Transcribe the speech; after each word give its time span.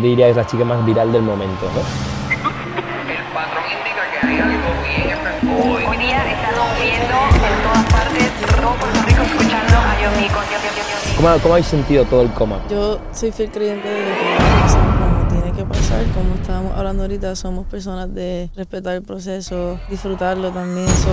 Diría 0.00 0.26
que 0.26 0.30
es 0.30 0.36
la 0.36 0.46
chica 0.46 0.64
más 0.64 0.86
viral 0.86 1.10
del 1.10 1.22
momento, 1.22 1.66
¿no? 1.74 1.80
El 1.80 3.24
patrón 3.34 3.64
indica 3.64 4.04
que 4.12 4.26
hay 4.28 4.38
algo 4.38 4.68
bien 4.84 5.10
especial 5.10 5.74
hoy. 5.74 5.84
Hoy 5.86 5.96
día 5.96 6.22
estamos 6.30 6.68
viendo 6.80 7.16
en 7.34 7.62
todas 7.64 7.84
partes 7.92 8.30
todo 8.46 8.74
Puerto 8.76 9.02
Rico 9.08 9.22
escuchando 9.22 9.76
a 9.76 10.00
yo, 10.00 10.08
yo, 10.20 10.28
yo, 10.28 11.16
¿Cómo, 11.16 11.38
cómo 11.42 11.54
habéis 11.54 11.66
sentido 11.66 12.04
todo 12.04 12.22
el 12.22 12.30
coma? 12.30 12.60
Yo 12.70 13.00
soy 13.12 13.32
fiel 13.32 13.50
creyente 13.50 13.88
de 13.88 14.04
que 14.04 14.36
pasa 14.60 14.78
como 14.78 15.26
tiene 15.30 15.50
que 15.56 15.64
pasar, 15.64 16.04
como 16.14 16.34
estábamos 16.36 16.78
hablando 16.78 17.02
ahorita, 17.02 17.34
somos 17.34 17.66
personas 17.66 18.14
de 18.14 18.50
respetar 18.54 18.94
el 18.94 19.02
proceso, 19.02 19.80
disfrutarlo 19.90 20.52
también. 20.52 20.88
so, 20.90 21.10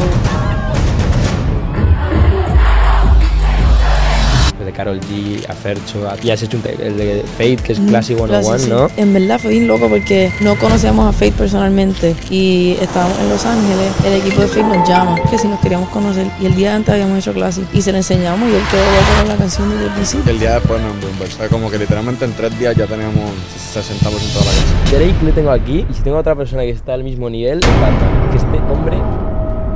De 4.65 4.71
Carol 4.71 4.99
G, 4.99 5.47
a 5.47 5.53
Fercho, 5.53 6.09
a- 6.09 6.15
y 6.21 6.31
has 6.31 6.41
hecho 6.43 6.57
un 6.57 6.63
el 6.83 6.97
de 6.97 7.23
Fate, 7.37 7.57
que 7.57 7.73
es 7.73 7.79
mm, 7.79 7.87
Classic 7.87 8.17
101, 8.17 8.41
claro, 8.41 8.59
sí, 8.59 8.69
¿no? 8.69 8.89
En 8.97 9.13
verdad 9.13 9.39
fue 9.39 9.51
bien 9.51 9.67
loco 9.67 9.87
porque 9.87 10.31
no 10.41 10.55
conocíamos 10.57 11.07
a 11.07 11.13
Faith 11.17 11.35
personalmente 11.35 12.15
y 12.29 12.77
estábamos 12.81 13.17
en 13.19 13.29
Los 13.29 13.45
Ángeles, 13.45 13.91
el 14.05 14.13
equipo 14.13 14.41
de 14.41 14.47
Faith 14.47 14.65
nos 14.65 14.87
llama, 14.89 15.15
que 15.29 15.37
si 15.37 15.47
nos 15.47 15.59
queríamos 15.59 15.89
conocer 15.89 16.27
y 16.41 16.45
el 16.47 16.55
día 16.55 16.75
antes 16.75 16.93
habíamos 16.93 17.19
hecho 17.19 17.33
clase 17.33 17.61
y 17.73 17.81
se 17.81 17.91
lo 17.91 17.97
enseñamos 17.97 18.49
y 18.49 18.55
él 18.55 18.61
quedó 18.71 18.81
loco 18.81 19.19
con 19.19 19.27
la 19.29 19.35
canción 19.35 19.69
desde 19.69 19.85
el 19.85 19.91
principio. 19.91 20.31
El 20.31 20.39
día 20.39 20.53
después 20.55 20.81
no 20.81 20.89
en 20.89 20.99
Bloomberg. 20.99 21.29
O 21.31 21.35
sea, 21.37 21.47
como 21.49 21.69
que 21.69 21.77
literalmente 21.77 22.25
en 22.25 22.33
tres 22.33 22.57
días 22.59 22.75
ya 22.75 22.87
teníamos 22.87 23.31
60% 23.73 23.79
de 23.99 24.09
la 24.09 24.11
canción. 24.11 24.75
Drake 24.91 25.25
le 25.25 25.31
tengo 25.31 25.51
aquí, 25.51 25.85
y 25.89 25.93
si 25.93 26.01
tengo 26.01 26.17
otra 26.17 26.35
persona 26.35 26.63
que 26.63 26.71
está 26.71 26.93
al 26.93 27.03
mismo 27.03 27.29
nivel, 27.29 27.59
me 27.59 27.67
encanta. 27.67 28.05
Que 28.31 28.37
este 28.37 28.73
hombre 28.73 28.97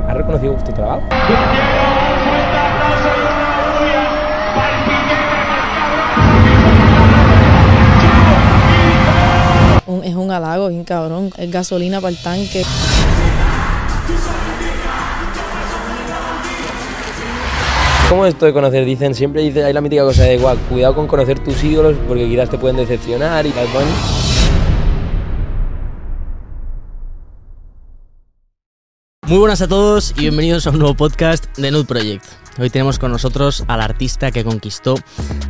ha 0.08 0.14
reconocido 0.14 0.52
vuestro 0.52 0.74
trabajo. 0.74 1.02
Es 10.10 10.16
un 10.16 10.30
halago, 10.30 10.68
bien 10.68 10.84
cabrón, 10.84 11.30
es 11.36 11.50
gasolina 11.50 12.00
para 12.00 12.10
el 12.10 12.18
tanque. 12.18 12.64
¿Cómo 18.08 18.26
es 18.26 18.34
esto 18.34 18.46
de 18.46 18.52
conocer? 18.52 18.84
Dicen, 18.84 19.14
siempre 19.14 19.40
dice, 19.42 19.62
hay 19.62 19.72
la 19.72 19.80
mítica 19.80 20.02
cosa 20.02 20.24
de, 20.24 20.36
guau, 20.36 20.56
cuidado 20.68 20.96
con 20.96 21.06
conocer 21.06 21.38
tus 21.38 21.62
ídolos 21.62 21.96
porque 22.08 22.28
quizás 22.28 22.50
te 22.50 22.58
pueden 22.58 22.76
decepcionar 22.76 23.46
y 23.46 23.50
Bad 23.50 24.19
Muy 29.30 29.38
buenas 29.38 29.62
a 29.62 29.68
todos 29.68 30.12
y 30.16 30.22
bienvenidos 30.22 30.66
a 30.66 30.70
un 30.70 30.80
nuevo 30.80 30.94
podcast 30.94 31.56
de 31.56 31.70
Nude 31.70 31.84
Project. 31.84 32.24
Hoy 32.58 32.68
tenemos 32.68 32.98
con 32.98 33.12
nosotros 33.12 33.62
al 33.68 33.80
artista 33.80 34.32
que 34.32 34.42
conquistó 34.42 34.96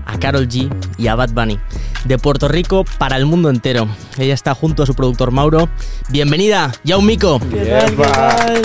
a 0.05 0.19
Carol 0.19 0.47
G 0.48 0.70
y 0.98 1.09
a 1.09 1.14
Bad 1.14 1.31
Bunny, 1.31 1.59
de 2.05 2.19
Puerto 2.19 2.47
Rico 2.47 2.84
para 2.98 3.17
el 3.17 3.25
mundo 3.25 3.48
entero. 3.48 3.89
Ella 4.19 4.34
está 4.34 4.55
junto 4.55 4.83
a 4.83 4.87
su 4.87 4.95
productor 4.95 5.31
Mauro. 5.31 5.70
Bienvenida, 6.11 6.72
Yao 6.84 7.00
Mico. 7.00 7.41
¿Qué 7.50 7.64
tal? 7.64 7.97
¿Qué 7.97 8.03
tal? 8.03 8.62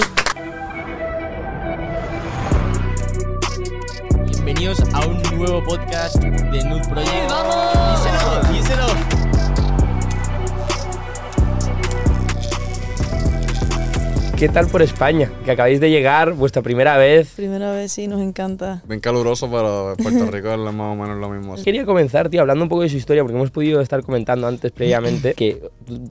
Bienvenidos 4.26 4.80
a 4.92 5.00
un 5.08 5.22
nuevo 5.38 5.64
podcast 5.64 6.18
de 6.18 6.64
Nude 6.66 6.90
Project. 6.90 7.30
¡Vamos! 7.30 8.04
Díselo, 8.04 8.54
díselo. 8.54 9.15
¿Qué 14.38 14.50
tal 14.50 14.68
por 14.68 14.82
España? 14.82 15.32
Que 15.46 15.52
acabáis 15.52 15.80
de 15.80 15.90
llegar, 15.90 16.34
vuestra 16.34 16.62
primera 16.62 16.98
vez. 16.98 17.32
Primera 17.38 17.72
vez 17.72 17.94
sí, 17.94 18.06
nos 18.08 18.22
encanta. 18.22 18.84
Bien 18.86 19.00
caluroso, 19.00 19.50
pero 19.50 19.94
Puerto 20.04 20.30
Rico 20.30 20.52
es 20.52 20.58
más 20.58 20.74
o 20.92 20.96
menos 20.96 21.18
lo 21.20 21.30
mismo. 21.30 21.56
Quería 21.64 21.86
comenzar, 21.86 22.28
tío, 22.30 22.42
hablando 22.42 22.64
un 22.64 22.70
poco 22.70 22.82
de 22.82 22.90
su 22.90 22.98
historia, 22.98 23.24
porque 23.24 23.38
hemos 23.38 23.50
podido 23.52 23.80
estar 23.80 24.04
comentando 24.04 24.46
antes 24.46 24.74
previamente 24.74 25.34
que 25.36 25.62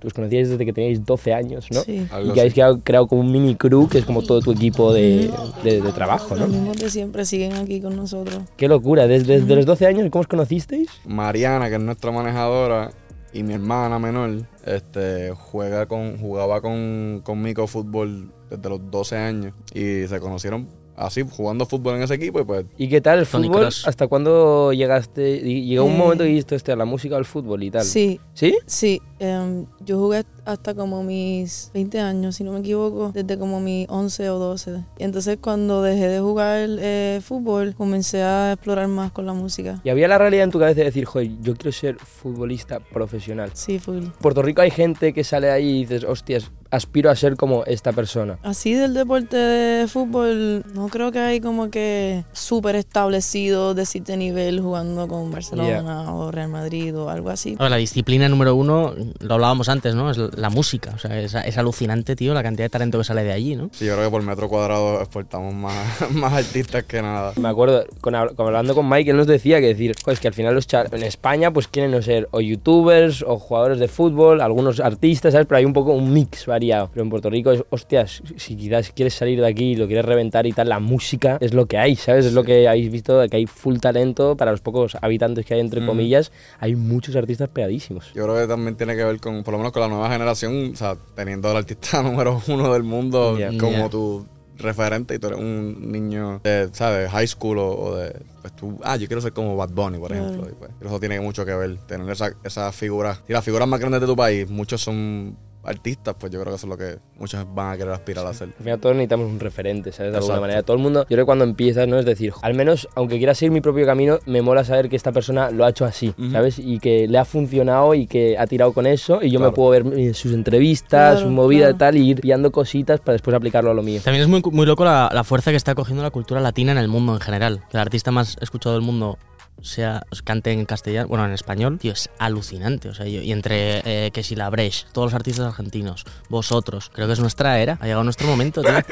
os 0.03 0.15
conocíais 0.15 0.49
desde 0.49 0.65
que 0.65 0.73
teníais 0.73 1.05
12 1.05 1.35
años, 1.35 1.67
¿no? 1.71 1.83
Sí. 1.83 2.07
Y 2.25 2.31
que 2.33 2.41
habéis 2.41 2.55
creado, 2.55 2.81
creado 2.83 3.07
como 3.09 3.21
un 3.21 3.31
mini 3.31 3.57
crew, 3.57 3.89
que 3.89 3.99
es 3.99 4.07
como 4.07 4.23
todo 4.23 4.41
tu 4.41 4.53
equipo 4.53 4.95
de, 4.95 5.31
de- 5.63 5.83
de 5.83 5.93
trabajo, 5.93 6.35
¿no? 6.35 6.47
Los 6.47 6.51
mismos 6.51 6.77
de 6.79 6.89
siempre 6.89 7.27
siguen 7.27 7.53
aquí 7.53 7.83
con 7.83 7.95
nosotros. 7.95 8.39
Qué 8.57 8.69
locura, 8.69 9.07
desde, 9.07 9.41
desde 9.41 9.55
los 9.55 9.67
12 9.67 9.87
años, 9.87 10.09
¿cómo 10.11 10.21
os 10.23 10.29
conocisteis? 10.29 10.89
Mariana, 11.05 11.69
que 11.69 11.75
es 11.75 11.83
nuestra 11.83 12.11
manejadora, 12.11 12.91
y 13.35 13.43
mi 13.43 13.55
hermana 13.55 13.99
menor, 13.99 14.47
este, 14.65 15.33
juega 15.33 15.87
con, 15.87 16.19
jugaba 16.19 16.61
con, 16.61 17.21
conmigo 17.25 17.67
fútbol 17.67 18.33
desde 18.49 18.69
los 18.69 18.91
12 18.91 19.17
años. 19.17 19.55
Y 19.75 20.07
se 20.07 20.21
conocieron 20.21 20.69
así, 20.97 21.23
jugando 21.29 21.67
fútbol 21.67 21.97
en 21.97 22.03
ese 22.03 22.15
equipo, 22.15 22.41
y 22.41 22.45
pues 22.45 22.67
¿Y 22.77 22.89
qué 22.89 23.01
tal 23.01 23.19
el 23.21 23.27
Tony 23.27 23.49
fútbol? 23.49 23.61
Cross. 23.63 23.87
¿Hasta 23.89 24.07
cuándo 24.07 24.73
llegaste? 24.73 25.39
Llegó 25.41 25.85
un 25.85 25.93
Eh, 25.93 25.97
momento 25.99 26.25
que 26.25 26.31
dijiste, 26.31 26.55
hostia, 26.55 26.77
la 26.77 26.85
música 26.85 27.17
o 27.17 27.19
el 27.19 27.25
fútbol 27.25 27.63
y 27.63 27.71
tal. 27.71 27.85
Sí, 27.85 28.21
¿Sí? 28.35 28.57
sí. 28.67 29.01
em, 29.19 29.67
yo 29.85 29.99
jugué 29.99 30.25
hasta 30.45 30.75
como 30.75 31.03
mis 31.03 31.71
20 31.73 31.99
años, 32.01 32.37
si 32.37 32.45
no 32.45 32.53
me 32.53 32.61
equivoco, 32.61 33.11
desde 33.15 33.39
como 33.39 33.61
mis 33.61 33.87
11 33.89 34.29
o 34.31 34.39
12. 34.39 34.85
Y 34.99 35.05
entonces 35.05 35.39
cuando 35.41 35.83
dejé 35.83 36.09
de 36.09 36.21
jugar 36.21 36.69
eh, 36.69 37.21
fútbol, 37.25 37.75
comencé 37.75 38.23
a 38.23 38.53
explorar 38.53 38.89
más 38.89 39.11
con 39.13 39.25
la 39.27 39.33
música. 39.33 39.81
Y 39.85 39.89
había 39.89 40.07
la 40.09 40.19
realidad 40.19 40.45
en 40.45 40.51
tu 40.51 40.59
cabeza 40.59 40.81
de 40.81 40.87
decir, 40.87 41.05
joder, 41.07 41.31
yo 41.41 41.55
quiero 41.55 41.73
ser 41.73 41.97
futbolista 41.97 42.81
profesional. 42.81 43.51
Sí, 43.55 43.79
full. 43.79 43.97
En 43.99 44.11
Puerto 44.13 44.43
Rico 44.43 44.61
hay 44.63 44.71
gente 44.71 45.13
que 45.15 45.25
sale 45.25 45.51
ahí 45.51 45.79
y 45.79 45.81
dices, 45.87 46.05
hostias, 46.05 46.51
aspiro 46.75 47.11
a 47.11 47.17
ser 47.17 47.37
como 47.37 47.65
esta 47.65 47.93
persona. 47.93 48.39
Así 48.43 48.75
del 48.75 48.95
deporte 48.95 49.37
de 49.37 49.89
fútbol, 49.89 50.65
no 50.75 50.89
creo 50.89 51.13
que 51.13 51.19
hay 51.21 51.41
como 51.41 51.71
que 51.71 52.25
súper 52.33 52.77
establecido 52.77 53.75
de 53.75 53.87
cierto 53.87 54.17
nivel 54.17 54.61
jugando 54.61 55.07
con 55.09 55.31
Barcelona 55.31 56.13
o 56.15 56.31
Real 56.31 56.49
Madrid 56.49 56.97
o 56.97 57.09
algo 57.11 57.31
así. 57.31 57.57
A 57.59 57.63
ver, 57.65 57.71
La 57.71 57.77
disciplina 57.77 58.29
número 58.29 58.55
uno, 58.55 58.95
lo 59.21 59.35
hablábamos 59.35 59.69
antes, 59.69 59.95
¿no? 59.95 60.11
Es 60.11 60.19
la 60.19 60.51
música. 60.51 60.93
O 60.95 60.99
sea, 60.99 61.19
es, 61.21 61.35
es 61.35 61.59
alucinante, 61.59 62.17
tío, 62.17 62.35
la 62.35 62.43
cantidad 62.43 62.65
de 62.67 62.71
talento 62.71 62.99
que 62.99 63.05
sale 63.05 63.25
de 63.25 63.33
allí, 63.33 63.57
¿no? 63.57 63.71
sí, 63.73 63.85
yo 63.87 63.95
creo 63.95 64.07
que 64.07 64.11
por 64.11 64.23
metro 64.23 64.49
cuadrado 64.49 65.01
exportamos 65.01 65.55
más, 65.55 66.11
más 66.11 66.33
artistas 66.33 66.85
que 66.85 67.01
nada. 67.03 67.33
Me 67.37 67.49
acuerdo, 67.49 67.85
con, 68.01 68.15
con- 68.35 68.47
hablando 68.47 68.75
con 68.75 68.89
Mike, 68.89 69.11
él 69.11 69.17
nos 69.17 69.27
decía 69.27 69.61
que 69.61 69.67
decir, 69.69 69.95
joder, 70.03 70.15
es 70.15 70.21
que 70.21 70.29
al 70.29 70.35
final 70.35 70.55
los 70.55 70.67
en 70.75 71.03
España 71.05 71.53
pues 71.53 71.69
quieren 71.69 71.93
no 71.93 72.03
ser 72.03 72.29
o 72.33 72.41
youtubers 72.41 73.23
o 73.23 73.39
jugadores 73.39 73.79
de 73.79 73.87
fútbol, 73.89 74.41
algunos 74.41 74.81
artistas, 74.81 75.33
¿sabes? 75.33 75.47
Pero 75.47 75.59
hay 75.59 75.65
un 75.65 75.73
poco 75.73 75.93
un 75.93 76.13
mix 76.13 76.47
variado. 76.47 76.64
Pero 76.93 77.03
en 77.03 77.11
Puerto 77.11 77.31
Rico 77.31 77.53
es, 77.53 77.63
hostias, 77.71 78.23
si 78.37 78.57
quizás 78.57 78.91
quieres 78.93 79.15
salir 79.15 79.41
de 79.41 79.47
aquí 79.47 79.73
y 79.73 79.77
lo 79.77 79.87
quieres 79.87 80.05
reventar 80.05 80.47
y 80.47 80.53
tal, 80.53 80.69
la 80.69 80.81
música 80.81 81.39
es 81.41 81.55
lo 81.55 81.67
que 81.67 81.79
hay, 81.79 81.97
¿sabes? 81.97 82.27
Es 82.27 82.33
lo 82.33 82.43
que 82.45 82.67
habéis 82.69 82.91
visto, 82.91 83.23
que 83.29 83.37
hay 83.37 83.47
full 83.47 83.79
talento 83.79 84.37
para 84.37 84.51
los 84.51 84.61
pocos 84.61 84.97
habitantes 85.01 85.45
que 85.47 85.55
hay, 85.55 85.61
entre 85.61 85.81
Mm. 85.81 85.87
comillas. 85.87 86.33
Hay 86.61 86.75
muchos 86.77 87.15
artistas 87.17 87.49
pegadísimos. 87.49 88.13
Yo 88.15 88.25
creo 88.25 88.37
que 88.37 88.47
también 88.47 88.77
tiene 88.77 88.97
que 88.97 89.05
ver 89.05 89.21
con, 89.21 89.43
por 89.45 89.53
lo 89.53 89.59
menos 89.59 89.73
con 89.73 89.83
la 89.83 89.89
nueva 89.89 90.11
generación, 90.11 90.71
o 90.73 90.77
sea, 90.77 90.97
teniendo 91.15 91.51
al 91.51 91.57
artista 91.59 92.03
número 92.03 92.41
uno 92.49 92.73
del 92.73 92.83
mundo 92.83 93.37
Yeah. 93.39 93.49
como 93.59 93.73
Yeah. 93.73 93.89
tu 93.89 94.27
referente 94.57 95.17
y 95.17 95.19
tú 95.19 95.27
eres 95.27 95.41
un 95.41 95.91
niño 95.91 96.41
de, 96.45 96.69
¿sabes? 96.73 97.11
High 97.11 97.27
school 97.27 97.59
o, 97.59 97.69
o 97.71 97.97
de, 97.97 98.15
pues 98.41 98.55
tú, 98.55 98.79
ah, 98.85 98.97
yo 98.97 99.09
quiero 99.09 99.21
ser 99.21 99.33
como 99.33 99.57
Bad 99.57 99.71
Bunny, 99.71 99.99
por 99.99 100.13
Claro. 100.13 100.27
ejemplo. 100.27 100.49
Y 100.49 100.55
pues, 100.55 100.71
eso 100.81 101.01
tiene 101.01 101.21
mucho 101.21 101.45
que 101.45 101.53
ver, 101.55 101.77
tener 101.89 102.09
esa, 102.09 102.31
esa 102.45 102.71
figura. 102.71 103.19
Y 103.29 103.33
las 103.33 103.45
figuras 103.45 103.67
más 103.67 103.81
grandes 103.81 104.01
de 104.03 104.07
tu 104.07 104.15
país, 104.15 104.49
muchos 104.49 104.81
son 104.81 105.37
artistas, 105.65 106.15
pues 106.19 106.33
yo 106.33 106.41
creo 106.41 106.53
que 106.53 106.57
eso 106.57 106.67
es 106.67 106.71
lo 106.71 106.77
que 106.77 106.99
muchos 107.19 107.45
van 107.55 107.73
a 107.73 107.77
querer 107.77 107.93
aspirar 107.93 108.27
a 108.27 108.31
hacer. 108.31 108.49
Al 108.59 108.65
final 108.65 108.81
todos 108.81 108.95
necesitamos 108.95 109.31
un 109.31 109.41
referente, 109.41 109.93
¿sabes? 109.93 110.13
De 110.13 110.19
alguna 110.19 110.41
manera. 110.41 110.63
Todo 110.63 110.77
el 110.77 110.83
mundo, 110.83 111.03
yo 111.03 111.09
creo 111.09 111.21
que 111.21 111.27
cuando 111.27 111.45
empiezas, 111.45 111.87
¿no? 111.89 111.99
Es 111.99 112.05
decir, 112.07 112.33
al 112.43 112.55
menos, 112.55 112.89
aunque 112.95 113.19
quiera 113.19 113.35
seguir 113.35 113.53
mi 113.53 113.61
propio 113.61 113.87
camino, 113.87 114.19
me 114.27 114.43
mola 114.43 114.65
saber 114.65 114.89
que 114.89 114.97
esta 114.97 115.13
persona 115.13 115.51
lo 115.51 115.65
ha 115.65 115.71
hecho 115.71 115.85
así. 115.85 116.15
¿sabes? 116.33 116.59
Y 116.59 116.79
que 116.79 117.09
le 117.09 117.19
ha 117.19 117.25
funcionado 117.25 117.95
y 117.95 118.07
que 118.07 118.37
ha 118.39 118.47
tirado 118.47 118.73
con 118.73 118.87
eso 118.87 119.21
y 119.23 119.31
yo 119.31 119.41
me 119.41 119.51
puedo 119.51 119.71
ver 119.71 120.15
sus 120.15 120.33
entrevistas, 120.33 121.15
Claro, 121.15 121.21
su 121.21 121.29
movida 121.31 121.61
claro. 121.73 121.75
y 121.75 121.79
tal 121.79 121.97
y 121.97 122.11
ir 122.11 122.21
pillando 122.21 122.51
cositas 122.53 123.01
para 123.01 123.15
después 123.15 123.35
aplicarlo 123.37 123.71
a 123.71 123.75
lo 123.75 123.83
mío. 123.83 124.01
También 124.05 124.23
es 124.23 124.29
muy, 124.29 124.43
muy 124.53 124.67
loco 124.67 124.85
la, 124.85 125.11
la 125.13 125.25
fuerza 125.25 125.51
que 125.51 125.57
está 125.57 125.75
cogiendo 125.75 126.03
la 126.03 126.11
cultura 126.11 126.41
latina 126.41 126.73
en 126.73 126.79
el 126.79 126.89
mundo 126.89 127.15
en 127.15 127.21
general. 127.21 127.61
Que 127.71 127.77
el 127.77 127.81
artista 127.81 128.11
más 128.11 128.37
escuchado 128.41 128.75
del 128.75 128.83
mundo 128.85 129.19
sea 129.63 130.03
cante 130.25 130.53
en 130.53 130.65
castellano, 130.67 131.09
bueno, 131.09 131.25
en 131.27 131.33
español, 131.33 131.79
tío, 131.79 131.93
es 131.93 132.11
alucinante. 132.19 132.89
O 132.89 132.95
sea, 132.95 133.07
yo- 133.07 133.23
y 133.23 133.33
entre 133.33 133.81
eh, 133.85 134.11
que 134.13 134.23
si 134.23 134.35
la 134.37 134.51
Breche, 134.51 134.87
todos 134.93 135.07
los 135.07 135.15
artistas 135.15 135.47
argentinos, 135.47 136.05
vosotros, 136.29 136.91
creo 136.93 137.07
que 137.07 137.15
es 137.15 137.21
nuestra 137.21 137.59
era, 137.61 137.79
ha 137.81 137.85
llegado 137.85 138.05
nuestro 138.05 138.27
momento, 138.27 138.63
tío. 138.63 138.73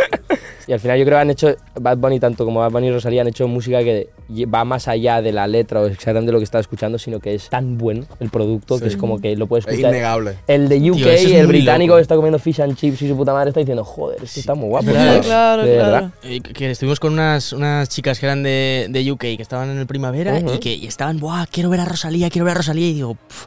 Y 0.68 0.72
al 0.72 0.78
final 0.78 0.96
yo 0.96 1.04
creo 1.04 1.16
que 1.18 1.22
han 1.22 1.30
hecho, 1.30 1.56
Bad 1.74 1.96
Bunny 1.98 2.20
tanto 2.20 2.44
como 2.44 2.60
Bad 2.60 2.70
Bunny 2.70 2.86
y 2.86 2.92
Rosalía 2.92 3.22
han 3.22 3.26
hecho 3.26 3.48
música 3.48 3.80
que 3.82 4.10
va 4.46 4.64
más 4.64 4.86
allá 4.86 5.20
de 5.20 5.32
la 5.32 5.48
letra 5.48 5.80
o 5.80 5.86
exactamente 5.86 6.26
de 6.26 6.32
lo 6.34 6.38
que 6.38 6.44
estás 6.44 6.60
escuchando, 6.60 6.98
sino 7.00 7.18
que 7.18 7.34
es 7.34 7.48
tan 7.48 7.78
bueno 7.78 8.06
el 8.20 8.30
producto 8.30 8.76
que 8.78 8.84
Sí. 8.84 8.90
es 8.90 8.96
como 8.96 9.20
que 9.20 9.34
lo 9.34 9.48
puedes 9.48 9.66
Es 9.66 9.72
escuchar. 9.72 9.90
innegable. 9.92 10.36
El 10.46 10.68
de 10.68 10.88
UK, 10.92 10.96
Tío, 10.98 11.10
es 11.10 11.24
el 11.32 11.48
británico 11.48 11.96
que 11.96 12.00
está 12.02 12.14
comiendo 12.14 12.38
fish 12.38 12.60
and 12.62 12.76
chips 12.76 13.02
y 13.02 13.08
su 13.08 13.16
puta 13.16 13.32
madre 13.32 13.48
está 13.48 13.58
diciendo, 13.58 13.84
joder, 13.84 14.22
esto 14.22 14.38
está 14.38 14.54
muy 14.54 14.68
guapo. 14.68 14.86
claro, 14.92 15.16
De 15.16 15.22
claro. 15.24 15.62
verdad. 15.66 16.10
Eh, 16.22 16.40
que- 16.40 16.52
que 16.52 16.70
estuvimos 16.70 17.00
con 17.00 17.12
unas, 17.14 17.52
unas 17.52 17.88
chicas 17.88 18.20
que 18.20 18.26
eran 18.26 18.44
de, 18.44 18.86
de 18.88 19.10
UK, 19.10 19.18
que 19.36 19.42
estaban 19.42 19.68
en 19.68 19.78
el 19.78 19.86
primavera. 19.88 20.38
Y 20.54 20.58
que 20.58 20.74
y 20.74 20.86
estaban, 20.86 21.18
¡buah! 21.20 21.46
Quiero 21.46 21.70
ver 21.70 21.80
a 21.80 21.84
Rosalía, 21.84 22.30
quiero 22.30 22.44
ver 22.44 22.52
a 22.52 22.58
Rosalía. 22.58 22.88
Y 22.88 22.94
digo, 22.94 23.14
"Pf, 23.14 23.46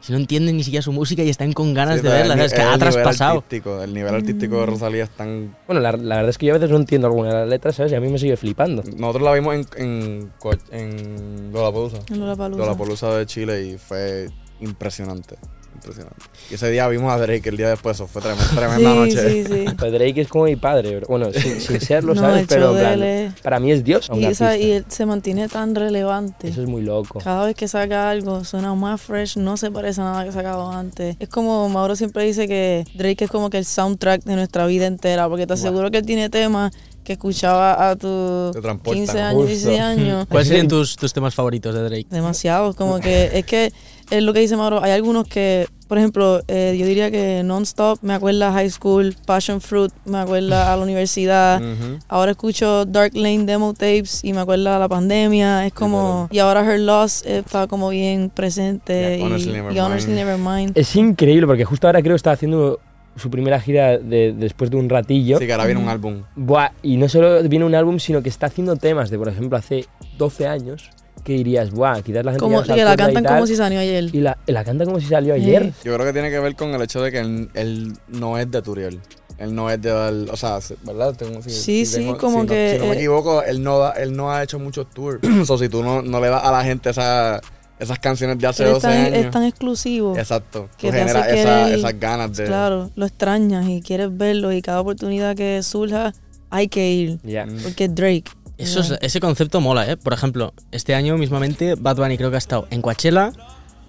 si 0.00 0.12
no 0.12 0.18
entienden 0.18 0.56
ni 0.58 0.64
siquiera 0.64 0.82
su 0.82 0.92
música 0.92 1.22
y 1.22 1.30
están 1.30 1.52
con 1.54 1.72
ganas 1.72 2.00
Sí, 2.00 2.06
de 2.06 2.10
verla, 2.12 2.36
¿sabes? 2.36 2.52
Que 2.52 2.60
ha 2.60 2.76
traspasado. 2.76 3.38
artístico, 3.38 3.82
el 3.82 3.94
nivel 3.94 4.14
artístico 4.14 4.60
de 4.60 4.66
Rosalía 4.66 5.04
es 5.04 5.10
tan... 5.10 5.56
Bueno, 5.66 5.80
la, 5.80 5.92
la 5.92 6.16
verdad 6.16 6.28
es 6.28 6.36
que 6.36 6.44
yo 6.46 6.52
a 6.54 6.58
veces 6.58 6.70
no 6.70 6.76
entiendo 6.76 7.06
alguna 7.06 7.30
de 7.30 7.34
las 7.40 7.48
letras, 7.48 7.76
¿sabes? 7.76 7.92
Y 7.92 7.94
a 7.94 8.00
mí 8.00 8.08
me 8.08 8.18
sigue 8.18 8.36
flipando. 8.36 8.82
Nosotros 8.96 9.22
la 9.22 9.32
vimos 9.32 9.54
en, 9.54 9.66
en, 9.78 10.32
en 10.72 11.52
Lollapalooza. 11.52 11.98
En 12.10 12.20
Lollapalooza. 12.20 12.62
Lollapalooza 12.64 13.14
de 13.16 13.24
Chile 13.26 13.62
y 13.66 13.78
fue 13.78 14.28
impresionante. 14.60 15.36
Impresionante. 15.74 16.16
Y 16.50 16.54
ese 16.54 16.70
día 16.70 16.86
vimos 16.88 17.12
a 17.12 17.18
Drake 17.18 17.48
el 17.48 17.56
día 17.56 17.68
después, 17.68 17.96
eso 17.96 18.06
fue 18.06 18.22
tremenda, 18.22 18.48
tremenda 18.54 18.90
Sí, 18.92 18.96
noche. 18.98 19.30
sí, 19.30 19.44
sí. 19.52 19.64
Pues 19.78 19.92
Drake 19.92 20.20
es 20.20 20.28
como 20.28 20.44
mi 20.44 20.56
padre, 20.56 20.96
bro. 20.96 21.06
Bueno, 21.08 21.32
sin, 21.32 21.60
sin 21.60 21.80
serlo, 21.82 22.14
No, 22.14 22.20
¿sabes? 22.20 22.46
Pero 22.48 22.72
plan, 22.72 23.34
para 23.42 23.60
mí 23.60 23.72
es 23.72 23.84
Dios. 23.84 24.08
Y, 24.14 24.24
esa- 24.24 24.56
y 24.56 24.72
él 24.72 24.84
se 24.88 25.04
mantiene 25.06 25.48
tan 25.48 25.74
relevante. 25.74 26.48
Eso 26.48 26.62
es 26.62 26.68
muy 26.68 26.82
loco. 26.82 27.18
Cada 27.22 27.46
vez 27.46 27.54
que 27.56 27.68
saca 27.68 28.10
algo 28.10 28.44
suena 28.44 28.74
más 28.74 29.00
fresh, 29.00 29.36
no 29.36 29.56
se 29.56 29.70
parece 29.70 30.00
a 30.00 30.04
nada 30.04 30.22
que 30.22 30.30
ha 30.30 30.32
sacado 30.32 30.70
antes. 30.70 31.16
Es 31.18 31.28
como 31.28 31.68
Mauro 31.68 31.96
siempre 31.96 32.24
dice 32.24 32.46
que 32.48 32.84
Drake 32.94 33.24
es 33.24 33.30
como 33.30 33.50
que 33.50 33.58
el 33.58 33.64
soundtrack 33.64 34.24
de 34.24 34.36
nuestra 34.36 34.66
vida 34.66 34.86
entera, 34.86 35.28
porque 35.28 35.46
te 35.46 35.54
aseguro 35.54 35.90
que 35.90 35.98
él 35.98 36.06
tiene 36.06 36.30
temas 36.30 36.72
que 37.02 37.12
escuchaba 37.14 37.90
a 37.90 37.96
tus 37.96 38.52
Te 38.52 38.62
transportan, 38.62 38.94
15 39.04 39.20
años, 39.20 39.34
justo. 39.42 39.48
16 39.48 39.80
años. 39.80 40.26
¿Cuáles 40.26 40.48
serían 40.48 40.68
tus, 40.68 40.96
tus 40.96 41.12
temas 41.12 41.34
favoritos 41.34 41.74
de 41.74 41.82
Drake? 41.82 42.06
Demasiado, 42.08 42.74
como 42.74 42.98
que 43.00 43.30
es 43.34 43.44
que 43.44 43.72
es 44.10 44.22
lo 44.22 44.32
que 44.32 44.40
dice 44.40 44.56
Mauro, 44.56 44.82
hay 44.82 44.92
algunos 44.92 45.26
que, 45.26 45.66
por 45.88 45.98
ejemplo, 45.98 46.42
eh, 46.48 46.76
yo 46.78 46.86
diría 46.86 47.10
que 47.10 47.42
Non-Stop 47.44 47.98
me 48.02 48.14
acuerda 48.14 48.48
a 48.48 48.52
High 48.52 48.70
School, 48.70 49.14
Passion 49.26 49.60
Fruit 49.60 49.92
me 50.04 50.18
acuerda 50.18 50.72
a 50.72 50.76
la 50.76 50.82
universidad, 50.84 51.60
Ujú. 51.62 51.98
ahora 52.08 52.32
escucho 52.32 52.84
Dark 52.84 53.12
Lane 53.14 53.44
Demo 53.44 53.72
Tapes 53.74 54.24
y 54.24 54.32
me 54.32 54.40
acuerda 54.40 54.76
a 54.76 54.78
la 54.78 54.88
pandemia, 54.88 55.66
es 55.66 55.72
como, 55.72 56.28
y 56.30 56.38
ahora 56.38 56.64
Her 56.64 56.80
Loss 56.80 57.24
eh, 57.26 57.38
está 57.38 57.66
como 57.66 57.88
bien 57.90 58.30
presente 58.30 59.16
Yeah, 59.18 59.26
Honestly 59.26 59.50
y, 59.50 59.52
Nevermind. 59.54 59.76
y 59.76 59.80
Honestly 59.80 60.14
Nevermind. 60.14 60.78
Es 60.78 60.96
increíble 60.96 61.46
porque 61.46 61.64
justo 61.64 61.86
ahora 61.86 62.00
creo 62.02 62.12
que 62.14 62.16
está 62.16 62.32
haciendo 62.32 62.80
su 63.16 63.30
primera 63.30 63.60
gira 63.60 63.96
de, 63.98 64.34
después 64.36 64.70
de 64.72 64.76
un 64.76 64.88
ratillo. 64.88 65.38
Sí, 65.38 65.46
que 65.46 65.52
ahora 65.52 65.66
viene 65.66 65.80
un 65.80 65.88
álbum. 65.88 66.22
Buah, 66.34 66.70
y 66.82 66.96
no 66.96 67.08
solo 67.08 67.42
viene 67.48 67.64
un 67.64 67.74
álbum, 67.76 68.00
sino 68.00 68.22
que 68.22 68.28
está 68.28 68.46
haciendo 68.46 68.74
temas 68.74 69.08
de, 69.08 69.18
por 69.18 69.28
ejemplo, 69.28 69.56
hace 69.56 69.86
12 70.18 70.48
años, 70.48 70.90
que 71.22 71.32
dirías, 71.34 71.70
buah, 71.70 72.02
quizás 72.02 72.24
la 72.24 72.32
gente 72.32 72.42
Como, 72.42 72.62
ya 72.64 72.74
que 72.74 72.84
la 72.84 72.96
cantan 72.96 73.22
tal, 73.22 73.34
como 73.36 73.46
si 73.46 73.56
salió 73.56 73.78
ayer. 73.80 74.10
Y 74.12 74.20
la, 74.20 74.36
la 74.46 74.64
canta 74.64 74.84
como 74.84 75.00
si 75.00 75.06
salió 75.06 75.34
Sí. 75.36 75.42
ayer. 75.42 75.72
Yo 75.84 75.94
creo 75.94 76.06
que 76.06 76.12
tiene 76.12 76.30
que 76.30 76.38
ver 76.38 76.54
con 76.56 76.74
el 76.74 76.82
hecho 76.82 77.00
de 77.02 77.10
que 77.12 77.18
él, 77.20 77.50
él 77.54 77.92
no 78.08 78.38
es 78.38 78.50
de 78.50 78.60
Turiel. 78.60 79.00
Él 79.38 79.54
no 79.54 79.68
es 79.70 79.80
de 79.82 79.90
o 79.90 80.36
sea, 80.36 80.60
se- 80.60 80.76
¿verdad? 80.84 81.14
Tengo- 81.16 81.42
si- 81.42 81.50
Sí, 81.50 81.60
si 81.84 81.86
sí, 81.86 81.96
tengo- 82.00 82.18
como 82.18 82.40
si 82.42 82.46
no- 82.46 82.52
que, 82.52 82.72
si 82.74 82.78
no 82.78 82.84
me 82.86 82.92
eh, 82.92 82.98
equivoco, 82.98 83.42
él 83.42 83.62
no, 83.62 83.78
da- 83.78 83.92
él 83.92 84.14
no 84.16 84.30
ha 84.32 84.42
hecho 84.42 84.58
muchos 84.58 84.88
tours. 84.90 85.18
o 85.48 85.58
si 85.58 85.68
tú 85.68 85.82
no, 85.82 86.02
no 86.02 86.20
le 86.20 86.28
das 86.28 86.44
a 86.44 86.52
la 86.52 86.62
gente 86.62 86.90
esa, 86.90 87.40
esas 87.78 87.98
canciones 87.98 88.38
de 88.38 88.46
hace 88.46 88.62
Él 88.62 88.68
es 88.68 88.74
12 88.74 88.86
tan, 88.86 88.96
años. 89.06 89.18
es 89.24 89.30
tan 89.30 89.42
exclusivo. 89.44 90.16
Exacto. 90.16 90.68
que 90.78 90.88
Tú 90.88 90.92
te 90.92 91.00
hace 91.00 91.12
generas 91.14 91.26
esa- 91.32 91.64
querer- 91.64 91.78
esas 91.78 91.98
ganas 92.00 92.36
de... 92.36 92.44
Claro, 92.44 92.90
lo 92.94 93.06
extrañas 93.06 93.66
y 93.68 93.80
quieres 93.82 94.16
verlo 94.16 94.52
y 94.52 94.62
cada 94.62 94.80
oportunidad 94.80 95.34
que 95.34 95.62
surja 95.64 96.12
hay 96.50 96.68
que 96.68 96.88
ir. 96.92 97.18
Mm. 97.24 97.62
Porque 97.64 97.84
es 97.86 97.94
Drake. 97.94 98.24
Eso 98.58 98.80
es- 98.80 98.94
ese 99.00 99.20
concepto 99.20 99.60
mola, 99.60 99.90
¿eh? 99.90 99.96
Por 99.96 100.12
ejemplo, 100.12 100.54
este 100.70 100.94
año 100.94 101.16
mismamente 101.18 101.74
Bad 101.74 101.96
Bunny 101.96 102.16
creo 102.16 102.30
que 102.30 102.36
ha 102.36 102.38
estado 102.38 102.66
en 102.70 102.82
Coachella 102.82 103.32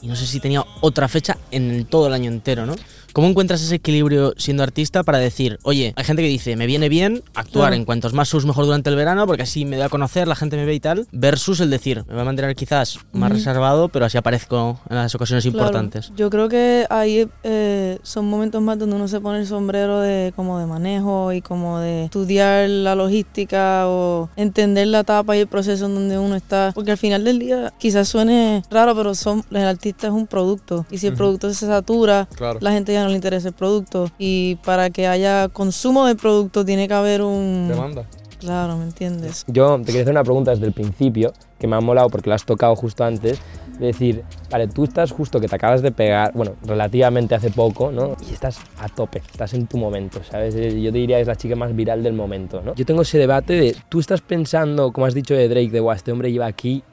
y 0.01 0.07
no 0.07 0.15
sé 0.15 0.25
si 0.25 0.39
tenía 0.39 0.63
otra 0.81 1.07
fecha 1.07 1.37
en 1.51 1.85
todo 1.85 2.07
el 2.07 2.13
año 2.13 2.29
entero, 2.31 2.65
¿no? 2.65 2.75
¿Cómo 3.15 3.29
encuentras 3.29 3.61
ese 3.61 3.75
equilibrio 3.75 4.33
siendo 4.35 4.61
artista 4.61 5.01
para 5.03 5.19
decir, 5.19 5.57
oye, 5.63 5.93
hay 5.95 6.03
gente 6.03 6.21
que 6.21 6.27
dice, 6.27 6.57
me 6.57 6.65
viene 6.65 6.89
bien 6.89 7.23
actuar 7.33 7.67
Claro. 7.69 7.75
en 7.75 7.85
cuantos 7.85 8.11
más 8.11 8.27
sus 8.27 8.45
mejor 8.45 8.65
durante 8.65 8.89
el 8.89 8.97
verano 8.97 9.25
porque 9.25 9.43
así 9.43 9.63
me 9.63 9.77
doy 9.77 9.85
a 9.85 9.89
conocer, 9.89 10.27
la 10.27 10.35
gente 10.35 10.57
me 10.57 10.65
ve 10.65 10.73
y 10.73 10.81
tal, 10.81 11.07
versus 11.13 11.61
el 11.61 11.69
decir, 11.69 12.03
me 12.07 12.13
voy 12.13 12.23
a 12.23 12.25
mantener 12.25 12.53
quizás 12.57 12.99
más 13.13 13.31
reservado, 13.31 13.87
pero 13.87 14.03
así 14.03 14.17
aparezco 14.17 14.81
en 14.89 14.97
las 14.97 15.15
ocasiones 15.15 15.45
Claro, 15.45 15.59
importantes? 15.59 16.11
Yo 16.17 16.29
creo 16.29 16.49
que 16.49 16.85
ahí 16.89 17.25
eh, 17.43 17.99
son 18.03 18.25
momentos 18.29 18.61
más 18.61 18.77
donde 18.77 18.97
uno 18.97 19.07
se 19.07 19.21
pone 19.21 19.39
el 19.39 19.47
sombrero 19.47 20.01
de 20.01 20.33
como 20.35 20.59
de 20.59 20.65
manejo 20.65 21.31
y 21.31 21.41
como 21.41 21.79
de 21.79 22.03
estudiar 22.03 22.67
la 22.69 22.95
logística 22.95 23.87
o 23.87 24.29
entender 24.35 24.87
la 24.87 24.99
etapa 24.99 25.37
y 25.37 25.39
el 25.39 25.47
proceso 25.47 25.85
en 25.85 25.95
donde 25.95 26.19
uno 26.19 26.35
está. 26.35 26.73
Porque 26.75 26.91
al 26.91 26.97
final 26.97 27.23
del 27.23 27.39
día 27.39 27.71
quizás 27.79 28.09
suene 28.09 28.61
raro, 28.69 28.93
pero 28.93 29.15
son, 29.15 29.45
el 29.51 29.63
artista 29.65 30.07
es 30.07 30.13
un 30.13 30.27
producto. 30.27 30.85
Y 30.91 30.97
si 30.97 31.07
el 31.07 31.13
producto 31.13 31.53
se 31.53 31.65
satura, 31.65 32.27
Claro. 32.35 32.59
la 32.61 32.71
gente 32.73 32.91
ya 32.91 33.04
no 33.05 33.09
le 33.09 33.15
interesa 33.15 33.47
el 33.47 33.53
producto. 33.53 34.09
Y 34.17 34.55
para 34.65 34.89
que 34.89 35.07
haya 35.07 35.47
consumo 35.49 36.05
del 36.05 36.17
producto 36.17 36.65
tiene 36.65 36.87
que 36.87 36.93
haber 36.93 37.21
un... 37.21 37.67
Demanda. 37.69 38.05
Claro, 38.39 38.77
¿me 38.77 38.83
entiendes? 38.83 39.45
Yo 39.47 39.77
te 39.79 39.85
quería 39.85 40.01
hacer 40.01 40.11
una 40.11 40.23
pregunta 40.23 40.51
desde 40.51 40.67
el 40.67 40.73
principio, 40.73 41.33
que 41.57 41.67
me 41.67 41.75
ha 41.75 41.81
molado 41.81 42.09
porque 42.09 42.29
la 42.29 42.35
has 42.35 42.45
tocado 42.45 42.75
justo 42.75 43.03
antes, 43.03 43.39
de 43.79 43.87
decir, 43.87 44.23
vale, 44.51 44.67
tú 44.67 44.83
estás 44.83 45.11
justo 45.11 45.39
que 45.39 45.47
te 45.47 45.55
acabas 45.55 45.81
de 45.81 45.91
pegar, 45.91 46.31
bueno, 46.33 46.55
relativamente 46.63 47.33
hace 47.33 47.49
poco, 47.49 47.91
¿no? 47.91 48.15
Y 48.29 48.33
estás 48.33 48.59
a 48.79 48.87
tope, 48.87 49.19
estás 49.31 49.53
en 49.53 49.67
tu 49.67 49.77
momento, 49.77 50.21
¿sabes? 50.29 50.53
Yo 50.53 50.91
te 50.91 50.97
diría 50.97 51.17
que 51.17 51.21
es 51.21 51.27
la 51.27 51.35
chica 51.35 51.55
más 51.55 51.75
viral 51.75 52.03
del 52.03 52.13
momento, 52.13 52.61
¿no? 52.61 52.75
Yo 52.75 52.85
tengo 52.85 53.01
ese 53.01 53.17
debate 53.17 53.53
de, 53.53 53.75
tú 53.89 53.99
estás 53.99 54.21
pensando, 54.21 54.91
como 54.91 55.07
has 55.07 55.13
dicho 55.13 55.33
de 55.33 55.47
Drake, 55.47 55.71
de, 55.71 55.79
guau, 55.79 55.95
este 55.95 56.11
hombre 56.11 56.31
lleva 56.31 56.45
aquí 56.45 56.83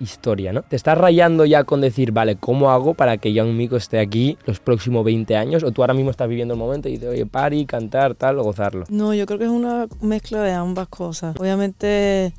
historia, 0.00 0.52
¿no? 0.52 0.62
¿Te 0.62 0.76
estás 0.76 0.96
rayando 0.96 1.44
ya 1.44 1.64
con 1.64 1.80
decir, 1.80 2.12
vale, 2.12 2.36
¿cómo 2.36 2.70
hago 2.70 2.94
para 2.94 3.18
que 3.18 3.32
Young 3.32 3.54
Miko 3.54 3.76
esté 3.76 3.98
aquí 3.98 4.38
los 4.46 4.60
próximos 4.60 5.04
20 5.04 5.36
años? 5.36 5.62
¿O 5.62 5.72
tú 5.72 5.82
ahora 5.82 5.94
mismo 5.94 6.10
estás 6.10 6.28
viviendo 6.28 6.54
el 6.54 6.60
momento 6.60 6.88
y 6.88 6.92
dices, 6.92 7.08
oye, 7.08 7.26
party, 7.26 7.66
cantar, 7.66 8.14
tal, 8.14 8.40
gozarlo? 8.42 8.84
No, 8.88 9.14
yo 9.14 9.26
creo 9.26 9.38
que 9.38 9.44
es 9.44 9.50
una 9.50 9.88
mezcla 10.00 10.42
de 10.42 10.52
ambas 10.52 10.88
cosas. 10.88 11.36
Obviamente 11.38 12.32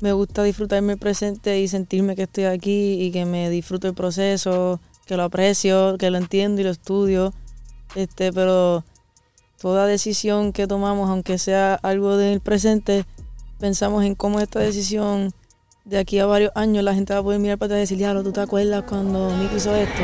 me 0.00 0.12
gusta 0.12 0.42
disfrutarme 0.42 0.94
el 0.94 0.98
presente 0.98 1.60
y 1.60 1.68
sentirme 1.68 2.14
que 2.14 2.22
estoy 2.22 2.44
aquí 2.44 3.02
y 3.02 3.10
que 3.10 3.24
me 3.24 3.50
disfruto 3.50 3.88
el 3.88 3.94
proceso, 3.94 4.80
que 5.06 5.16
lo 5.16 5.24
aprecio, 5.24 5.96
que 5.98 6.10
lo 6.10 6.18
entiendo 6.18 6.60
y 6.60 6.64
lo 6.64 6.70
estudio. 6.70 7.32
Este, 7.94 8.32
pero 8.32 8.84
toda 9.60 9.86
decisión 9.86 10.52
que 10.52 10.66
tomamos, 10.66 11.10
aunque 11.10 11.38
sea 11.38 11.74
algo 11.74 12.16
del 12.16 12.40
presente, 12.40 13.04
pensamos 13.58 14.04
en 14.04 14.14
cómo 14.14 14.40
esta 14.40 14.60
decisión 14.60 15.32
de 15.88 15.98
aquí 15.98 16.18
a 16.18 16.26
varios 16.26 16.52
años 16.54 16.84
la 16.84 16.94
gente 16.94 17.14
va 17.14 17.20
a 17.20 17.22
poder 17.22 17.40
mirar 17.40 17.56
para 17.56 17.68
atrás 17.68 17.78
y 17.78 17.80
decir, 17.80 17.98
diablo, 17.98 18.22
¿tú 18.22 18.30
te 18.30 18.40
acuerdas 18.40 18.84
cuando 18.86 19.34
Nico 19.38 19.56
hizo 19.56 19.74
esto? 19.74 20.02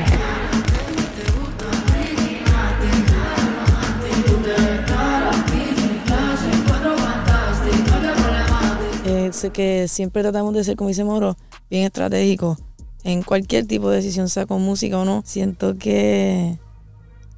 Eh, 9.07 9.31
sé 9.33 9.51
que 9.51 9.87
siempre 9.87 10.23
tratamos 10.23 10.55
de 10.55 10.65
ser, 10.65 10.77
como 10.77 10.89
dice 10.89 11.05
Moro, 11.05 11.37
bien 11.69 11.85
estratégicos 11.85 12.59
en 13.03 13.23
cualquier 13.23 13.67
tipo 13.67 13.91
de 13.91 13.97
decisión, 13.97 14.31
sea 14.31 14.47
con 14.47 14.63
música 14.63 14.99
o 14.99 15.05
no. 15.05 15.23
Siento 15.27 15.77
que 15.77 16.59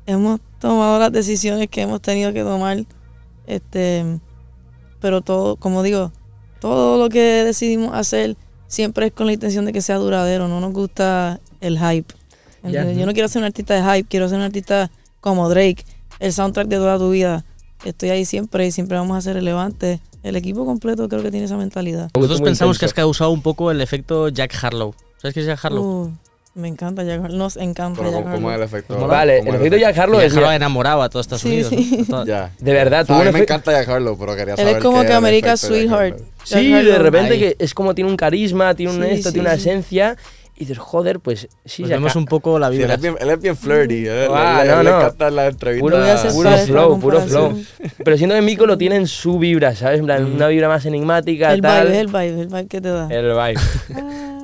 hemos 0.06 0.40
tomado 0.60 1.00
las 1.00 1.10
decisiones 1.10 1.68
que 1.68 1.82
hemos 1.82 2.00
tenido 2.00 2.32
que 2.32 2.44
tomar, 2.44 2.84
este, 3.48 4.20
pero 5.00 5.20
todo, 5.20 5.56
como 5.56 5.82
digo, 5.82 6.12
todo 6.60 6.98
lo 6.98 7.08
que 7.08 7.44
decidimos 7.44 7.94
hacer 7.94 8.36
siempre 8.66 9.06
es 9.06 9.12
con 9.12 9.26
la 9.26 9.32
intención 9.32 9.64
de 9.64 9.72
que 9.72 9.82
sea 9.82 9.96
duradero, 9.96 10.48
no 10.48 10.60
nos 10.60 10.72
gusta 10.72 11.40
el 11.60 11.78
hype. 11.78 12.14
Yo 12.64 13.06
no 13.06 13.12
quiero 13.12 13.28
ser 13.28 13.40
un 13.40 13.46
artista 13.46 13.74
de 13.74 13.82
hype, 13.82 14.08
quiero 14.08 14.28
ser 14.28 14.38
un 14.38 14.44
artista 14.44 14.90
como 15.20 15.48
Drake, 15.48 15.84
el 16.18 16.32
soundtrack 16.32 16.66
de 16.68 16.76
toda 16.76 16.98
tu 16.98 17.10
vida. 17.10 17.44
Estoy 17.84 18.10
ahí 18.10 18.24
siempre 18.24 18.66
y 18.66 18.72
siempre 18.72 18.96
vamos 18.96 19.16
a 19.16 19.20
ser 19.20 19.34
relevantes. 19.34 20.00
El 20.22 20.34
equipo 20.34 20.64
completo 20.64 21.08
creo 21.08 21.22
que 21.22 21.30
tiene 21.30 21.46
esa 21.46 21.56
mentalidad. 21.56 22.10
Nosotros 22.14 22.40
pensamos 22.40 22.78
que 22.78 22.84
has 22.84 22.94
causado 22.94 23.30
un 23.30 23.42
poco 23.42 23.70
el 23.70 23.80
efecto 23.80 24.28
Jack 24.28 24.56
Harlow. 24.60 24.94
¿Sabes 25.18 25.34
qué 25.34 25.40
es 25.40 25.46
Jack 25.46 25.64
Harlow? 25.64 25.84
Uh, 25.84 26.12
me 26.56 26.68
encanta 26.68 27.02
Jack 27.04 27.22
Harlow. 27.24 27.36
Nos 27.38 27.56
encanta 27.56 27.98
Pero 28.00 28.10
Jack 28.12 28.22
¿cómo, 28.24 28.34
cómo 28.34 28.50
es 28.50 28.54
Harlow. 28.54 28.62
el 28.62 28.62
efecto? 28.62 29.06
Vale, 29.06 29.38
¿Cómo 29.40 29.50
el 29.50 29.56
efecto 29.56 29.76
Jack 29.76 29.98
Harlow 29.98 30.20
Jack 30.20 30.26
es... 30.30 30.36
Harlow 30.36 30.48
ha 30.50 30.56
enamorado 30.56 31.02
a 31.02 31.08
todos 31.08 31.26
Estados 31.26 31.42
Sí, 31.42 31.48
Unidos. 31.48 31.68
sí. 31.70 32.06
¿no? 32.08 32.24
Ya. 32.26 32.50
De 32.58 32.72
verdad, 32.72 33.02
O 33.02 33.06
sea, 33.06 33.06
tuvo 33.06 33.16
a 33.16 33.20
un 33.20 33.26
mí 33.26 33.32
me 33.32 33.38
efecto... 33.38 33.52
encanta 33.54 33.72
Jack 33.72 33.88
Harlow, 33.88 34.18
pero 34.18 34.34
quería 34.36 34.54
Él 34.54 34.58
saber 34.58 34.76
es 34.76 34.82
como 34.82 34.96
qué 34.96 35.00
que 35.02 35.06
era 35.06 35.18
el 35.18 35.24
America's 35.24 35.64
efecto 35.64 35.74
de 35.76 35.80
Jack 35.82 35.88
Sweetheart. 35.90 36.12
Harlow. 36.14 36.26
Jack 36.46 36.60
Sí, 36.60 36.68
de 36.70 36.76
Harlow. 36.92 37.02
repente 37.02 37.32
Ahí. 37.34 37.40
que 37.40 37.56
es 37.58 37.74
como 37.74 37.94
tiene 37.94 38.10
un 38.10 38.16
carisma, 38.16 38.74
tiene 38.74 38.92
un 38.92 39.02
Sí, 39.02 39.08
esto, 39.10 39.28
sí, 39.28 39.32
tiene 39.34 39.48
una 39.48 39.56
sí. 39.56 39.60
esencia. 39.68 40.16
Y 40.56 40.60
dices, 40.60 40.78
joder, 40.78 41.20
pues 41.20 41.48
sí, 41.66 41.82
Pues 41.82 41.88
se 41.90 41.94
vemos 41.96 42.16
un 42.16 42.24
poco 42.24 42.58
la 42.58 42.68
Sí, 42.70 42.76
él, 42.76 42.78
vibra. 42.80 42.94
es 42.94 43.00
bien, 43.02 43.14
él 43.20 43.28
es 43.30 43.40
bien 43.40 43.56
flirty. 43.56 44.04
eh, 44.08 44.26
Ah, 44.30 44.62
le, 44.64 44.70
no, 44.70 44.82
le 44.82 44.90
no. 44.90 44.96
encanta 45.00 45.30
la 45.30 45.46
entrevista. 45.48 45.84
Puro, 46.32 46.56
flow, 46.66 46.98
puro 46.98 47.20
flow. 47.20 47.62
Pero 48.02 48.16
siento 48.16 48.34
que 48.36 48.40
Mico 48.42 48.64
lo 48.66 48.78
tiene 48.78 48.96
en 48.96 49.06
su 49.06 49.38
vibra, 49.38 49.74
¿sabes? 49.74 49.98
En 50.00 50.06
plan, 50.06 50.24
una 50.24 50.48
vibra 50.48 50.68
más 50.68 50.86
enigmática, 50.86 51.52
El 51.52 51.60
tal. 51.60 51.88
vibe, 51.88 52.00
el 52.00 52.06
vibe, 52.06 52.40
el 52.40 52.46
vibe 52.46 52.66
que 52.68 52.80
te 52.80 52.88
da. 52.88 53.06
El 53.10 53.32
vibe. 53.32 53.60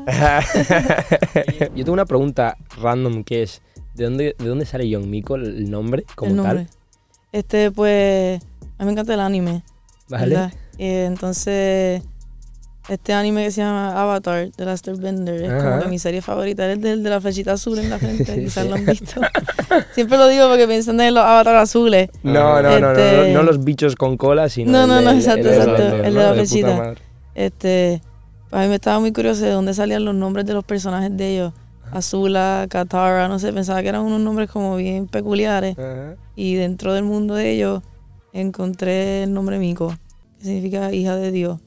Yo 1.75 1.85
tengo 1.85 1.93
una 1.93 2.05
pregunta 2.07 2.57
random 2.81 3.25
que 3.25 3.43
es, 3.43 3.63
¿de 3.95 4.05
dónde, 4.05 4.37
de 4.39 4.49
dónde 4.49 4.67
sale 4.67 4.89
Young 4.89 5.07
Miko, 5.07 5.37
el 5.37 5.71
nombre 5.71 6.05
como 6.15 6.31
el 6.31 6.37
nombre. 6.37 6.55
tal? 6.67 6.69
Este, 7.33 7.71
pues, 7.71 8.43
a 8.79 8.83
mí 8.83 8.87
me 8.87 8.93
encanta 8.93 9.15
el 9.15 9.21
anime. 9.21 9.63
¿Vale? 10.09 10.51
Eh, 10.79 11.05
entonces, 11.07 12.03
este 12.89 13.13
anime 13.13 13.45
que 13.45 13.51
se 13.53 13.61
llama 13.61 14.01
Avatar, 14.01 14.51
de 14.51 14.65
Lester 14.65 14.97
Bender, 14.97 15.43
es 15.43 15.63
como 15.63 15.81
que 15.81 15.89
mi 15.89 15.99
serie 15.99 16.21
favorita. 16.21 16.67
Es 16.67 16.77
el 16.77 16.83
del 16.83 17.03
de 17.03 17.11
la 17.11 17.21
flechita 17.21 17.53
azul 17.53 17.79
en 17.79 17.91
la 17.91 17.99
frente, 17.99 18.25
quizás 18.45 18.67
lo 18.67 18.75
han 18.75 18.85
visto. 18.85 19.21
Siempre 19.95 20.19
lo 20.19 20.29
digo 20.29 20.49
porque 20.49 20.67
piensan 20.67 21.01
en 21.01 21.15
los 21.15 21.23
Avatar 21.23 21.57
azules. 21.57 22.11
No, 22.23 22.61
no, 22.61 22.63
no, 22.63 22.81
no, 22.81 22.81
no, 22.81 22.91
Este- 22.93 23.33
no 23.33 23.43
los 23.43 23.63
bichos 23.65 23.95
con 23.95 24.17
cola, 24.17 24.49
sino 24.49 24.73
No, 24.73 24.87
no, 24.87 25.01
no, 25.01 25.13
exacto, 25.13 25.49
exacto, 25.49 25.83
el 25.83 26.15
de 26.15 26.23
la 26.23 26.35
flechita. 26.35 26.95
Este, 27.35 28.03
a 28.51 28.61
mí 28.63 28.69
me 28.69 28.75
estaba 28.75 29.01
muy 29.01 29.13
curioso 29.13 29.45
de 29.45 29.51
dónde 29.51 29.75
salían 29.75 30.05
los 30.05 30.15
nombres 30.15 30.45
de 30.45 30.53
los 30.55 30.65
personajes 30.65 31.17
de 31.17 31.35
ellos. 31.35 31.53
Azula, 31.93 32.67
Katara, 32.71 33.29
no 33.29 33.39
sé, 33.39 33.53
pensaba 33.53 33.83
que 33.83 33.89
eran 33.89 34.03
unos 34.03 34.21
nombres 34.21 34.51
como 34.51 34.77
bien 34.77 35.07
peculiares. 35.07 35.79
Ajá. 35.79 36.17
Y 36.35 36.55
dentro 36.55 36.95
del 36.95 37.05
mundo 37.05 37.35
de 37.35 37.51
ellos 37.51 37.83
encontré 38.33 39.23
el 39.25 39.33
nombre 39.35 39.59
Miko, 39.59 39.95
que 40.39 40.45
significa 40.45 40.93
hija 40.93 41.17
de 41.17 41.31
Dios. 41.31 41.61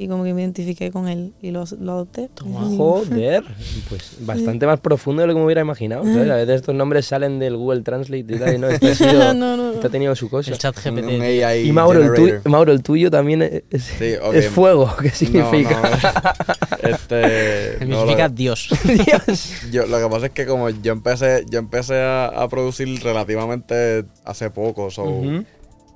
Y 0.00 0.06
como 0.06 0.22
que 0.22 0.32
me 0.32 0.42
identifiqué 0.42 0.92
con 0.92 1.08
él 1.08 1.32
y 1.42 1.50
lo, 1.50 1.64
lo 1.80 1.92
adopté. 1.92 2.30
Toma. 2.32 2.60
Joder, 2.76 3.42
pues 3.88 4.12
bastante 4.20 4.64
más 4.64 4.78
profundo 4.78 5.22
de 5.22 5.26
lo 5.26 5.34
que 5.34 5.40
me 5.40 5.44
hubiera 5.44 5.60
imaginado. 5.60 6.04
¿sabes? 6.04 6.30
A 6.30 6.36
veces 6.36 6.54
estos 6.60 6.74
nombres 6.76 7.04
salen 7.06 7.40
del 7.40 7.56
Google 7.56 7.82
Translate 7.82 8.18
y 8.32 8.38
tal, 8.38 8.54
y 8.54 8.58
no, 8.58 8.68
este 8.70 8.92
ha, 8.92 8.94
sido- 8.94 9.34
No, 9.34 9.56
no, 9.56 9.72
este 9.72 9.88
ha 9.88 9.90
tenido 9.90 10.14
su 10.14 10.30
cosa. 10.30 10.52
El 10.52 10.58
chat 10.58 10.76
Un, 10.86 10.98
un 11.00 11.04
GPT. 11.18 11.42
AI 11.44 11.68
Y 11.68 11.72
Mauro 11.72 12.00
el, 12.00 12.14
tuyo. 12.14 12.40
Mauro, 12.44 12.70
el 12.72 12.82
tuyo 12.82 13.10
también 13.10 13.42
es, 13.42 13.62
Sí, 13.82 14.14
fuego. 14.52 14.88
¿Qué 15.02 15.10
significa? 15.10 15.80
no, 15.82 16.88
este, 16.88 17.78
no, 17.86 17.96
Significa 17.98 18.28
lo, 18.28 18.34
Dios. 18.34 18.68
Dios. 18.84 19.52
yo, 19.72 19.84
lo 19.86 19.98
que 19.98 20.08
pasa 20.08 20.26
es 20.26 20.32
que 20.32 20.46
como 20.46 20.70
yo 20.70 20.92
empecé, 20.92 21.44
yo 21.50 21.58
empecé 21.58 21.96
a, 22.00 22.26
a 22.26 22.48
producir 22.48 23.02
relativamente 23.02 24.04
hace 24.24 24.50
poco, 24.50 24.92
so. 24.92 25.04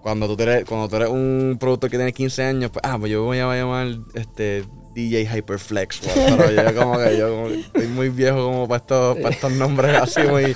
Cuando 0.02 0.34
tú 0.36 0.42
eres, 0.42 0.64
cuando 0.64 0.88
tú 0.88 0.96
eres 0.96 1.08
un 1.08 1.56
productor 1.60 1.90
que 1.90 1.96
tiene 1.96 2.12
15 2.12 2.42
años, 2.44 2.70
pues, 2.72 2.82
ah, 2.84 2.96
pues 2.98 3.10
yo 3.12 3.20
me 3.22 3.26
voy 3.26 3.38
a 3.38 3.56
llamar 3.56 3.86
este 4.14 4.64
DJ 4.94 5.26
Hyperflex, 5.38 6.00
pero 6.00 6.50
yo 6.50 6.74
como 6.78 6.98
que 6.98 7.16
yo 7.16 7.30
como 7.34 7.48
que 7.48 7.60
estoy 7.60 7.86
muy 7.88 8.08
viejo 8.10 8.44
como 8.44 8.68
para 8.68 8.78
estos, 8.78 9.16
para 9.18 9.30
estos 9.30 9.52
nombres 9.52 9.96
así 9.96 10.20
muy 10.22 10.54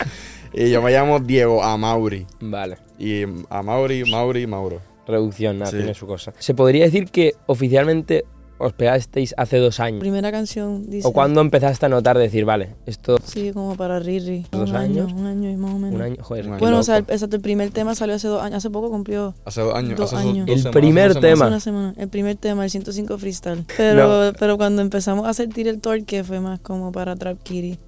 y 0.53 0.71
yo 0.71 0.83
me 0.83 0.91
llamo 0.91 1.21
Diego 1.21 1.63
Amauri 1.63 2.27
Vale. 2.41 2.77
y 2.99 3.23
Amauri, 3.51 4.05
Mauri, 4.11 4.47
Mauro. 4.47 4.81
Reducción, 5.07 5.59
nada, 5.59 5.71
Sí. 5.71 5.77
tiene 5.77 5.95
su 5.95 6.07
cosa. 6.07 6.33
¿Se 6.39 6.53
podría 6.55 6.85
decir 6.85 7.09
que 7.11 7.35
oficialmente 7.47 8.25
os 8.59 8.73
pegasteis 8.73 9.35
hace 9.37 9.59
dos 9.59 9.81
años? 9.81 10.01
Primera 10.01 10.31
canción 10.33 10.89
dice. 10.89 11.07
¿O 11.07 11.13
cuándo 11.13 11.41
empezaste 11.41 11.87
a 11.87 11.89
notar 11.89 12.17
decir, 12.17 12.45
vale, 12.45 12.75
esto 12.87 13.19
Sí, 13.25 13.53
como 13.53 13.77
para 13.77 13.99
Riri. 13.99 14.47
¿Dos 14.51 14.71
un 14.71 14.77
año, 14.77 15.03
años? 15.05 15.13
un 15.13 15.27
año 15.27 15.51
y 15.51 15.57
más 15.57 15.75
o 15.75 15.79
menos. 15.79 15.95
un 15.97 16.03
año, 16.03 16.17
joder, 16.23 16.47
Un 16.47 16.53
año. 16.53 16.61
Bueno, 16.61 16.79
o 16.79 16.83
sea, 16.83 16.97
el, 16.99 17.05
exacto, 17.09 17.37
el 17.37 17.43
primer 17.43 17.71
tema 17.71 17.95
salió 17.95 18.15
hace 18.15 18.29
dos 18.29 18.43
años. 18.43 18.57
Hace 18.59 18.71
poco 18.71 18.91
cumplió 18.91 19.35
Hace 19.45 19.61
dos 19.61 19.75
años, 19.75 19.99
Dos 19.99 20.13
hace 20.13 20.29
años. 20.29 20.47
dos 20.47 20.57
El 20.57 20.63
semanas, 20.63 20.81
primer 20.81 21.21
tema. 21.21 21.47
una 21.49 21.61
semana. 21.61 21.95
El 21.99 22.09
primer 22.09 22.37
tema, 22.37 22.65
el 22.65 22.71
105 22.71 23.19
freestyle. 23.19 23.65
Pero, 23.77 24.33
pero 24.39 24.57
cuando 24.57 24.83
empezamos 24.83 25.27
a 25.29 25.35
sentir 25.35 25.69
el 25.69 25.81
torque 25.81 26.25
fue 26.25 26.41
más 26.41 26.61
como 26.61 26.93
para 26.93 27.15
Trap 27.17 27.43
Kitty. 27.43 27.79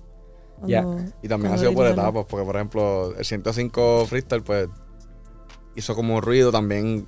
Ya. 0.66 0.82
Cuando- 0.82 1.12
Y 1.22 1.28
también 1.28 1.54
ha 1.54 1.58
sido 1.58 1.72
por 1.72 1.86
etapas, 1.86 2.26
porque 2.28 2.44
por 2.44 2.56
ejemplo, 2.56 3.14
el 3.16 3.24
105 3.24 4.06
Freestyle, 4.06 4.42
pues, 4.42 4.68
hizo 5.76 5.94
como 5.94 6.20
ruido. 6.20 6.50
También 6.50 7.06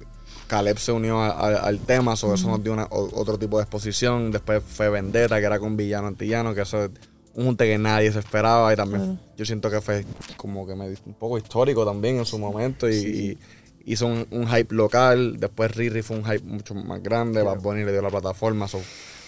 Caleb 0.51 0.79
se 0.79 0.91
unió 0.91 1.21
a- 1.23 1.31
a- 1.31 1.57
al 1.61 1.79
tema, 1.79 2.17
sobre 2.17 2.35
eso 2.35 2.49
nos 2.49 2.61
dio 2.63 2.73
una- 2.73 2.87
o- 2.91 3.09
otro 3.21 3.39
tipo 3.39 3.57
de 3.59 3.63
exposición. 3.63 4.33
Después 4.33 4.63
fue 4.67 4.91
Vendetta, 4.91 5.39
que 5.39 5.47
era 5.47 5.61
con 5.61 5.77
Villano 5.77 6.09
Antillano, 6.09 6.53
que 6.55 6.63
eso 6.63 6.85
es 6.85 6.91
un 7.35 7.45
junte 7.47 7.67
que 7.67 7.79
nadie 7.79 8.11
se 8.11 8.19
esperaba. 8.19 8.73
Y 8.73 8.77
también 8.77 9.03
Claro. 9.17 9.19
yo 9.37 9.45
siento 9.45 9.71
que 9.71 9.81
fue 9.81 10.05
como 10.37 10.67
que 10.67 10.75
me, 10.75 10.89
un 10.89 11.15
poco 11.19 11.39
histórico 11.39 11.85
también 11.85 12.19
en 12.19 12.27
su 12.27 12.37
momento. 12.39 12.89
Y, 12.91 12.95
y 12.95 13.39
hizo 13.93 14.07
un, 14.09 14.27
un 14.33 14.49
hype 14.49 14.75
local. 14.75 15.37
Después 15.39 15.75
Riri 15.77 16.03
fue 16.03 16.17
un 16.19 16.25
hype 16.25 16.45
mucho 16.45 16.75
más 16.75 17.01
grande. 17.03 17.43
Bad 17.43 17.61
Bunny 17.61 17.85
le 17.85 17.93
dio 17.93 18.03
la 18.03 18.11
plataforma, 18.11 18.67
so, 18.67 18.81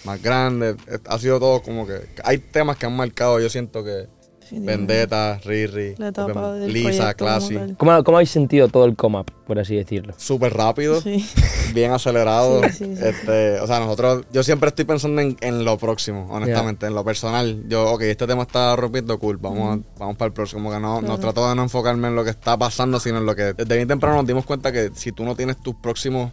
más 0.03 0.21
grande. 0.21 0.75
Eh, 0.87 0.99
Ha 1.07 1.17
sido 1.19 1.39
todo 1.39 1.61
como 1.61 1.87
que. 1.87 2.01
Hay 2.25 2.39
temas 2.39 2.75
que 2.77 2.85
han 2.85 2.95
marcado, 2.95 3.39
yo 3.39 3.49
siento 3.49 3.83
que. 3.83 4.07
Definitivamente. 4.53 4.93
Vendetta, 4.93 5.39
Riri, 5.43 5.95
La 5.97 6.07
etapa 6.09 6.33
porque 6.33 6.59
del 6.59 6.73
Lisa, 6.73 6.87
proyecto 6.89 7.25
como 7.25 7.29
Classy. 7.37 7.55
tal. 7.55 7.77
¿Cómo, 7.77 8.03
cómo 8.03 8.17
habéis 8.17 8.29
sentido 8.29 8.67
todo 8.67 8.85
el 8.85 8.95
come 8.95 9.19
up, 9.19 9.31
por 9.47 9.59
así 9.59 9.75
decirlo? 9.75 10.13
Súper 10.17 10.53
rápido, 10.53 11.01
Sí. 11.01 11.25
bien 11.73 11.91
acelerado. 11.91 12.61
Sí, 12.65 12.69
sí, 12.85 12.95
sí. 12.95 13.03
Este, 13.03 13.59
o 13.59 13.67
sea, 13.67 13.79
nosotros, 13.79 14.25
yo 14.31 14.43
siempre 14.43 14.69
estoy 14.69 14.85
pensando 14.85 15.21
en, 15.21 15.35
en 15.41 15.65
lo 15.65 15.77
próximo, 15.77 16.27
honestamente, 16.29 16.85
en 16.85 16.93
lo 16.93 17.03
personal. 17.03 17.63
Yo, 17.67 17.91
ok, 17.93 18.01
este 18.03 18.27
tema 18.27 18.43
está 18.43 18.75
rompiendo 18.75 19.17
cool, 19.19 19.37
vamos, 19.37 19.79
a- 19.79 19.99
vamos 19.99 20.17
para 20.17 20.27
el 20.27 20.33
próximo. 20.33 20.61
Como 20.63 20.71
que 20.75 20.79
no, 20.79 20.95
no 21.01 21.07
Claro. 21.07 21.19
trato 21.19 21.49
de 21.49 21.55
no 21.55 21.63
enfocarme 21.63 22.07
en 22.09 22.15
lo 22.15 22.23
que 22.23 22.29
está 22.29 22.55
pasando, 22.57 22.99
sino 22.99 23.17
en 23.17 23.25
lo 23.25 23.35
que. 23.35 23.53
Desde 23.53 23.75
bien 23.75 23.87
temprano 23.87 24.17
nos 24.17 24.27
dimos 24.27 24.45
cuenta 24.45 24.71
que 24.71 24.91
si 24.93 25.11
tú 25.11 25.23
no 25.23 25.35
tienes 25.35 25.61
tus 25.61 25.75
próximos. 25.75 26.31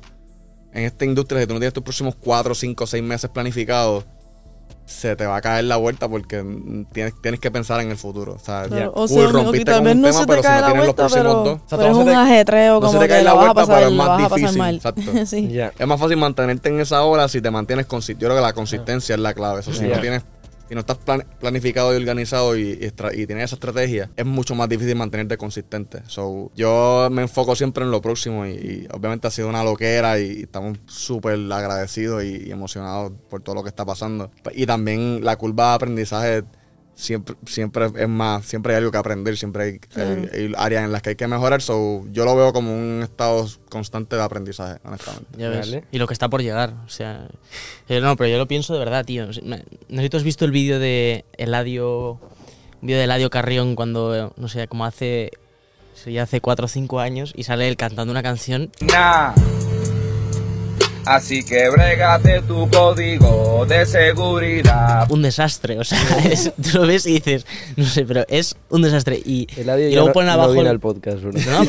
En 0.73 0.85
esta 0.85 1.05
industria, 1.05 1.41
si 1.41 1.47
tú 1.49 1.55
no 1.55 1.59
tienes 1.59 1.73
tus 1.75 1.83
próximos 1.83 2.15
4, 2.21 2.55
5, 2.55 2.87
6 2.87 3.03
meses 3.03 3.29
planificados, 3.31 4.05
se 4.87 5.15
te 5.17 5.25
va 5.27 5.37
a 5.37 5.41
caer 5.41 5.65
la 5.65 5.77
vuelta 5.77 6.09
porque 6.09 6.45
tienes, 6.93 7.15
tienes 7.23 7.41
que 7.41 7.51
pensar 7.51 7.81
en 7.81 7.91
el 7.91 7.97
futuro. 7.97 8.33
O 8.35 8.39
sea, 8.39 8.65
Claro, 8.65 8.93
ya, 8.95 9.01
o 9.01 9.07
sea, 9.09 9.27
rompiste 9.29 9.73
con 9.73 9.85
vez 9.85 9.95
un 9.95 10.01
no 10.03 10.09
tema, 10.09 10.21
se 10.21 10.27
pero 10.27 10.43
te 10.43 10.49
si 10.49 10.53
cae 10.53 10.61
no 10.61 10.61
la 10.61 10.67
tienes 10.73 10.87
los 10.87 10.97
vuelta, 10.97 11.03
próximos 11.03 11.23
pero, 11.25 11.45
dos. 11.45 11.61
o 11.65 11.69
sea, 11.69 11.79
pero 11.79 11.83
es 11.83 11.89
no 11.91 11.95
se 11.95 12.01
un 12.01 12.07
te- 12.09 12.15
ajetreo, 12.15 12.75
no 12.75 12.81
se 12.81 12.87
como 12.87 12.99
te 13.01 13.05
que 13.07 13.09
cae 13.15 13.23
la 13.25 13.33
vuelta, 13.35 13.55
pasar, 13.55 13.75
pero 13.77 13.89
es 13.89 13.95
más 13.95 14.19
difícil. 14.35 14.59
mal. 14.59 14.75
Exacto. 14.77 15.03
sí. 15.27 15.59
Es 15.79 15.87
más 15.87 16.01
fácil 16.01 16.17
mantenerte 16.17 16.69
en 16.69 16.81
esa 16.81 17.03
hora 17.05 17.29
si 17.29 17.41
te 17.41 17.51
mantienes 17.51 17.87
consistente. 17.87 18.23
Yo 18.23 18.29
creo 18.29 18.39
que 18.41 18.47
la 18.47 18.53
consistencia 18.53 19.15
es 19.15 19.21
la 19.21 19.33
clave. 19.35 19.61
Eso, 19.61 19.73
si 19.73 19.87
Ya. 19.89 19.95
no 19.97 20.01
tienes, 20.01 20.23
si 20.71 20.75
no 20.77 20.83
estás 20.83 20.99
plan- 20.99 21.27
planificado 21.41 21.93
y 21.93 21.97
organizado 21.97 22.57
y, 22.57 22.79
y 22.81 23.27
tienes 23.27 23.47
esa 23.47 23.57
estrategia, 23.57 24.09
es 24.17 24.25
mucho 24.25 24.55
más 24.55 24.69
difícil 24.69 24.95
mantenerte 24.95 25.37
consistente. 25.37 26.03
So, 26.07 26.53
yo 26.55 27.09
me 27.11 27.23
enfoco 27.23 27.57
siempre 27.57 27.83
en 27.83 27.91
lo 27.91 28.01
próximo 28.01 28.47
y, 28.47 28.51
y 28.51 28.89
obviamente 28.93 29.27
ha 29.27 29.33
sido 29.33 29.49
una 29.49 29.65
loquera 29.65 30.21
y, 30.21 30.43
estamos 30.43 30.79
súper 30.87 31.41
agradecidos 31.53 32.23
y 32.23 32.53
emocionados 32.53 33.11
por 33.29 33.43
todo 33.43 33.57
lo 33.57 33.65
que 33.65 33.69
está 33.69 33.85
pasando. 33.85 34.31
Y 34.55 34.65
también 34.65 35.25
la 35.25 35.35
curva 35.35 35.71
de 35.71 35.75
aprendizaje 35.75 36.45
siempre, 37.01 37.35
siempre 37.47 37.87
es 37.97 38.09
más, 38.09 38.45
siempre 38.45 38.73
hay 38.75 38.79
algo 38.79 38.91
que 38.91 38.99
aprender, 38.99 39.37
siempre 39.37 39.63
hay, 39.65 39.81
hay- 40.01 40.29
hay 40.33 40.53
áreas 40.57 40.85
en 40.85 40.93
las 40.93 41.03
que 41.03 41.11
hay 41.11 41.17
que 41.17 41.27
mejorar. 41.27 41.63
So, 41.63 42.05
yo 42.13 42.25
lo 42.25 42.37
veo 42.37 42.53
como 42.53 42.73
un 42.73 43.01
estado 43.03 43.47
constante 43.69 44.17
de 44.17 44.23
aprendizaje, 44.23 44.79
honestamente. 44.85 45.27
Ya 45.39 45.49
ves. 45.49 45.61
Vale. 45.71 45.85
Y 45.91 45.99
lo 45.99 46.07
que 46.07 46.13
está 46.13 46.29
por 46.29 46.43
llegar. 46.43 46.75
O 46.85 46.89
sea. 46.89 47.27
eh, 47.89 48.01
no, 48.01 48.17
pero 48.17 48.29
yo 48.31 48.39
lo 48.39 48.47
pienso 48.47 48.73
de 48.75 48.79
verdad, 48.81 49.05
tío. 49.05 49.27
No 49.27 49.33
sé 49.33 49.43
si 50.03 50.09
tú 50.11 50.17
has 50.17 50.23
visto 50.25 50.45
el 50.45 50.51
vídeo 50.51 50.79
de 50.79 51.25
Eladio. 51.39 52.19
Un 52.83 52.87
vídeo 52.87 52.99
de 52.99 53.05
Eladio 53.05 53.31
Carrión 53.31 53.75
cuando, 53.77 54.33
no 54.37 54.49
sé, 54.49 54.69
como 54.69 54.85
hace. 54.85 55.31
Ya 56.07 56.23
hace 56.23 56.41
4 56.41 56.65
o 56.65 56.69
5 56.69 56.99
años 57.01 57.33
y 57.37 57.43
sale 57.43 57.69
él 57.69 57.77
cantando 57.77 58.11
una 58.11 58.23
canción. 58.23 58.71
Nah. 58.81 59.35
Así 61.07 61.43
que 61.45 61.69
brégate 61.71 62.43
tu 62.43 62.69
código 62.71 63.65
de 63.67 63.85
seguridad. 63.87 65.11
Un 65.11 65.23
desastre. 65.23 65.79
O 65.79 65.85
sea, 65.85 65.99
es- 66.31 66.53
tú 66.55 66.79
lo 66.79 66.87
ves 66.87 67.07
y 67.07 67.15
dices, 67.15 67.47
no 67.77 67.87
sé, 67.87 68.05
pero 68.05 68.25
es 68.29 68.55
un 68.69 68.83
desastre. 68.83 69.21
Y, 69.25 69.47
El 69.57 69.71
audio 69.71 69.89
y 69.89 69.91
ya 69.93 69.97
luego 69.97 70.09
no, 70.09 70.13
ponen 70.13 70.27
no 70.29 70.33
abajo. 70.35 70.53
viene 70.53 70.69
el- 70.69 70.75
al 70.77 70.81
podcast, 70.81 71.19
bro. 71.23 71.33
No, 71.33 71.65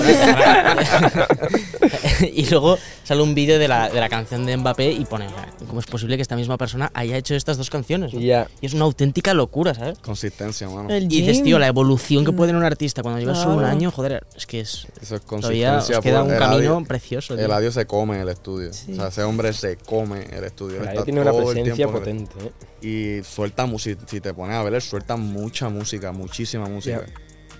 y 2.33 2.45
luego 2.49 2.77
sale 3.03 3.21
un 3.21 3.33
vídeo 3.33 3.57
de 3.59 3.67
la, 3.67 3.89
de 3.89 3.99
la 3.99 4.09
canción 4.09 4.45
de 4.45 4.55
Mbappé 4.57 4.91
y 4.91 5.05
pone, 5.05 5.27
¿cómo 5.67 5.79
es 5.79 5.85
posible 5.85 6.15
que 6.17 6.21
esta 6.21 6.35
misma 6.35 6.57
persona 6.57 6.91
haya 6.93 7.17
hecho 7.17 7.35
estas 7.35 7.57
dos 7.57 7.69
canciones? 7.69 8.13
no? 8.13 8.19
Y 8.19 8.31
es 8.61 8.73
una 8.73 8.83
auténtica 8.85 9.33
locura, 9.33 9.73
¿sabes? 9.73 9.97
Consistencia, 9.99 10.69
mano. 10.69 10.89
El 10.89 11.05
Y 11.05 11.21
dices, 11.21 11.41
tío, 11.43 11.57
la 11.59 11.67
evolución 11.67 12.25
que 12.25 12.31
puede 12.31 12.49
tener 12.49 12.59
un 12.59 12.65
artista 12.65 13.01
cuando 13.01 13.19
lleva 13.19 13.35
solo 13.35 13.53
un 13.53 13.59
Claro. 13.61 13.71
año, 13.75 13.91
joder, 13.91 14.23
es 14.35 14.45
que 14.45 14.59
es 14.61 14.87
Eso 15.01 15.15
es 15.15 15.21
todavía 15.21 15.77
os 15.77 15.85
consistencia. 15.85 16.01
queda 16.01 16.23
pues, 16.23 16.33
un 16.33 16.39
camino 16.39 16.83
precioso. 16.85 17.35
tío. 17.35 17.45
Eladio 17.45 17.71
se 17.71 17.85
come 17.85 18.21
el 18.21 18.29
estudio. 18.29 18.73
Sí. 18.73 18.93
O 18.99 19.11
sea, 19.11 19.20
ese 19.21 19.29
hombre 19.29 19.53
se 19.53 19.77
come 19.77 20.23
el 20.31 20.43
estudio. 20.43 20.81
Él 20.81 20.89
está 20.89 21.03
tiene 21.03 21.21
una 21.21 21.31
todo 21.31 21.45
presencia 21.47 21.83
en 21.85 21.89
el- 21.89 21.95
potente. 21.95 22.33
¿eh? 22.81 23.19
Y 23.19 23.23
suelta 23.23 23.65
música. 23.65 24.01
Si 24.07 24.19
te 24.21 24.33
pones 24.33 24.55
a 24.55 24.63
ver, 24.63 24.73
él 24.73 24.81
suelta 24.81 25.15
mucha 25.17 25.69
música, 25.69 26.11
muchísima 26.11 26.65
música. 26.67 27.05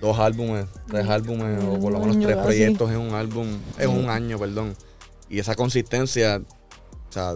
Dos 0.02 0.18
álbumes, 0.18 0.66
tres 0.88 1.08
álbumes, 1.08 1.64
o 1.64 1.80
por 1.80 1.92
lo 1.94 2.00
menos 2.00 2.18
tres 2.20 2.36
casi. 2.36 2.46
proyectos 2.48 2.90
en 2.92 2.98
un 2.98 3.14
álbum. 3.14 3.48
Es 3.78 3.88
un 3.88 4.10
año, 4.10 4.40
perdón. 4.40 4.76
Y 5.30 5.40
esa 5.40 5.54
consistencia, 5.56 6.42
o 7.10 7.12
sea, 7.12 7.34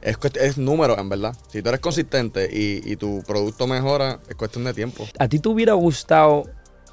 es, 0.00 0.56
número, 0.58 0.98
en 0.98 1.08
verdad. 1.08 1.36
Si 1.52 1.60
tú 1.60 1.68
eres 1.68 1.80
consistente 1.80 2.48
y, 2.50 2.80
y 2.90 2.96
tu 2.96 3.22
producto 3.26 3.66
mejora, 3.66 4.20
es 4.28 4.34
cuestión 4.36 4.64
de 4.64 4.72
tiempo. 4.72 5.06
¿A 5.18 5.28
ti 5.28 5.38
te 5.38 5.48
hubiera 5.48 5.74
gustado 5.74 6.44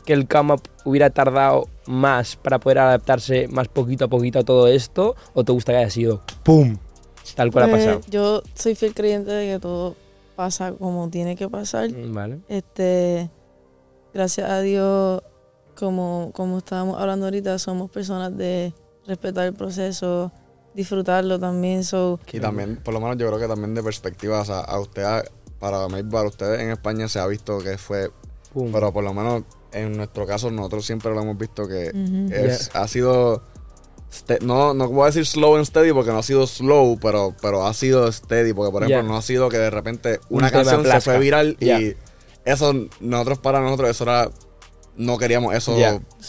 que 0.06 0.14
el 0.14 0.22
up 0.52 0.62
hubiera 0.86 1.10
tardado 1.10 1.68
más 1.88 2.36
para 2.36 2.60
poder 2.60 2.80
adaptarse 2.80 3.48
más 3.48 3.68
poquito 3.68 4.06
a 4.06 4.08
poquito 4.08 4.40
a 4.40 4.44
todo 4.44 4.68
esto? 4.68 5.16
¿O 5.34 5.44
te 5.44 5.52
gusta 5.52 5.72
que 5.74 5.80
haya 5.80 5.90
sido 5.90 6.22
¡pum! 6.44 6.78
Tal 7.36 7.52
cual 7.52 7.66
ha 7.66 7.70
Pues, 7.70 7.86
pasado. 7.86 8.02
Yo 8.10 8.44
soy 8.54 8.76
fiel 8.76 8.94
creyente 8.94 9.32
de 9.32 9.54
que 9.54 9.60
todo 9.60 9.96
pasa 10.36 10.74
como 10.74 11.10
tiene 11.10 11.36
que 11.36 11.50
pasar. 11.50 11.90
Mm, 11.90 12.14
Vale. 12.14 12.40
Este, 12.48 13.30
gracias 14.14 14.50
a 14.50 14.62
Dios, 14.62 15.22
como, 15.76 16.32
como 16.34 16.60
estábamos 16.60 17.00
hablando 17.02 17.26
ahorita, 17.26 17.58
somos 17.58 17.90
personas 17.90 18.36
de 18.38 18.74
respetar 19.08 19.46
el 19.48 19.54
proceso, 19.54 20.32
disfrutarlo 20.74 21.40
también. 21.40 21.84
So, 21.84 22.20
Y 22.32 22.40
también, 22.40 22.78
por 22.78 22.94
lo 22.94 23.00
menos 23.00 23.18
yo 23.18 23.28
creo 23.28 23.40
que 23.40 23.48
también 23.48 23.74
de 23.74 23.82
perspectiva, 23.84 24.42
o 24.42 24.46
sea, 24.46 24.60
a 24.60 24.80
usted, 24.80 25.04
para 25.60 25.88
mí, 25.88 26.04
para 26.04 26.28
ustedes 26.28 26.60
en 26.62 26.70
España 26.72 27.08
se 27.08 27.20
ha 27.20 27.26
visto 27.28 27.58
que 27.60 27.78
fue, 27.78 28.12
Pum. 28.54 28.72
pero 28.72 28.94
por 28.94 29.04
lo 29.04 29.14
menos 29.14 29.44
en 29.72 29.98
nuestro 29.98 30.26
caso 30.26 30.50
nosotros 30.52 30.86
siempre 30.86 31.14
lo 31.14 31.22
hemos 31.22 31.38
visto 31.38 31.68
que 31.68 31.92
es, 32.32 32.72
ha 32.74 32.88
sido, 32.88 33.44
ste- 34.12 34.40
no, 34.42 34.74
no 34.74 34.88
voy 34.90 35.04
a 35.04 35.06
decir 35.08 35.26
slow 35.26 35.56
and 35.58 35.66
steady 35.66 35.92
porque 35.94 36.12
no 36.12 36.20
ha 36.20 36.24
sido 36.24 36.48
slow, 36.48 36.98
pero, 37.02 37.36
pero 37.42 37.66
ha 37.66 37.74
sido 37.74 38.12
steady, 38.12 38.54
porque 38.54 38.72
por 38.72 38.84
ejemplo 38.84 39.04
no 39.12 39.18
ha 39.18 39.22
sido 39.22 39.50
que 39.50 39.58
de 39.58 39.70
repente 39.70 40.20
Un 40.30 40.40
una 40.40 40.52
canción 40.52 40.84
se 40.86 41.02
fue 41.02 41.20
viral 41.20 41.58
Ya. 41.60 41.80
y 41.80 41.96
eso, 42.46 42.74
nosotros 43.00 43.40
para 43.40 43.60
nosotros, 43.60 43.90
eso 43.90 44.04
era, 44.04 44.30
no 44.96 45.18
queríamos 45.18 45.54
eso 45.56 45.76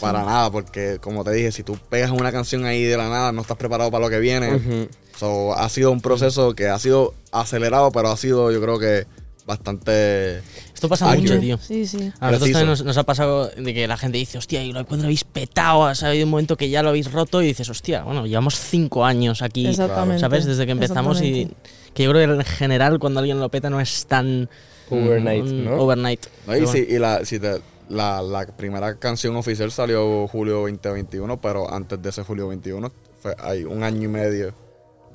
para 0.01 0.25
nada, 0.25 0.51
porque 0.51 0.99
como 1.01 1.23
te 1.23 1.31
dije, 1.33 1.53
si 1.53 1.63
tú 1.63 1.79
pegas 1.91 2.11
una 2.11 2.33
canción 2.33 2.65
ahí 2.65 2.83
de 2.85 2.97
la 2.97 3.09
nada, 3.09 3.33
no 3.33 3.43
estás 3.43 3.57
preparado 3.59 3.91
para 3.91 4.05
lo 4.05 4.11
que 4.11 4.19
viene. 4.19 4.55
Ujú. 4.57 4.89
So, 5.19 5.55
ha 5.55 5.69
sido 5.69 5.93
un 5.93 6.01
proceso 6.01 6.55
que 6.55 6.69
ha 6.69 6.79
sido 6.79 7.15
acelerado, 7.33 7.91
pero 7.93 8.09
ha 8.11 8.17
sido, 8.17 8.51
yo 8.51 8.61
creo 8.61 8.79
que 8.79 9.07
bastante... 9.47 10.39
Esto 10.75 10.89
pasa 10.89 11.15
mucho, 11.15 11.39
tío. 11.39 11.57
Sí, 11.59 11.87
sí. 11.87 12.13
A 12.21 12.27
nosotros 12.31 12.51
también 12.53 12.67
nos, 12.69 12.85
nos 12.85 12.97
ha 12.99 13.05
pasado 13.05 13.49
de 13.49 13.73
que 13.75 13.87
la 13.89 13.97
gente 13.97 14.19
dice, 14.19 14.39
hostia, 14.39 14.63
y 14.63 14.73
lo- 14.73 14.85
cuando 14.87 15.05
lo 15.05 15.07
habéis 15.09 15.25
petado, 15.25 15.85
ha 15.85 15.93
habido 15.93 16.25
un 16.25 16.31
momento 16.31 16.57
que 16.57 16.69
ya 16.69 16.83
lo 16.83 16.91
habéis 16.91 17.11
roto 17.13 17.41
y 17.43 17.47
dices, 17.47 17.69
hostia, 17.71 18.03
bueno, 18.03 18.27
llevamos 18.27 18.59
cinco 18.59 19.05
años 19.05 19.41
aquí, 19.43 19.67
Exactamente. 19.67 20.21
¿sabes? 20.21 20.45
Desde 20.45 20.67
que 20.67 20.73
empezamos 20.73 21.23
y 21.23 21.49
que 21.95 22.03
yo 22.05 22.11
creo 22.11 22.27
que 22.29 22.35
en 22.35 22.45
general 22.45 22.99
cuando 22.99 23.21
alguien 23.21 23.41
lo 23.41 23.49
peta 23.49 23.71
no 23.71 23.81
es 23.81 24.05
tan 24.07 24.49
Overnight, 24.91 25.45
mm, 25.47 25.65
¿no? 25.65 25.77
overnight. 25.83 26.27
No, 26.47 26.55
y 26.57 26.61
Pero 26.61 26.73
si, 26.73 26.79
y 26.79 26.99
la, 26.99 27.25
si 27.25 27.39
te- 27.41 27.61
la, 27.89 28.21
la 28.23 28.47
primera 28.47 28.97
canción 28.99 29.37
oficial 29.37 29.71
salió 29.73 30.27
julio 30.29 30.61
2021, 30.63 31.41
pero 31.41 31.73
antes 31.73 32.03
de 32.03 32.09
ese 32.11 32.23
julio 32.25 32.49
21 32.49 32.93
fue, 33.21 33.35
hay 33.39 33.65
un 33.65 33.83
año 33.83 34.03
y 34.03 34.09
medio 34.09 34.55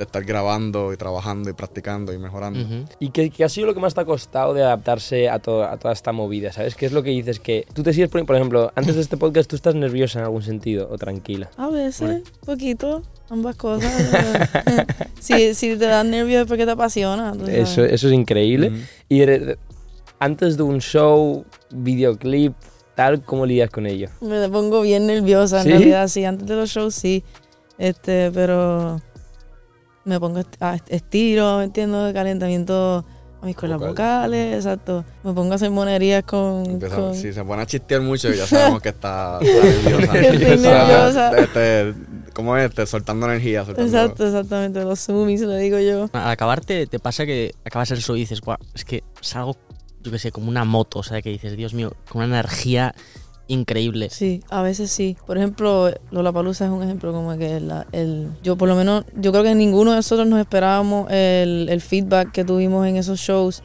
de 0.02 0.06
estar 0.06 0.24
grabando 0.24 0.92
y 0.94 0.98
trabajando 0.98 1.50
y 1.50 1.54
practicando 1.54 2.12
y 2.12 2.18
mejorando. 2.18 2.60
bueno. 2.66 2.86
¿Y 3.00 3.10
qué, 3.12 3.30
qué 3.30 3.44
ha 3.44 3.50
sido 3.50 3.68
lo 3.68 3.74
que 3.76 3.80
más 3.80 3.94
te 3.94 4.02
ha 4.02 4.06
costado 4.06 4.54
de 4.54 4.64
adaptarse 4.64 5.30
a, 5.30 5.38
to- 5.40 5.64
a 5.64 5.78
toda 5.78 5.94
esta 5.94 6.12
movida? 6.12 6.52
¿Sabes? 6.52 6.76
¿Qué 6.76 6.88
es 6.88 6.92
lo 6.92 7.04
que 7.04 7.12
dices? 7.12 7.40
Que 7.40 7.66
tú 7.74 7.84
te 7.84 7.94
sigues 7.94 8.10
poniendo, 8.10 8.28
por 8.28 8.36
ejemplo, 8.36 8.72
antes 8.76 8.96
de 8.96 9.02
este 9.02 9.16
podcast, 9.18 9.50
¿tú 9.50 9.56
estás 9.56 9.76
nerviosa 9.76 10.20
en 10.20 10.26
algún 10.26 10.42
sentido 10.42 10.90
o 10.92 10.98
tranquila? 10.98 11.50
A 11.58 11.70
veces, 11.70 12.24
poquito, 12.46 13.04
ambas 13.30 13.56
cosas. 13.56 13.94
si, 15.20 15.54
si 15.54 15.76
te 15.78 15.86
da 15.86 16.04
nervios 16.04 16.42
es 16.42 16.48
porque 16.48 16.66
te 16.66 16.72
apasiona. 16.72 17.34
Eso, 17.48 17.84
eso 17.86 18.08
es 18.08 18.14
increíble. 18.14 18.70
Ujú. 18.70 18.78
Y 19.10 19.22
antes 20.20 20.58
de 20.58 20.64
un 20.64 20.80
show, 20.82 21.46
videoclip, 21.72 22.54
tal, 22.96 23.22
¿cómo 23.24 23.46
lidias 23.46 23.70
con 23.70 23.86
ello? 23.86 24.10
Me 24.22 24.50
pongo 24.50 24.82
bien 24.82 25.06
nerviosa, 25.08 25.62
en 25.62 25.68
realidad, 25.68 26.08
sí. 26.08 26.26
Antes 26.26 26.48
de 26.48 26.56
los 26.56 26.70
shows, 26.72 26.96
sí. 26.96 27.24
Este, 27.78 28.30
pero 28.32 29.02
me 30.06 30.20
pongo 30.20 30.42
a 30.60 30.76
est- 30.76 30.92
estiro, 30.92 31.58
¿me 31.60 31.66
entiendo? 31.66 32.06
De 32.06 32.14
calentamiento 32.14 33.06
a 33.42 33.46
mis 33.46 33.56
cuerdas 33.56 33.80
Vocal. 33.80 33.92
vocales, 33.94 34.56
exacto. 34.56 35.04
Me 35.24 35.34
pongo 35.34 35.52
a 35.54 35.56
hacer 35.56 35.72
monerías 35.72 36.24
con... 36.24 36.64
Empieza- 36.66 36.96
con- 36.96 37.16
Si 37.16 37.34
se 37.34 37.44
pone 37.44 37.62
a 37.64 37.66
chistear 37.66 38.02
mucho, 38.02 38.32
ya 38.32 38.46
sabemos 38.46 38.82
que 38.82 38.90
está, 38.90 39.40
nerviosa. 39.42 41.38
Este, 41.38 41.94
¿Cómo 42.34 42.56
es? 42.58 42.70
Este, 42.70 42.86
soltando 42.86 43.26
energía. 43.28 43.66
Soltando, 43.66 43.88
Exacto, 43.90 44.26
exactamente. 44.26 44.84
Los 44.84 45.00
zoomies, 45.06 45.42
le 45.42 45.58
digo 45.58 45.80
yo. 45.80 46.10
Al 46.14 46.30
acabar 46.30 46.62
te, 46.64 46.88
te 46.88 47.00
pasa 47.00 47.26
que 47.26 47.54
acabas 47.66 47.92
el 47.92 48.00
show 48.02 48.16
y 48.16 48.20
dices, 48.22 48.42
"Buah, 48.42 48.58
es 48.74 48.86
que 48.86 49.04
salgo, 49.22 49.56
yo 50.02 50.12
qué 50.12 50.20
sé, 50.20 50.32
como 50.32 50.50
una 50.50 50.64
moto, 50.66 51.00
o 51.00 51.04
sea, 51.04 51.22
que 51.22 51.30
dices, 51.30 51.56
Dios 51.58 51.74
mío, 51.74 51.94
con 52.10 52.24
una 52.24 52.26
energía 52.40 52.96
increíble. 53.54 54.10
Sí, 54.10 54.42
a 54.50 54.62
veces 54.62 54.92
sí. 54.92 55.18
Por 55.28 55.38
ejemplo, 55.38 55.92
Lollapalooza 56.12 56.66
es 56.66 56.72
un 56.72 56.84
ejemplo 56.84 57.12
como 57.14 57.38
que 57.38 57.60
la- 57.60 57.86
el, 57.92 58.30
yo 58.44 58.56
por 58.58 58.70
lo 58.70 58.76
menos, 58.76 59.06
yo 59.16 59.32
creo 59.32 59.44
que 59.44 59.54
ninguno 59.56 59.92
de 59.92 59.98
nosotros 59.98 60.28
nos 60.28 60.40
esperábamos 60.40 61.10
el, 61.12 61.68
el 61.70 61.82
feedback 61.82 62.32
que 62.32 62.44
tuvimos 62.46 62.88
en 62.88 62.96
esos 62.98 63.20
shows. 63.20 63.62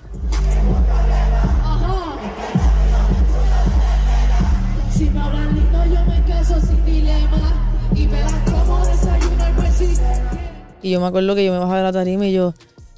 Y 10.82 10.90
yo 10.90 11.00
me 11.00 11.06
acuerdo 11.06 11.34
que 11.34 11.44
yo 11.44 11.52
me 11.52 11.58
bajaba 11.58 11.78
de 11.78 11.82
la 11.84 11.92
tarima 11.92 12.26
y 12.26 12.32
yo, 12.32 12.54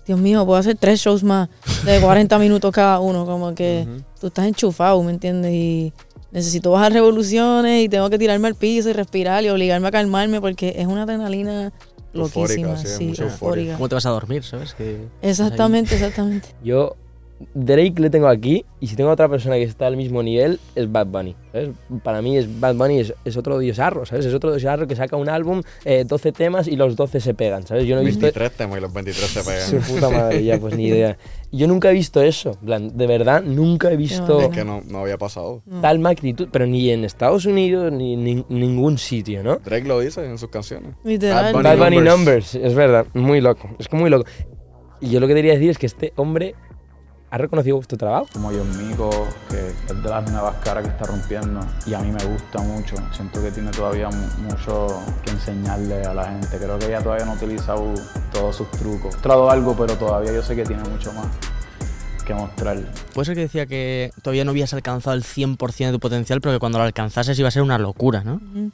Dios 0.06 0.18
mío, 0.18 0.44
puedo 0.44 0.58
hacer 0.58 0.76
tres 0.78 1.00
shows 1.00 1.22
más 1.24 1.48
de 1.84 2.00
40 2.00 2.38
minutos 2.38 2.72
cada 2.72 3.00
uno. 3.00 3.24
Como 3.24 3.54
que 3.54 3.86
tú 4.20 4.26
estás 4.26 4.46
enchufado, 4.46 5.02
¿me 5.02 5.10
entiendes? 5.12 5.52
Y 5.52 5.92
necesito 6.32 6.70
bajar 6.70 6.92
revoluciones 6.92 7.84
y 7.84 7.88
tengo 7.88 8.10
que 8.10 8.18
tirarme 8.18 8.48
al 8.48 8.54
piso 8.54 8.90
y 8.90 8.92
respirar 8.92 9.44
y 9.44 9.48
obligarme 9.48 9.88
a 9.88 9.90
calmarme 9.90 10.40
porque 10.40 10.74
es 10.76 10.86
una 10.86 11.02
adrenalina 11.04 11.72
Eufórica, 12.14 12.68
loquísima. 12.68 12.76
sí, 12.76 12.88
Sí, 12.88 13.04
euforia. 13.22 13.24
eufórica. 13.32 13.72
¿Cómo 13.74 13.88
te 13.88 13.94
vas 13.94 14.06
a 14.06 14.10
dormir, 14.10 14.42
sabes? 14.44 14.74
Que 14.74 15.04
Exactamente, 15.22 15.94
exactamente. 15.94 16.48
Yo, 16.64 16.96
Drake 17.54 17.94
le 17.98 18.10
tengo 18.10 18.26
aquí, 18.28 18.64
y 18.80 18.88
si 18.88 18.96
tengo 18.96 19.10
otra 19.10 19.28
persona 19.28 19.56
que 19.56 19.62
está 19.62 19.86
al 19.86 19.96
mismo 19.96 20.22
nivel, 20.22 20.58
es 20.74 20.90
Bad 20.90 21.06
Bunny. 21.06 21.36
¿sabes? 21.52 21.70
Para 22.02 22.20
mí, 22.20 22.36
es 22.36 22.60
Bad 22.60 22.74
Bunny 22.74 23.00
es, 23.00 23.14
es 23.24 23.36
otro 23.36 23.58
diosarro, 23.58 24.04
¿sabes? 24.06 24.26
Es 24.26 24.34
otro 24.34 24.50
diosarro 24.50 24.86
que 24.86 24.96
saca 24.96 25.16
un 25.16 25.28
álbum, 25.28 25.62
eh, 25.84 26.04
12 26.06 26.32
temas 26.32 26.66
y 26.68 26.76
los 26.76 26.96
12 26.96 27.20
se 27.20 27.34
pegan, 27.34 27.66
¿sabes? 27.66 27.86
Yo 27.86 27.94
no 27.94 28.02
he 28.02 28.04
visto... 28.04 28.22
23 28.22 28.52
temas 28.52 28.78
y 28.78 28.80
los 28.80 28.92
23 28.92 29.26
se 29.30 29.40
Su 29.42 29.48
pegan. 29.76 29.82
puta 29.88 30.10
madre, 30.10 30.44
ya, 30.44 30.58
pues 30.58 30.76
ni 30.76 30.86
idea. 30.86 31.16
Yo 31.52 31.66
nunca 31.66 31.90
he 31.90 31.94
visto 31.94 32.20
eso, 32.22 32.52
plan, 32.64 32.96
de 32.96 33.06
verdad, 33.06 33.42
nunca 33.42 33.90
he 33.90 33.96
visto 33.96 34.40
Es 34.40 34.48
que 34.48 34.64
no, 34.64 34.82
no 34.86 34.98
había 34.98 35.16
pasado. 35.16 35.62
tal 35.80 35.98
magnitud, 35.98 36.48
pero 36.52 36.66
ni 36.66 36.90
en 36.90 37.04
Estados 37.04 37.46
Unidos 37.46 37.92
ni 37.92 38.14
en 38.14 38.44
ningún 38.48 38.98
sitio, 38.98 39.42
¿no? 39.42 39.56
Drake 39.56 39.86
lo 39.86 40.00
dice 40.00 40.24
en 40.24 40.38
sus 40.38 40.50
canciones. 40.50 40.94
Literal. 41.04 41.54
Bad 41.54 41.62
Bad 41.62 41.78
Bunny 41.78 41.96
Numbers. 41.96 42.18
Numbers, 42.18 42.54
es 42.54 42.74
verdad, 42.74 43.06
muy 43.14 43.40
loco, 43.40 43.70
es 43.78 43.88
que 43.88 43.96
muy 43.96 44.10
loco. 44.10 44.26
Y 45.00 45.10
yo 45.10 45.20
lo 45.20 45.28
que 45.28 45.34
quería 45.34 45.52
decir 45.52 45.70
es 45.70 45.78
que 45.78 45.86
este 45.86 46.12
hombre 46.16 46.54
ha 47.30 47.38
reconocido 47.38 47.76
vuestro 47.76 47.98
trabajo. 47.98 48.26
como 48.32 48.48
John 48.50 48.88
Mico, 48.88 49.10
que 49.50 49.68
es 49.68 50.02
de 50.02 50.08
las 50.08 50.30
nuevas 50.30 50.56
caras 50.64 50.84
que 50.84 50.90
está 50.90 51.04
rompiendo 51.04 51.60
y 51.86 51.94
a 51.94 51.98
mí 52.00 52.10
me 52.10 52.24
gusta 52.24 52.60
mucho. 52.60 52.96
Siento 53.12 53.42
que 53.42 53.50
tiene 53.50 53.70
todavía 53.70 54.08
mu- 54.08 54.48
mucho 54.48 54.86
que 55.24 55.30
enseñarle 55.30 56.02
a 56.04 56.14
la 56.14 56.24
gente. 56.24 56.56
Creo 56.58 56.78
que 56.78 56.86
ella 56.86 57.02
todavía 57.02 57.26
no 57.26 57.32
ha 57.32 57.34
utilizado 57.34 57.92
todos 58.32 58.56
sus 58.56 58.70
trucos. 58.72 59.14
Ha 59.14 59.16
mostrado 59.16 59.50
algo, 59.50 59.76
pero 59.76 59.94
todavía 59.96 60.32
yo 60.32 60.42
sé 60.42 60.56
que 60.56 60.64
tiene 60.64 60.82
mucho 60.88 61.12
más 61.12 61.26
que 62.24 62.34
mostrar. 62.34 62.78
Puede 63.14 63.24
ser 63.26 63.34
que 63.34 63.40
decía 63.42 63.66
que 63.66 64.10
todavía 64.22 64.44
no 64.44 64.50
habías 64.50 64.72
alcanzado 64.74 65.16
el 65.16 65.22
100% 65.24 65.86
de 65.86 65.92
tu 65.92 66.00
potencial, 66.00 66.40
pero 66.40 66.54
que 66.54 66.58
cuando 66.60 66.78
lo 66.78 66.84
alcanzases 66.84 67.38
iba 67.38 67.48
a 67.48 67.50
ser 67.50 67.62
una 67.62 67.78
locura, 67.78 68.22
¿no? 68.24 68.34
Ujú. 68.34 68.70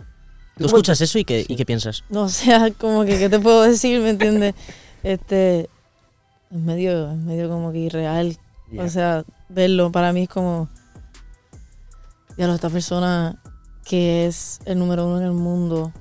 Tú 0.58 0.66
escuchas 0.66 1.00
eso 1.00 1.18
y 1.18 1.24
qué, 1.24 1.44
y 1.48 1.56
qué 1.56 1.64
piensas. 1.66 2.04
No, 2.08 2.22
o 2.22 2.28
sea, 2.28 2.70
como 2.72 3.04
que, 3.04 3.18
¿qué 3.18 3.28
te 3.28 3.40
puedo 3.40 3.62
decir? 3.62 4.00
¿Me 4.00 4.10
entiendes? 4.10 4.54
Este, 5.02 5.68
es 6.50 6.58
medio, 6.60 7.10
es 7.10 7.16
medio 7.18 7.48
como 7.48 7.72
que 7.72 7.78
irreal. 7.78 8.36
O 8.78 8.88
sea, 8.88 9.24
verlo 9.48 9.92
para 9.92 10.12
mí 10.12 10.22
es 10.24 10.28
como, 10.28 10.68
ya 12.36 12.52
esta 12.52 12.70
persona 12.70 13.36
que 13.84 14.26
es 14.26 14.60
el 14.64 14.78
número 14.78 15.06
uno 15.06 15.18
en 15.18 15.24
el 15.24 15.32
mundo 15.32 15.92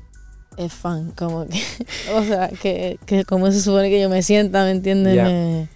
es 0.58 0.72
fan, 0.74 1.12
como 1.12 1.46
que, 1.48 1.62
o 2.16 2.24
sea, 2.24 2.50
que, 2.50 3.00
que 3.06 3.26
como 3.26 3.52
se 3.52 3.62
supone 3.62 3.90
que 3.90 4.02
yo 4.02 4.10
me 4.10 4.22
sienta, 4.24 4.64
¿me 4.64 4.72
entiendes? 4.72 5.16
Ya. 5.16 5.24
Me- 5.26 5.68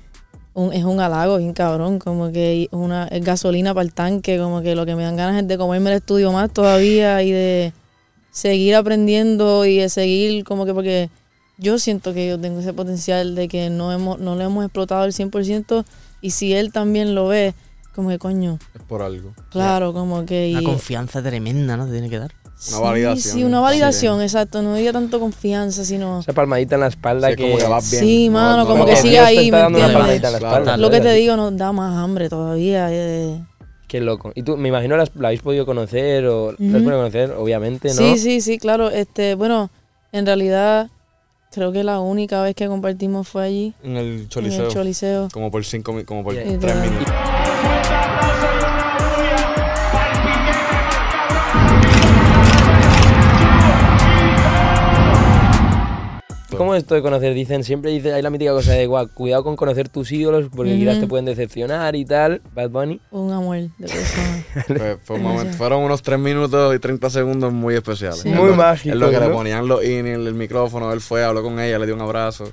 un- 0.54 0.74
es 0.74 0.84
un 0.86 1.00
halago 1.00 1.38
bien 1.38 1.54
cabrón, 1.54 2.00
como 2.00 2.32
que 2.32 2.68
una 2.72 3.08
es 3.10 3.24
gasolina 3.24 3.74
para 3.76 3.84
el 3.86 3.94
tanque, 3.94 4.40
como 4.40 4.62
que 4.64 4.74
lo 4.76 4.86
que 4.88 4.96
me 4.96 5.04
dan 5.04 5.16
ganas 5.16 5.40
es 5.42 5.48
de 5.48 5.56
comerme 5.58 5.92
el 5.92 5.98
estudio 5.98 6.32
más 6.32 6.52
todavía 6.52 7.22
y 7.22 7.32
de 7.32 7.74
seguir 8.32 8.74
aprendiendo 8.76 9.66
y 9.66 9.78
de 9.78 9.90
seguir 9.90 10.44
como 10.46 10.66
que 10.66 10.74
porque 10.74 11.10
yo 11.60 11.78
siento 11.78 12.12
que 12.14 12.28
yo 12.28 12.40
tengo 12.40 12.60
ese 12.60 12.74
potencial 12.74 13.36
de 13.36 13.48
que 13.48 13.70
no 13.70 13.92
hemos 13.94 14.20
no 14.20 14.36
lo 14.36 14.42
hemos 14.42 14.64
explotado 14.66 15.02
al 15.04 15.14
100% 15.14 15.86
y 16.28 16.32
si 16.32 16.54
él 16.54 16.72
también 16.74 17.16
lo 17.16 17.28
ve, 17.28 17.54
como 17.96 18.10
que 18.10 18.20
coño, 18.20 18.60
Es 18.76 18.82
por 18.84 19.02
algo. 19.02 19.34
claro, 19.50 19.94
como 19.94 20.26
que... 20.26 20.50
Una 20.52 20.62
y- 20.62 20.66
confianza 20.66 21.22
tremenda, 21.24 21.78
¿no? 21.78 21.86
Te 21.86 21.94
tiene 21.94 22.10
que 22.10 22.20
dar. 22.20 22.32
Una 22.70 22.80
validación. 22.80 23.36
Sí, 23.36 23.44
una 23.44 23.60
validación, 23.60 24.22
exacto, 24.22 24.62
no 24.62 24.76
diría 24.76 24.92
tanto 24.92 25.20
confianza, 25.20 25.86
sino... 25.86 26.20
Esa 26.20 26.34
palmadita 26.34 26.76
en 26.76 26.82
la 26.82 26.88
espalda 26.88 27.30
Sí, 27.30 27.36
que... 27.38 27.44
como 27.44 27.58
que 27.58 27.64
vas 27.68 27.90
bien. 27.92 28.04
Sí, 28.04 28.30
mano, 28.30 28.68
como 28.68 28.84
te 28.86 28.92
que 28.92 28.98
sigue 28.98 29.20
ahí, 29.20 29.46
está 29.46 29.58
¿me 29.58 29.62
dando 29.64 29.80
una 29.80 29.94
palmadita 29.94 30.28
en 30.28 30.34
la 30.34 30.40
Claro. 30.40 30.56
espalda. 30.58 30.78
Lo 30.78 30.90
que 30.90 31.00
te 31.02 31.12
digo 31.14 31.36
nos 31.38 31.56
da 31.56 31.72
más 31.72 31.96
hambre 32.04 32.28
todavía. 32.30 32.88
eh. 32.92 33.42
Qué 33.88 34.02
loco. 34.02 34.32
Y 34.36 34.44
tú, 34.44 34.58
me 34.58 34.68
imagino, 34.68 34.98
la, 34.98 35.08
la 35.16 35.30
habéis 35.30 35.42
podido 35.42 35.66
conocer 35.66 36.26
o 36.26 36.48
la 36.52 36.58
has 36.58 36.60
Ujú. 36.60 36.84
podido 36.84 36.98
conocer, 37.00 37.32
obviamente, 37.32 37.88
¿no? 37.90 37.94
Sí, 37.96 38.18
sí, 38.18 38.42
sí, 38.42 38.58
claro. 38.58 38.90
Este, 38.90 39.36
bueno, 39.36 39.70
en 40.12 40.26
realidad 40.26 40.90
creo 41.52 41.72
que 41.72 41.84
la 41.84 42.00
única 42.00 42.42
vez 42.42 42.56
que 42.56 42.68
compartimos 42.68 43.28
fue 43.28 43.44
allí, 43.46 43.74
En 43.84 43.96
el 43.98 44.20
en 44.22 44.30
Choliseo. 44.30 44.66
el 44.68 44.72
Choliseo. 44.72 45.28
Como 45.32 45.50
por 45.52 45.64
cinco 45.66 45.96
como 46.06 46.24
por 46.24 46.34
Yeah. 46.34 46.44
tres 46.60 46.76
Literal. 46.76 47.77
Minutos. 56.58 56.66
¿Cómo 56.66 56.76
es 56.76 56.84
esto 56.84 56.96
de 56.96 57.02
conocer? 57.02 57.34
Dicen, 57.34 57.64
siempre 57.64 57.92
dice, 57.92 58.14
hay 58.14 58.22
la 58.22 58.30
mítica 58.30 58.52
cosa 58.52 58.74
de, 58.74 58.86
guau, 58.88 59.08
cuidado 59.14 59.44
con 59.44 59.56
conocer 59.56 59.90
tus 59.90 60.12
ídolos 60.12 60.50
porque 60.56 60.72
Ujú. 60.72 60.80
quizás 60.82 61.00
te 61.00 61.08
pueden 61.08 61.26
decepcionar 61.26 61.96
y 61.96 62.06
tal. 62.06 62.42
Bad 62.54 62.70
Bunny. 62.70 63.00
Un 63.12 63.32
amor 63.32 63.58
de 63.58 63.70
persona. 63.88 64.44
Un 65.10 65.18
Demasiado. 65.18 65.54
fueron 65.58 65.84
unos 65.84 66.02
3 66.02 66.20
minutos 66.20 66.76
y 66.76 66.80
30 66.80 67.10
segundos 67.10 67.54
muy 67.54 67.76
especiales. 67.76 68.20
Sí. 68.20 68.30
Muy 68.30 68.52
mágicos, 68.52 68.94
En 68.94 69.00
lo 69.00 69.10
que 69.10 69.20
le 69.20 69.28
¿no? 69.28 69.34
ponían 69.34 69.68
los 69.68 69.84
in 69.84 70.08
el, 70.08 70.28
el 70.28 70.34
micrófono, 70.34 70.92
él 70.94 71.02
fue, 71.02 71.24
habló 71.24 71.44
con 71.44 71.60
ella, 71.60 71.80
le 71.80 71.86
dio 71.86 71.96
un 71.96 72.02
abrazo. 72.02 72.52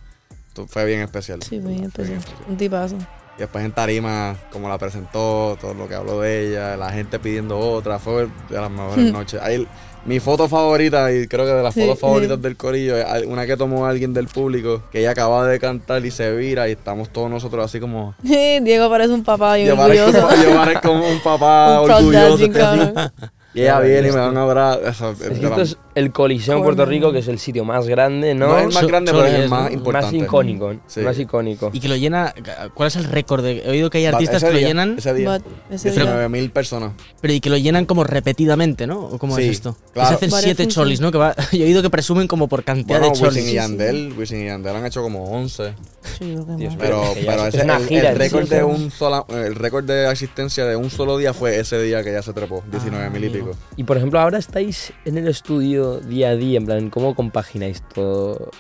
Esto 0.49 0.67
fue 0.69 0.85
bien 0.85 1.01
especial. 1.01 1.43
Sí, 1.43 1.59
muy 1.59 1.83
especial. 1.83 2.21
Un 2.49 2.57
tipazo. 2.57 2.97
Y 3.37 3.40
después 3.40 3.64
en 3.64 3.73
Tarima, 3.73 4.37
como 4.53 4.69
la 4.69 4.79
presentó, 4.79 5.59
todo 5.61 5.75
lo 5.75 5.88
que 5.88 5.97
habló 5.97 6.21
de 6.21 6.49
ella, 6.51 6.77
la 6.77 6.93
gente 6.93 7.19
pidiendo 7.19 7.59
otra, 7.59 7.99
fue 7.99 8.29
de 8.49 8.61
las 8.61 8.71
mejores 8.71 9.12
noches. 9.12 9.40
Ahí, 9.43 9.67
mi 10.07 10.21
foto 10.21 10.49
favorita, 10.49 11.12
y 11.12 11.27
creo 11.27 11.47
que 11.47 11.53
de 11.53 11.62
las 11.62 11.75
fotos 11.75 11.97
sí. 11.97 12.01
favoritas 12.01 12.40
del 12.40 12.57
corillo, 12.57 12.97
es 12.97 13.27
una 13.27 13.47
que 13.47 13.57
tomó 13.57 13.87
alguien 13.87 14.12
del 14.12 14.27
público, 14.27 14.83
que 14.93 15.01
ella 15.01 15.11
acaba 15.12 15.47
de 15.47 15.59
cantar 15.59 16.05
y 16.05 16.11
se 16.11 16.35
vira, 16.37 16.69
y 16.69 16.73
estamos 16.73 17.09
todos 17.11 17.31
nosotros 17.31 17.64
así 17.64 17.81
como... 17.81 18.14
Diego 18.23 18.88
parece 18.90 19.12
un 19.12 19.25
papá 19.25 19.59
y 19.59 19.67
Yo 19.67 19.77
parezco, 19.77 20.07
orgulloso. 20.09 20.43
yo 20.43 20.57
parezco 20.57 20.88
como 20.88 21.09
un 21.09 21.21
papá 21.21 21.81
Un 21.83 21.90
orgulloso. 21.90 23.12
Y 23.55 23.61
ella 23.62 23.79
viene 23.81 24.09
y 24.09 24.11
me 24.11 24.17
da 24.19 24.31
un 24.31 24.37
abrazo. 24.37 24.81
Eso, 24.87 25.11
Es 25.12 25.38
que 25.38 25.47
esto 25.47 25.61
es 25.62 25.77
el 25.95 26.11
Coliseo 26.11 26.57
en 26.57 26.62
Puerto 26.64 26.85
Rico, 26.85 27.12
que 27.12 27.21
es 27.21 27.29
el 27.29 27.38
sitio 27.38 27.64
más 27.64 27.87
grande, 27.87 28.35
¿no? 28.35 28.49
No 28.49 28.59
es 28.59 28.67
el 28.67 28.73
más 28.75 28.87
grande, 28.87 29.12
pero 29.12 29.25
es 29.27 29.33
es, 29.35 29.40
el 29.40 29.49
más 29.49 29.59
¿no? 29.59 29.64
más 29.64 29.73
importante. 29.73 30.17
icónico, 30.17 30.75
Sí. 30.88 31.01
más 31.03 31.19
icónico. 31.19 31.71
Y 31.73 31.79
que 31.81 31.88
lo 31.88 31.95
llena. 31.97 32.35
¿Cuál 32.75 32.88
es 32.88 32.97
el 32.97 33.05
récord? 33.05 33.45
de- 33.45 33.62
He 33.64 33.71
oído 33.71 33.90
que 33.90 33.99
hay 33.99 34.07
artistas 34.07 34.43
ese 34.43 34.53
que 34.53 34.61
lo 34.61 34.67
llenan, 34.67 34.97
Ese 34.99 35.14
día. 35.14 35.31
But 35.38 35.47
ese 35.71 35.90
día- 35.93 36.03
19 36.03 36.29
mil 36.29 36.51
personas. 36.51 36.93
pero 37.21 37.33
y 37.33 37.40
que 37.40 37.49
lo 37.49 37.57
llenan 37.57 37.87
como 37.87 38.03
repetidamente, 38.03 38.87
¿no? 38.88 39.01
¿O 39.07 39.19
cómo 39.19 39.37
Sí, 39.37 39.43
es 39.45 39.51
esto? 39.53 39.75
Que 39.87 39.93
claro. 39.95 40.09
se 40.09 40.14
hacen 40.17 40.31
Varias 40.31 40.45
siete 40.45 40.62
funciones. 40.64 40.75
cholis, 40.75 41.01
¿no? 41.01 41.12
Que 41.12 41.19
va, 41.19 41.35
yo 41.53 41.59
he 41.59 41.64
oído 41.64 41.83
que 41.83 41.90
presumen 41.90 42.27
como 42.27 42.49
por 42.49 42.64
cantidad 42.64 42.99
Bueno, 42.99 43.14
de 43.14 43.21
Wisin 43.21 43.29
cholis. 43.43 43.49
y 43.49 43.55
Yandel, 43.55 44.14
Wisin 44.19 44.43
y 44.43 44.47
Yandel 44.47 44.75
han 44.75 44.87
hecho 44.87 45.01
como 45.03 45.25
11. 45.31 45.75
Sí, 46.19 46.33
yo 46.35 46.45
creo 46.45 46.57
que 46.57 46.62
Dios. 46.62 46.75
Pero, 46.79 47.03
pero 47.25 47.47
es 47.47 47.55
una 47.55 47.77
el, 47.77 47.87
gira, 47.87 48.11
el 48.11 48.17
récord 48.19 48.45
sí, 48.45 48.51
de 48.57 48.64
un 48.64 48.90
sola, 48.90 49.25
el 49.29 49.55
récord 49.55 49.85
de 49.85 50.07
asistencia 50.07 50.64
de 50.67 50.75
un 50.77 50.90
solo 50.90 51.17
día 51.19 51.33
fue 51.33 51.59
ese 51.61 51.81
día 51.81 52.03
que 52.03 52.12
ya 52.12 52.23
se 52.23 52.33
trepó, 52.33 52.62
19 52.71 53.11
mil 53.11 53.25
y 53.25 53.29
amigo. 53.29 53.43
Y 53.76 53.85
por 53.85 53.96
ejemplo, 53.96 54.20
ahora 54.20 54.38
estáis 54.38 54.92
en 55.04 55.18
el 55.18 55.28
estudio 55.28 56.00
día 56.00 56.30
a 56.30 56.37
día, 56.37 56.59
en 56.59 56.66
plan, 56.66 56.90
¿cómo 56.90 57.14
compagináis 57.14 57.83
todo? 57.94 58.50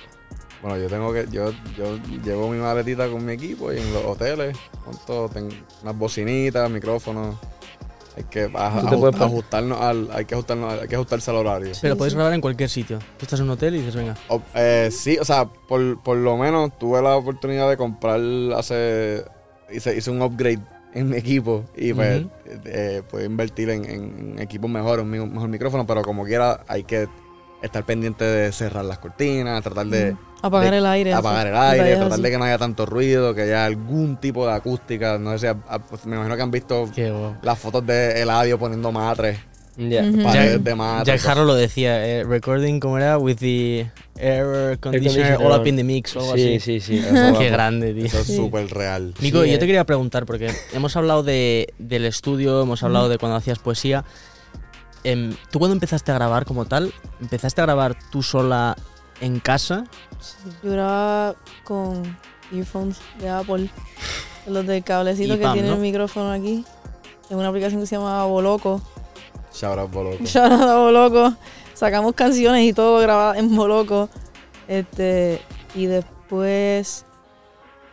Bueno, 0.62 0.78
yo 0.78 0.88
tengo 0.88 1.12
que, 1.12 1.26
yo, 1.30 1.50
yo 1.76 1.98
llevo 2.24 2.48
mi 2.48 2.58
maletita 2.58 3.06
con 3.08 3.24
mi 3.24 3.32
equipo 3.34 3.72
y 3.72 3.78
en 3.78 3.92
los 3.92 4.04
hoteles, 4.04 4.56
con 4.84 4.94
todo, 5.06 5.28
tengo 5.28 5.50
unas 5.82 5.98
bocinitas, 5.98 6.70
micrófonos. 6.70 7.36
Hay 8.16 8.22
que 8.24 8.48
aj- 8.48 8.80
¿Tú 8.80 8.86
te 8.88 8.94
aju- 8.96 9.00
puedes 9.00 9.20
ajustarnos 9.20 9.80
al, 9.80 10.08
hay 10.12 10.24
que 10.24 10.34
ajustarnos, 10.34 10.72
al- 10.72 10.80
hay 10.80 10.88
que 10.88 10.94
ajustarse 10.94 11.30
al 11.32 11.36
horario. 11.36 11.72
Pero 11.82 11.96
podéis 11.96 12.14
grabar 12.14 12.32
en 12.32 12.40
cualquier 12.40 12.70
sitio. 12.70 12.98
Tú 12.98 13.24
estás 13.24 13.40
en 13.40 13.46
un 13.46 13.50
hotel 13.50 13.74
y 13.74 13.78
dices, 13.78 13.96
venga. 13.96 14.14
O- 14.28 14.40
eh, 14.54 14.88
sí, 14.92 15.18
o 15.18 15.24
sea, 15.24 15.46
por, 15.46 16.00
por 16.02 16.16
lo 16.16 16.36
menos 16.36 16.78
tuve 16.78 17.02
la 17.02 17.16
oportunidad 17.16 17.68
de 17.68 17.76
comprar 17.76 18.20
hace. 18.56 19.24
Hice, 19.72 19.96
hice 19.96 20.10
un 20.10 20.22
upgrade 20.22 20.60
en 20.94 21.08
mi 21.10 21.16
equipo 21.16 21.64
y 21.76 21.92
pues 21.92 22.22
Ujú. 22.22 22.30
eh, 22.66 23.02
pude 23.10 23.24
invertir 23.24 23.68
en, 23.70 23.84
en 23.84 24.38
equipos 24.38 24.70
mejores, 24.70 25.02
un 25.04 25.10
mejor 25.10 25.48
micrófono, 25.48 25.86
pero 25.86 26.02
como 26.02 26.24
quiera 26.24 26.60
hay 26.68 26.84
que 26.84 27.08
estar 27.62 27.84
pendiente 27.84 28.24
de 28.24 28.52
cerrar 28.52 28.84
las 28.84 28.98
cortinas, 28.98 29.62
tratar 29.62 29.86
de 29.86 30.16
Apagar 30.42 30.70
de- 30.72 30.78
el 30.78 30.86
aire. 30.86 31.14
apagar 31.14 31.46
el 31.46 31.56
aire, 31.56 31.96
tratar 31.96 32.12
así. 32.12 32.22
de 32.22 32.30
que 32.30 32.36
no 32.38 32.44
haya 32.44 32.58
tanto 32.58 32.84
ruido, 32.84 33.34
que 33.34 33.42
haya 33.42 33.64
algún 33.64 34.18
tipo 34.18 34.46
de 34.46 34.52
acústica. 34.52 35.16
No 35.18 35.36
sé 35.38 35.48
si, 35.50 35.54
pues, 35.88 36.04
me 36.04 36.16
imagino 36.16 36.36
que 36.36 36.42
han 36.42 36.50
visto 36.50 36.86
las 37.42 37.58
fotos 37.58 37.86
de 37.86 38.20
Eladio 38.20 38.58
poniendo 38.58 38.92
matres, 38.92 39.38
Ya. 39.76 40.02
Ujú. 40.04 40.22
paredes 40.22 40.62
de 40.62 40.74
matres. 40.74 41.06
Jack 41.20 41.28
Harlow 41.28 41.46
lo 41.46 41.54
decía, 41.54 42.06
eh, 42.06 42.22
recording, 42.24 42.78
¿cómo 42.78 42.96
era? 42.98 43.18
With 43.18 43.36
the 43.38 43.90
air 44.18 44.78
conditioner 44.78 45.34
all 45.40 45.60
up 45.60 45.66
in 45.66 45.76
the 45.76 45.82
mix 45.82 46.14
o 46.14 46.20
algo 46.20 46.34
Sí, 46.36 46.56
así. 46.56 46.80
sí, 46.80 46.98
sí. 46.98 46.98
Eso, 47.04 47.38
Qué 47.38 47.50
grande, 47.50 47.92
tío. 47.92 48.04
Eso 48.06 48.20
es 48.20 48.26
Sí. 48.28 48.36
súper 48.36 48.68
real. 48.72 49.14
Nico, 49.20 49.42
Sí, 49.42 49.48
yo 49.50 49.54
eh. 49.56 49.58
te 49.58 49.66
quería 49.66 49.84
preguntar, 49.84 50.26
porque 50.26 50.52
hemos 50.72 50.94
hablado 50.96 51.22
de, 51.24 51.74
del 51.78 52.04
estudio, 52.04 52.62
hemos 52.62 52.82
hablado 52.84 53.08
de 53.08 53.18
cuando 53.18 53.36
hacías 53.36 53.58
poesía. 53.58 54.04
Em, 55.02 55.34
¿Tú 55.50 55.58
cuando 55.58 55.74
empezaste 55.74 56.12
a 56.12 56.14
grabar 56.14 56.44
como 56.44 56.64
tal, 56.66 56.92
empezaste 57.20 57.60
a 57.60 57.64
grabar 57.64 57.96
tú 58.10 58.22
sola 58.22 58.76
en 59.20 59.40
casa? 59.40 59.84
Yo 60.62 60.70
grababa 60.70 61.34
con 61.64 62.16
earphones 62.52 62.98
de 63.18 63.28
Apple, 63.28 63.68
los 64.46 64.66
del 64.66 64.82
cablecito 64.84 65.34
Y 65.34 65.38
que 65.38 65.42
pam, 65.42 65.52
tiene 65.54 65.68
¿no? 65.68 65.74
el 65.74 65.80
micrófono 65.80 66.30
aquí, 66.30 66.64
en 67.28 67.36
una 67.36 67.48
aplicación 67.48 67.80
que 67.80 67.86
se 67.86 67.96
llama 67.96 68.24
Boloco. 68.24 68.80
Shout 69.54 69.78
out, 69.78 69.90
Boloco. 69.90 70.24
Shout 70.24 70.52
out 70.52 70.62
a 70.62 70.76
Boloco. 70.76 71.36
Sacamos 71.74 72.14
canciones 72.14 72.64
y 72.64 72.72
todo 72.72 72.98
grabado 73.00 73.34
en 73.34 73.54
Boloco. 73.54 74.08
Este, 74.68 75.40
y 75.74 75.86
después 75.86 77.04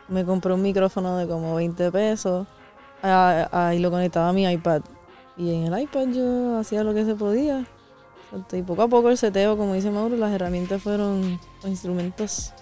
me 0.07 0.25
compré 0.25 0.53
un 0.53 0.61
micrófono 0.61 1.17
de 1.17 1.27
como 1.27 1.55
20 1.55 1.91
pesos. 1.91 2.47
ah, 3.03 3.47
ah, 3.51 3.73
y 3.75 3.79
lo 3.79 3.91
conectaba 3.91 4.29
a 4.29 4.33
mi 4.33 4.49
iPad. 4.49 4.81
Y 5.37 5.53
en 5.53 5.73
el 5.73 5.81
iPad 5.81 6.07
yo 6.09 6.57
hacía 6.57 6.83
lo 6.83 6.93
que 6.93 7.05
se 7.05 7.15
podía. 7.15 7.65
Y 8.53 8.61
poco 8.61 8.83
a 8.83 8.87
poco 8.87 9.09
el 9.09 9.17
seteo, 9.17 9.57
como 9.57 9.73
dice 9.73 9.91
Mauro, 9.91 10.15
las 10.15 10.31
herramientas 10.31 10.81
fueron, 10.81 11.39
los 11.61 11.69
instrumentos 11.69 12.53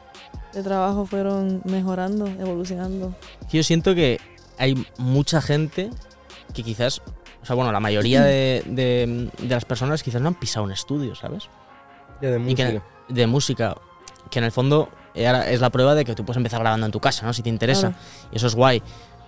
de 0.54 0.64
trabajo 0.64 1.06
fueron 1.06 1.62
mejorando, 1.66 2.26
evolucionando. 2.26 3.14
Yo 3.52 3.62
siento 3.64 3.94
que 3.94 4.20
hay 4.58 4.84
mucha 4.98 5.42
gente 5.42 5.92
que 6.54 6.64
quizás, 6.64 7.02
o 7.42 7.46
sea, 7.46 7.56
bueno, 7.56 7.72
la 7.72 7.80
mayoría 7.80 8.24
de, 8.24 8.64
de- 8.66 9.30
de 9.40 9.48
las 9.56 9.66
personas 9.66 10.04
quizás 10.04 10.22
no 10.22 10.28
han 10.28 10.36
pisado 10.36 10.66
un 10.66 10.72
estudio, 10.72 11.16
¿sabes? 11.16 11.50
Ya 12.22 12.32
de 12.32 12.40
Y 12.52 12.56
que- 12.56 12.66
música. 12.66 12.84
de 13.08 13.28
música, 13.28 13.78
que 14.30 14.40
en 14.40 14.46
el 14.46 14.52
fondo 14.52 14.90
es 15.16 15.60
la 15.62 15.70
prueba 15.70 15.96
de 15.96 16.06
que 16.06 16.16
tú 16.16 16.24
puedes 16.26 16.38
empezar 16.38 16.60
grabando 16.60 16.86
en 16.86 16.92
tu 16.92 17.00
casa, 17.00 17.26
¿no? 17.26 17.34
Si 17.34 17.42
te 17.42 17.50
interesa. 17.50 17.90
Claro. 17.90 18.04
Y 18.32 18.36
eso 18.38 18.48
es 18.48 18.56
guay. 18.56 18.82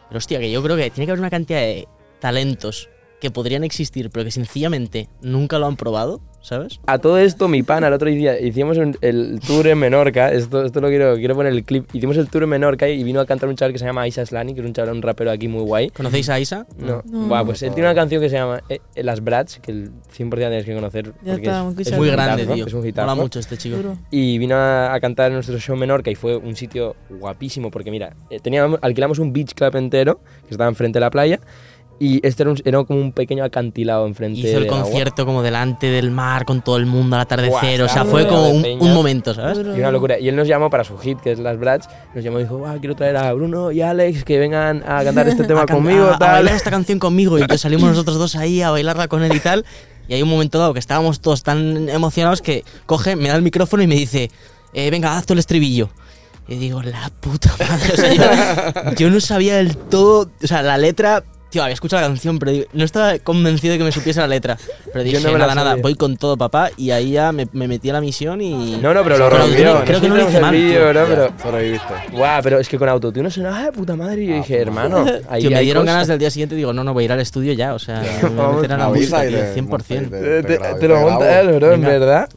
Pero 0.08 0.18
hostia, 0.18 0.40
que 0.40 0.52
yo 0.52 0.62
creo 0.62 0.76
que 0.76 0.90
tiene 0.92 1.06
que 1.06 1.12
haber 1.12 1.20
una 1.22 1.30
cantidad 1.30 1.60
de 1.60 1.88
talentos 2.20 2.90
que 3.22 3.32
podrían 3.32 3.64
existir, 3.64 4.10
pero 4.10 4.26
que 4.26 4.32
sencillamente 4.32 5.08
nunca 5.22 5.60
lo 5.60 5.68
han 5.68 5.78
probado, 5.78 6.20
¿sabes? 6.42 6.80
A 6.88 6.98
todo 6.98 7.20
esto, 7.20 7.48
mi 7.48 7.62
pana, 7.64 7.88
el 7.88 7.94
otro 7.94 8.10
día 8.10 8.38
hicimos 8.40 8.78
un- 8.78 8.98
el 9.02 9.40
tour 9.46 9.68
en 9.68 9.78
Menorca. 9.78 10.32
Esto, 10.32 10.66
esto 10.66 10.82
lo 10.82 10.90
quiero, 10.90 11.16
quiero 11.16 11.36
poner 11.36 11.54
el 11.54 11.64
clip. 11.64 11.86
Hicimos 11.94 12.18
el 12.18 12.28
tour 12.30 12.44
en 12.44 12.50
Menorca 12.50 12.90
y 12.90 13.04
vino 13.04 13.20
a 13.20 13.26
cantar 13.28 13.48
un 13.48 13.56
chaval 13.56 13.74
que 13.74 13.80
se 13.80 13.86
llama 13.86 14.08
Isa 14.08 14.26
Slani, 14.26 14.54
que 14.56 14.62
es 14.62 14.66
un 14.66 14.74
chaval, 14.74 14.96
un 14.96 15.02
rapero 15.04 15.30
aquí 15.32 15.48
muy 15.48 15.62
guay. 15.62 15.92
¿Conocéis 15.92 16.30
a 16.30 16.40
Isa? 16.40 16.66
No, 16.80 17.04
No. 17.06 17.28
Buah, 17.28 17.46
pues 17.46 17.62
él 17.62 17.74
tiene 17.76 17.88
una 17.90 17.96
canción 17.96 18.20
que 18.22 18.30
se 18.30 18.36
llama 18.38 18.62
eh, 18.68 18.80
eh, 18.96 19.04
Las 19.04 19.24
Brats, 19.24 19.60
que 19.60 19.72
el 19.72 19.92
100% 20.18 20.50
tienes 20.50 20.66
que 20.66 20.74
conocer. 20.74 21.06
Ya 21.24 21.34
porque 21.34 21.48
está, 21.48 21.70
es- 21.80 21.88
Es 21.88 21.98
muy 21.98 22.10
un 22.10 22.16
grande, 22.16 22.42
hitazo, 22.44 22.56
tío. 22.56 22.66
es 22.68 22.74
un 22.74 22.88
hitazo. 22.88 23.08
Mola 23.08 23.22
mucho 23.22 23.40
este 23.40 23.58
chico. 23.58 23.78
Duro. 23.78 23.98
Y 24.10 24.40
vino 24.40 24.56
a, 24.56 24.94
a 24.96 25.00
cantar 25.00 25.28
en 25.28 25.36
nuestro 25.36 25.60
show 25.60 25.76
en 25.76 25.82
Menorca 25.82 26.10
y 26.10 26.16
fue 26.16 26.36
un 26.38 26.56
sitio 26.56 26.96
guapísimo 27.10 27.70
porque 27.70 27.92
mira, 27.92 28.16
eh, 28.32 28.40
teníamos, 28.40 28.80
alquilamos 28.82 29.20
un 29.20 29.32
beach 29.32 29.54
club 29.54 29.76
entero 29.76 30.20
que 30.48 30.56
estaba 30.56 30.68
enfrente 30.70 30.98
de 30.98 31.02
la 31.02 31.12
playa 31.12 31.40
y 32.04 32.20
este 32.28 32.44
era, 32.44 32.50
un- 32.52 32.62
era 32.66 32.84
como 32.84 33.00
un 33.00 33.12
pequeño 33.12 33.44
acantilado 33.44 34.08
enfrente 34.08 34.40
Hizo 34.40 34.58
el 34.58 34.64
del 34.64 34.74
agua. 34.74 34.82
concierto 34.84 35.26
como 35.26 35.44
delante 35.44 35.88
del 35.88 36.10
mar 36.10 36.46
con 36.46 36.62
todo 36.64 36.78
el 36.78 36.86
mundo 36.88 37.16
al 37.16 37.22
atardecer. 37.22 37.80
Buah, 37.80 37.86
o 37.86 37.90
sea, 37.94 38.06
fue 38.06 38.28
como 38.28 38.50
un, 38.50 38.66
un 38.80 38.94
momento, 38.94 39.34
¿sabes? 39.36 39.60
Y 39.60 39.80
una 39.80 39.92
locura. 39.92 40.18
Y 40.20 40.28
él 40.28 40.36
nos 40.36 40.48
llamó 40.48 40.70
para 40.72 40.84
su 40.84 40.98
hit, 40.98 41.20
que 41.20 41.32
es 41.32 41.40
Las 41.40 41.60
Brats. 41.60 41.88
Nos 42.16 42.24
llamó 42.24 42.40
y 42.40 42.44
dijo, 42.44 42.66
ah, 42.66 42.78
quiero 42.80 42.96
traer 42.96 43.18
a 43.18 43.32
Bruno 43.34 43.72
y 43.72 43.82
a 43.82 43.92
Alex 43.92 44.24
que 44.24 44.40
vengan 44.40 44.84
a 44.88 45.04
cantar 45.04 45.28
este 45.28 45.44
tema 45.48 45.62
a, 45.62 45.66
can- 45.68 45.78
conmigo. 45.78 46.06
a- 46.08 46.16
a 46.16 46.18
tal. 46.18 46.32
bailar 46.34 46.56
esta 46.56 46.72
canción 46.72 46.98
conmigo. 46.98 47.38
Y 47.38 47.42
entonces 47.42 47.62
salimos 47.62 47.90
nosotros 47.90 48.18
dos 48.18 48.36
ahí 48.36 48.62
a 48.64 48.72
bailarla 48.72 49.08
con 49.08 49.24
él 49.24 49.36
y 49.36 49.40
tal. 49.40 49.64
Y 50.08 50.16
hay 50.16 50.24
un 50.24 50.30
momento 50.30 50.58
dado 50.60 50.74
que 50.74 50.80
estábamos 50.80 51.22
todos 51.22 51.44
tan 51.44 51.88
emocionados 51.88 52.42
que 52.42 52.64
coge, 52.88 53.16
me 53.16 53.30
da 53.30 53.36
el 53.36 53.44
micrófono 53.44 53.84
y 53.84 53.88
me 53.88 53.96
dice, 53.96 54.32
eh, 54.74 54.90
venga, 54.90 55.16
haz 55.18 55.26
tú 55.28 55.34
el 55.34 55.40
estribillo. 55.40 55.90
Y 56.48 56.56
digo, 56.56 56.82
la 56.82 57.10
puta 57.22 57.54
madre. 57.60 57.94
O 57.94 57.96
sea, 57.96 58.84
yo, 58.86 58.92
yo 58.98 59.10
no 59.12 59.22
sabía 59.22 59.58
del 59.58 59.78
todo. 59.78 60.30
O 60.44 60.48
sea, 60.48 60.64
la 60.64 60.78
letra. 60.80 61.24
Tío, 61.52 61.62
había 61.64 61.74
escuchado 61.74 62.02
la 62.02 62.08
canción, 62.08 62.40
pero 62.40 62.52
digo, 62.54 62.66
no 62.74 62.84
estaba 62.86 63.20
convencido 63.20 63.74
de 63.74 63.78
que 63.78 63.84
me 63.84 63.92
supiese 63.92 64.20
la 64.22 64.28
letra. 64.28 64.58
Pero 64.92 65.04
dije, 65.04 65.20
no 65.20 65.38
nada, 65.38 65.54
nada, 65.54 65.76
voy 65.76 65.96
con 65.96 66.16
todo, 66.18 66.38
papá. 66.38 66.70
Y 66.78 66.92
ahí 66.92 67.12
ya 67.12 67.32
me, 67.34 67.46
me 67.52 67.68
metí 67.68 67.90
a 67.90 67.94
la 67.94 68.00
misión 68.02 68.42
y. 68.42 68.78
No, 68.78 68.94
no, 68.94 69.04
pero 69.04 69.18
lo 69.18 69.30
rompió. 69.30 69.82
creo 69.86 70.00
que 70.02 70.08
no 70.10 70.16
lo 70.16 70.30
hice 70.30 70.40
mal, 70.40 70.56
tío. 70.56 70.94
¿no? 70.94 71.06
Pero, 71.06 71.34
guau, 72.14 72.42
pero 72.44 72.60
es 72.60 72.68
que 72.70 72.78
con 72.78 72.88
autotune 72.90 73.30
sonaba 73.30 73.64
de 73.64 73.72
puta 73.72 73.96
madre. 73.96 74.24
Y 74.24 74.28
yo 74.28 74.36
dije, 74.36 74.62
hermano, 74.62 75.06
ahí 75.30 75.42
Tío, 75.42 75.52
me 75.52 75.62
dieron 75.62 75.84
cosas. 75.84 75.94
ganas 75.96 76.08
del 76.08 76.20
día 76.20 76.32
siguiente 76.32 76.56
y 76.56 76.60
digo, 76.60 76.74
no, 76.74 76.84
no, 76.84 76.94
voy 76.94 77.04
a 77.04 77.06
ir 77.06 77.12
al 77.12 77.20
estudio 77.20 77.54
ya. 77.54 77.74
O 77.74 77.80
sea, 77.80 78.02
me 78.24 78.30
voy 78.30 78.46
a 78.46 78.56
meter 78.56 78.72
a 78.74 78.78
la 78.78 78.88
música, 78.90 79.26
y 79.26 79.30
tío, 79.30 79.38
te- 79.40 79.62
100%. 79.62 79.84
te- 79.88 80.00
Te, 80.00 80.44
te- 80.44 80.58
te 80.80 80.88
lo 80.88 80.96
te 80.96 81.02
monta 81.02 81.26
grabo. 81.26 81.50
él, 81.50 81.56
bro, 81.60 81.74
en 81.74 81.82
verdad. 81.82 82.30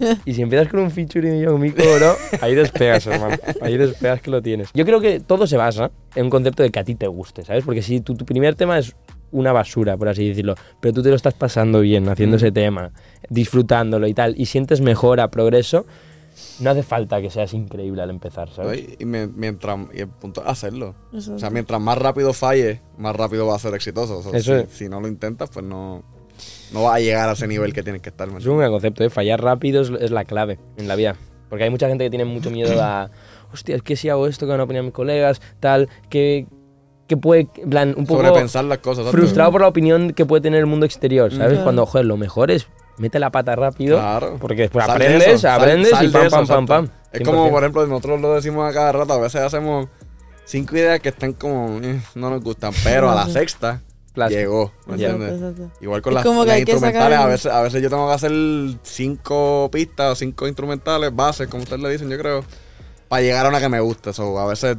Y 0.24 0.34
si 0.34 0.42
empiezas 0.42 0.68
con 0.68 0.80
un 0.80 0.90
featuring 0.90 1.42
y 1.42 1.46
un 1.46 1.60
mico, 1.60 1.82
bro, 1.96 2.16
ahí 2.40 2.54
despegas, 2.54 3.06
hermano. 3.06 3.36
Ahí 3.60 3.76
despegas 3.76 4.20
que 4.20 4.30
lo 4.30 4.42
tienes. 4.42 4.70
Yo 4.74 4.84
creo 4.84 5.00
que 5.00 5.20
todo 5.20 5.46
se 5.46 5.56
basa 5.56 5.90
en 6.14 6.24
un 6.24 6.30
concepto 6.30 6.62
de 6.62 6.70
que 6.70 6.78
a 6.78 6.84
ti 6.84 6.94
te 6.94 7.06
guste, 7.06 7.44
¿sabes? 7.44 7.64
Porque 7.64 7.82
si 7.82 8.00
tu, 8.00 8.14
tu 8.14 8.24
primer 8.24 8.54
tema 8.54 8.78
es 8.78 8.94
una 9.32 9.52
basura, 9.52 9.96
por 9.96 10.08
así 10.08 10.28
decirlo, 10.28 10.54
pero 10.80 10.94
tú 10.94 11.02
te 11.02 11.10
lo 11.10 11.16
estás 11.16 11.34
pasando 11.34 11.80
bien 11.80 12.08
haciendo 12.08 12.36
ese 12.36 12.50
tema, 12.50 12.90
disfrutándolo 13.28 14.06
y 14.06 14.14
tal, 14.14 14.34
y 14.36 14.46
sientes 14.46 14.80
mejora, 14.80 15.30
progreso, 15.30 15.86
no 16.60 16.70
hace 16.70 16.82
falta 16.82 17.20
que 17.20 17.30
seas 17.30 17.52
increíble 17.54 18.02
al 18.02 18.10
empezar. 18.10 18.50
¿sabes? 18.50 18.82
Y, 18.98 19.04
mientras, 19.04 19.78
y 19.94 20.00
el 20.00 20.08
punto 20.08 20.42
es 20.42 20.48
hacerlo. 20.48 20.94
O 21.12 21.20
sea, 21.20 21.50
mientras 21.50 21.80
más 21.80 21.98
rápido 21.98 22.32
falle, 22.32 22.80
más 22.98 23.14
rápido 23.14 23.46
va 23.46 23.56
a 23.56 23.58
ser 23.58 23.74
exitoso. 23.74 24.18
O 24.18 24.22
sea, 24.22 24.32
Eso 24.32 24.56
si, 24.56 24.64
es. 24.64 24.70
si 24.70 24.88
no 24.88 25.00
lo 25.00 25.08
intentas, 25.08 25.50
pues 25.50 25.64
no, 25.64 26.02
no 26.72 26.84
vas 26.84 26.96
a 26.96 27.00
llegar 27.00 27.28
a 27.28 27.32
ese 27.32 27.46
nivel 27.46 27.72
que 27.72 27.82
tienes 27.82 28.02
que 28.02 28.08
estar. 28.10 28.30
¿me 28.30 28.38
Es 28.38 28.46
un 28.46 28.56
buen 28.56 28.70
concepto, 28.70 29.04
¿eh? 29.04 29.10
Fallar 29.10 29.42
rápido 29.42 29.82
es, 29.82 29.90
es 30.00 30.10
la 30.10 30.24
clave 30.24 30.58
en 30.76 30.88
la 30.88 30.96
vida. 30.96 31.16
Porque 31.48 31.64
hay 31.64 31.70
mucha 31.70 31.88
gente 31.88 32.04
que 32.04 32.10
tiene 32.10 32.24
mucho 32.24 32.50
miedo 32.50 32.80
a, 32.82 33.10
hostia, 33.52 33.74
es 33.76 33.82
que 33.82 33.96
si 33.96 34.08
hago 34.08 34.26
esto, 34.28 34.46
que 34.46 34.50
van 34.52 34.60
a 34.60 34.64
opinar 34.64 34.84
mis 34.84 34.92
colegas, 34.92 35.40
tal, 35.58 35.88
que, 36.08 36.46
que 37.08 37.16
puede, 37.16 37.48
en 37.56 37.70
plan, 37.70 37.94
un 37.96 38.06
poco 38.06 38.20
Sobrepensar 38.24 38.64
las 38.64 38.78
cosas. 38.78 39.04
¿sabes? 39.04 39.18
frustrado 39.20 39.50
por 39.50 39.60
la 39.62 39.68
opinión 39.68 40.12
que 40.12 40.24
puede 40.26 40.42
tener 40.42 40.60
el 40.60 40.66
mundo 40.66 40.86
exterior, 40.86 41.30
¿sabes? 41.32 41.48
Claro. 41.48 41.62
Cuando, 41.64 41.86
joder, 41.86 42.06
lo 42.06 42.16
mejor 42.16 42.50
es 42.52 42.68
mete 42.98 43.18
la 43.18 43.30
pata 43.30 43.56
rápido, 43.56 43.96
Claro. 43.98 44.36
porque 44.40 44.62
después 44.62 44.84
Sal 44.84 44.98
de 44.98 45.04
aprendes, 45.06 45.28
eso, 45.28 45.38
sal- 45.38 45.60
aprendes 45.60 45.90
sal 45.90 46.04
y 46.04 46.06
de 46.08 46.12
pam, 46.12 46.26
eso, 46.26 46.36
pam, 46.36 46.46
pam, 46.46 46.66
pam. 46.66 46.88
Es 47.12 47.22
como, 47.22 47.46
100%. 47.46 47.50
por 47.50 47.62
ejemplo, 47.62 47.86
nosotros 47.86 48.20
lo 48.20 48.34
decimos 48.34 48.70
a 48.70 48.72
cada 48.74 48.92
rato. 48.92 49.12
A 49.14 49.18
veces 49.18 49.40
hacemos 49.40 49.88
cinco 50.44 50.76
ideas 50.76 51.00
que 51.00 51.08
están 51.08 51.32
como, 51.32 51.80
eh, 51.82 51.98
no 52.14 52.30
nos 52.30 52.42
gustan, 52.44 52.72
pero 52.84 53.10
a 53.10 53.14
la 53.14 53.26
sexta 53.26 53.80
Plasma. 54.12 54.36
llegó. 54.36 54.72
¿me 54.86 54.92
entiendes? 54.94 55.32
Exacto, 55.32 55.62
exacto. 55.62 55.78
Igual 55.84 56.02
con 56.02 56.12
Es 56.12 56.14
las, 56.16 56.24
como 56.24 56.42
que 56.42 56.48
las 56.48 56.58
instrumentales, 56.58 57.18
sacar- 57.18 57.26
a, 57.26 57.26
veces, 57.26 57.52
a 57.52 57.62
veces 57.62 57.82
yo 57.82 57.90
tengo 57.90 58.08
que 58.08 58.14
hacer 58.14 58.32
cinco 58.82 59.68
pistas 59.72 60.12
o 60.12 60.14
cinco 60.14 60.46
instrumentales, 60.48 61.14
bases, 61.14 61.48
como 61.48 61.62
ustedes 61.62 61.82
le 61.82 61.90
dicen, 61.90 62.10
yo 62.10 62.18
creo, 62.18 62.44
para 63.08 63.22
llegar 63.22 63.46
a 63.46 63.48
una 63.48 63.60
que 63.60 63.68
me 63.68 63.80
guste. 63.80 64.12
So, 64.12 64.38
a 64.38 64.46
veces 64.46 64.76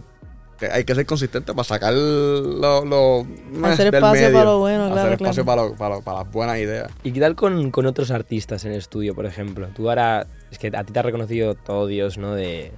que 0.59 0.67
hay 0.67 0.83
que 0.83 0.93
ser 0.93 1.05
consistente 1.07 1.53
para 1.53 1.63
sacar 1.63 1.91
lo, 1.93 2.85
lo 2.85 3.25
Hacer 3.67 3.85
del 3.91 3.95
espacio 3.95 4.11
medio. 4.27 4.31
para 4.33 4.45
lo 4.45 4.59
bueno, 4.59 4.83
Hacer 4.85 4.93
claro, 4.95 5.13
espacio 5.13 5.43
claro. 5.43 5.45
Para, 5.45 5.69
lo- 5.69 5.75
para, 5.75 6.01
para 6.01 6.23
las 6.23 6.31
buenas 6.31 6.57
ideas. 6.59 6.91
¿Y 7.03 7.11
qué 7.13 7.19
tal 7.19 7.35
con, 7.35 7.71
con 7.71 7.85
otros 7.87 8.11
artistas 8.11 8.63
en 8.65 8.73
el 8.73 8.77
estudio, 8.77 9.15
por 9.15 9.25
ejemplo? 9.25 9.67
Tú 9.75 9.89
ahora, 9.89 10.27
es 10.51 10.59
que 10.59 10.67
a 10.75 10.83
ti 10.83 10.93
te 10.93 10.99
ha 10.99 11.01
reconocido 11.03 11.55
todo 11.55 11.87
Dios, 11.87 12.17
¿no? 12.19 12.35
De, 12.35 12.71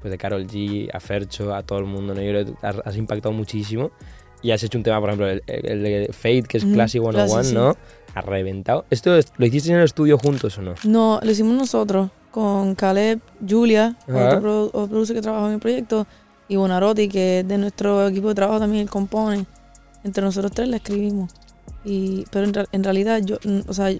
pues 0.00 0.10
de 0.10 0.18
Carol 0.18 0.46
G, 0.46 0.88
a 0.94 1.00
Fercho, 1.00 1.54
a 1.54 1.62
todo 1.62 1.78
el 1.78 1.84
mundo, 1.84 2.14
¿no? 2.14 2.22
Yo 2.22 2.30
creo 2.30 2.44
que 2.46 2.52
has 2.84 2.96
impactado 2.96 3.34
muchísimo 3.34 3.90
y 4.42 4.50
has 4.50 4.62
hecho 4.62 4.78
un 4.78 4.84
tema, 4.84 5.00
por 5.00 5.08
ejemplo, 5.10 5.28
el, 5.28 5.42
el 5.46 5.82
de 5.82 6.08
Fate, 6.12 6.42
que 6.44 6.58
es 6.58 6.64
Ujú, 6.64 6.74
Classic 6.74 7.00
101, 7.02 7.26
Classic, 7.26 7.44
sí. 7.50 7.54
¿no? 7.54 7.76
Ha 8.14 8.20
reventado. 8.22 8.84
¿Esto 8.90 9.16
es- 9.16 9.32
lo 9.36 9.46
hiciste 9.46 9.70
en 9.70 9.76
el 9.78 9.84
estudio 9.84 10.18
juntos 10.18 10.56
o 10.58 10.62
no? 10.62 10.74
No, 10.84 11.20
lo 11.22 11.30
hicimos 11.30 11.54
nosotros 11.56 12.10
con 12.30 12.74
Caleb, 12.74 13.20
Julia, 13.48 13.96
otro, 14.08 14.40
produ- 14.42 14.66
otro 14.72 14.88
producer 14.88 15.16
que 15.16 15.22
trabaja 15.22 15.46
en 15.48 15.54
el 15.54 15.58
proyecto, 15.60 16.06
y 16.48 16.56
Bonarotti, 16.56 17.08
que 17.08 17.40
es 17.40 17.48
de 17.48 17.58
nuestro 17.58 18.06
equipo 18.08 18.28
de 18.28 18.34
trabajo 18.34 18.60
también, 18.60 18.82
él 18.82 18.90
compone. 18.90 19.46
Entre 20.04 20.22
nosotros 20.22 20.52
tres 20.52 20.68
la 20.68 20.76
escribimos. 20.76 21.32
Y, 21.84 22.24
pero 22.30 22.44
en, 22.46 22.52
en 22.72 22.84
realidad, 22.84 23.20
yo, 23.24 23.36
mm, 23.44 23.60
o 23.68 23.74
sea, 23.74 23.90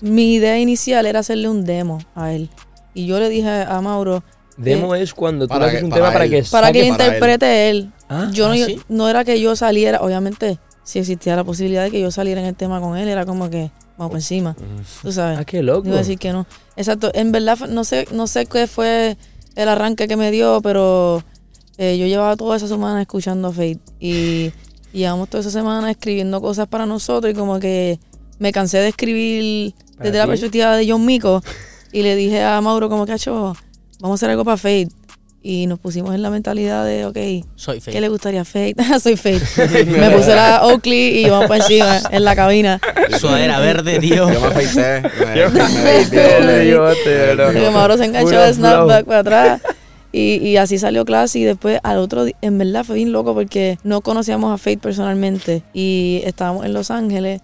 mi 0.00 0.34
idea 0.34 0.58
inicial 0.58 1.06
era 1.06 1.20
hacerle 1.20 1.48
un 1.48 1.64
demo 1.64 1.98
a 2.14 2.32
él. 2.32 2.48
Y 2.94 3.06
yo 3.06 3.18
le 3.20 3.28
dije 3.28 3.48
a 3.48 3.80
Mauro, 3.80 4.22
Demo 4.56 4.94
es 4.94 5.14
cuando 5.14 5.46
tú 5.46 5.48
Para 5.54 5.66
haces 5.66 5.78
que- 5.80 5.84
un 5.84 5.90
para 5.90 6.02
tema 6.02 6.12
para 6.12 6.24
él. 6.26 6.30
que 6.30 6.42
para 6.50 6.72
que 6.72 6.78
para 6.80 6.86
interprete 6.88 7.70
él. 7.70 7.92
Ah, 8.08 8.28
yo, 8.32 8.46
no, 8.48 8.54
¿ah, 8.54 8.56
yo- 8.56 8.66
no 8.88 9.08
era 9.08 9.24
que 9.24 9.40
yo 9.40 9.56
saliera, 9.56 10.00
obviamente, 10.00 10.58
si 10.84 10.98
existía 11.00 11.34
la 11.36 11.44
posibilidad 11.44 11.82
de 11.84 11.90
que 11.90 12.00
yo 12.00 12.10
saliera 12.10 12.40
en 12.40 12.46
el 12.46 12.54
tema 12.54 12.80
con 12.80 12.96
él, 12.96 13.08
era 13.08 13.24
como 13.26 13.50
que 13.50 13.70
vamos 13.96 14.10
por 14.10 14.18
encima. 14.18 14.54
Tú 15.02 15.10
sabes. 15.12 15.38
Ah, 15.38 15.44
qué 15.44 15.62
loco. 15.62 15.82
No 15.84 15.88
iba 15.90 15.96
a 15.96 16.02
decir 16.02 16.18
que 16.18 16.32
no. 16.32 16.46
Exacto. 16.76 17.10
En 17.14 17.32
verdad, 17.32 17.58
no 17.68 17.84
sé, 17.84 18.06
no 18.12 18.26
sé 18.26 18.46
qué 18.46 18.66
fue 18.66 19.16
el 19.56 19.68
arranque 19.68 20.06
que 20.06 20.16
me 20.16 20.30
dio, 20.30 20.60
pero 20.62 21.22
eh, 21.78 21.96
yo 21.98 22.06
llevaba 22.06 22.36
toda 22.36 22.56
esa 22.56 22.68
semana 22.68 23.00
escuchando 23.00 23.50
Fate. 23.50 23.80
Y, 23.98 24.10
y 24.12 24.52
llevamos 24.98 25.28
toda 25.30 25.40
esa 25.40 25.50
semana 25.50 25.90
escribiendo 25.90 26.40
cosas 26.40 26.68
para 26.68 26.86
nosotros. 26.86 27.32
Y 27.32 27.36
como 27.36 27.58
que 27.58 27.98
me 28.38 28.52
cansé 28.52 28.78
de 28.78 28.88
escribir 28.88 29.74
¿Para 29.96 30.04
desde 30.10 30.18
la 30.18 30.24
ti? 30.24 30.30
perspectiva 30.30 30.76
de 30.76 30.88
John 30.90 31.04
Mico. 31.04 31.42
Y 31.92 32.02
le 32.02 32.14
dije 32.16 32.42
a 32.42 32.60
Mauro, 32.60 32.88
como 32.90 33.06
que, 33.06 33.12
"Acho, 33.12 33.56
vamos 34.04 34.16
a 34.16 34.18
hacer 34.18 34.30
algo 34.30 34.44
para 34.44 34.58
Fate. 34.58 34.88
Y 35.42 35.66
nos 35.66 35.78
pusimos 35.78 36.14
en 36.14 36.22
la 36.22 36.30
mentalidad 36.30 36.84
de, 36.84 37.06
ok, 37.06 37.16
Soy 37.54 37.80
fake. 37.80 37.94
¿qué 37.94 38.00
le 38.00 38.08
gustaría 38.08 38.42
a 38.42 38.44
Fate? 38.44 38.74
Soy 39.00 39.16
Fate. 39.16 39.40
me 39.86 40.10
puse 40.10 40.34
la 40.34 40.66
Oakley 40.66 41.24
y 41.24 41.30
vamos 41.30 41.48
para 41.48 41.62
encima 41.62 42.00
en 42.10 42.24
la 42.24 42.36
cabina. 42.36 42.80
Sudadera 43.18 43.60
verde, 43.60 43.98
tío. 44.00 44.30
Yo 44.30 44.40
me 44.40 44.46
afeité. 44.46 45.02
Yo 45.36 45.50
me 45.50 45.62
afeité, 45.62 47.70
Mauro 47.72 47.96
se 47.96 48.04
enganchó 48.04 48.38
de 48.38 48.52
snapback 48.52 49.06
para 49.06 49.20
atrás. 49.20 49.62
Y, 50.12 50.36
y 50.36 50.58
así 50.58 50.78
salió 50.78 51.04
clase 51.04 51.40
y 51.40 51.44
después 51.44 51.80
al 51.82 51.98
otro 51.98 52.24
día, 52.24 52.36
en 52.40 52.56
verdad 52.56 52.84
fue 52.84 52.96
bien 52.96 53.10
loco 53.10 53.34
porque 53.34 53.78
no 53.82 54.00
conocíamos 54.00 54.52
a 54.52 54.58
Faith 54.58 54.80
personalmente 54.80 55.64
y 55.72 56.22
estábamos 56.24 56.64
en 56.64 56.72
Los 56.72 56.92
Ángeles 56.92 57.40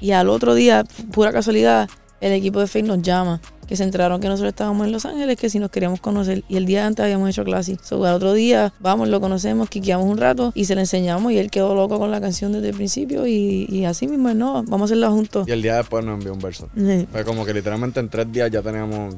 y 0.00 0.12
al 0.12 0.30
otro 0.30 0.54
día, 0.54 0.84
pura 1.12 1.30
casualidad, 1.30 1.90
el 2.20 2.32
equipo 2.32 2.60
de 2.60 2.68
Faith 2.68 2.86
nos 2.86 3.02
llama, 3.02 3.42
que 3.66 3.76
se 3.76 3.84
enteraron 3.84 4.20
que 4.20 4.28
nosotros 4.28 4.50
estábamos 4.50 4.86
en 4.86 4.92
Los 4.92 5.04
Ángeles, 5.06 5.36
que 5.36 5.50
si 5.50 5.58
nos 5.58 5.70
queríamos 5.70 6.00
conocer 6.00 6.44
y 6.48 6.56
el 6.56 6.66
día 6.66 6.86
antes 6.86 7.04
habíamos 7.04 7.30
hecho 7.30 7.44
clase. 7.44 7.78
So, 7.82 8.04
al 8.04 8.14
otro 8.14 8.32
día, 8.32 8.72
vamos, 8.80 9.08
lo 9.08 9.20
conocemos, 9.20 9.68
quiqueamos 9.68 10.06
un 10.06 10.18
rato 10.18 10.52
y 10.54 10.64
se 10.66 10.74
le 10.74 10.82
enseñamos 10.82 11.32
y 11.32 11.38
él 11.38 11.50
quedó 11.50 11.74
loco 11.74 11.98
con 11.98 12.10
la 12.10 12.20
canción 12.20 12.52
desde 12.52 12.70
el 12.70 12.76
principio 12.76 13.26
y, 13.26 13.66
y 13.68 13.84
así 13.84 14.06
mismo, 14.06 14.32
no, 14.34 14.62
vamos 14.64 14.82
a 14.82 14.84
hacerla 14.86 15.10
juntos. 15.10 15.48
Y 15.48 15.52
el 15.52 15.62
día 15.62 15.76
después 15.76 16.04
nos 16.04 16.14
envió 16.14 16.32
un 16.32 16.40
verso. 16.40 16.68
Sí. 16.76 17.06
Fue 17.10 17.24
como 17.24 17.44
que 17.44 17.54
literalmente 17.54 18.00
en 18.00 18.08
tres 18.08 18.30
días 18.30 18.50
ya 18.50 18.62
teníamos 18.62 19.14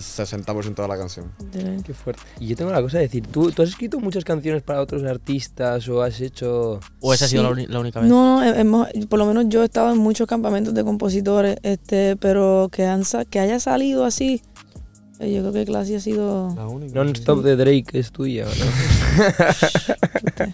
60% 0.00 0.74
de 0.82 0.88
la 0.88 0.96
canción. 0.96 1.32
Qué 1.84 1.92
fuerte. 1.94 2.22
Y 2.40 2.46
yo 2.48 2.56
tengo 2.56 2.70
la 2.70 2.80
cosa 2.80 2.98
de 2.98 3.04
decir, 3.04 3.26
¿tú, 3.26 3.50
¿tú 3.52 3.62
has 3.62 3.68
escrito 3.68 4.00
muchas 4.00 4.24
canciones 4.24 4.62
para 4.62 4.80
otros 4.80 5.02
artistas 5.04 5.88
o 5.88 6.02
has 6.02 6.20
hecho...? 6.20 6.80
¿O 7.00 7.12
esa 7.12 7.26
ha 7.26 7.28
sido 7.28 7.42
la, 7.54 7.80
única 7.80 8.00
vez? 8.00 8.08
No, 8.08 8.40
no, 8.40 8.44
he- 8.44 8.60
hemos- 8.60 8.88
por 9.08 9.18
lo 9.18 9.26
menos 9.26 9.46
yo 9.48 9.62
he 9.62 9.64
estado 9.66 9.92
en 9.92 9.98
muchos 9.98 10.26
campamentos 10.26 10.72
de 10.74 10.82
compositores, 10.84 11.56
este, 11.62 12.16
pero 12.16 12.68
que, 12.72 12.86
han, 12.86 13.04
sa- 13.04 13.24
que 13.24 13.38
haya 13.40 13.60
salido 13.60 14.04
así, 14.04 14.42
eh, 15.20 15.32
yo 15.32 15.40
creo 15.42 15.52
que 15.52 15.64
Classy 15.64 15.94
ha 15.96 16.00
sido... 16.00 16.52
La 16.56 16.66
única. 16.66 16.94
Non-Stop 16.94 17.42
de 17.42 17.56
Drake 17.56 17.86
es 17.98 18.10
tuya, 18.12 18.46
¿o 18.46 18.48
¿no? 18.48 20.44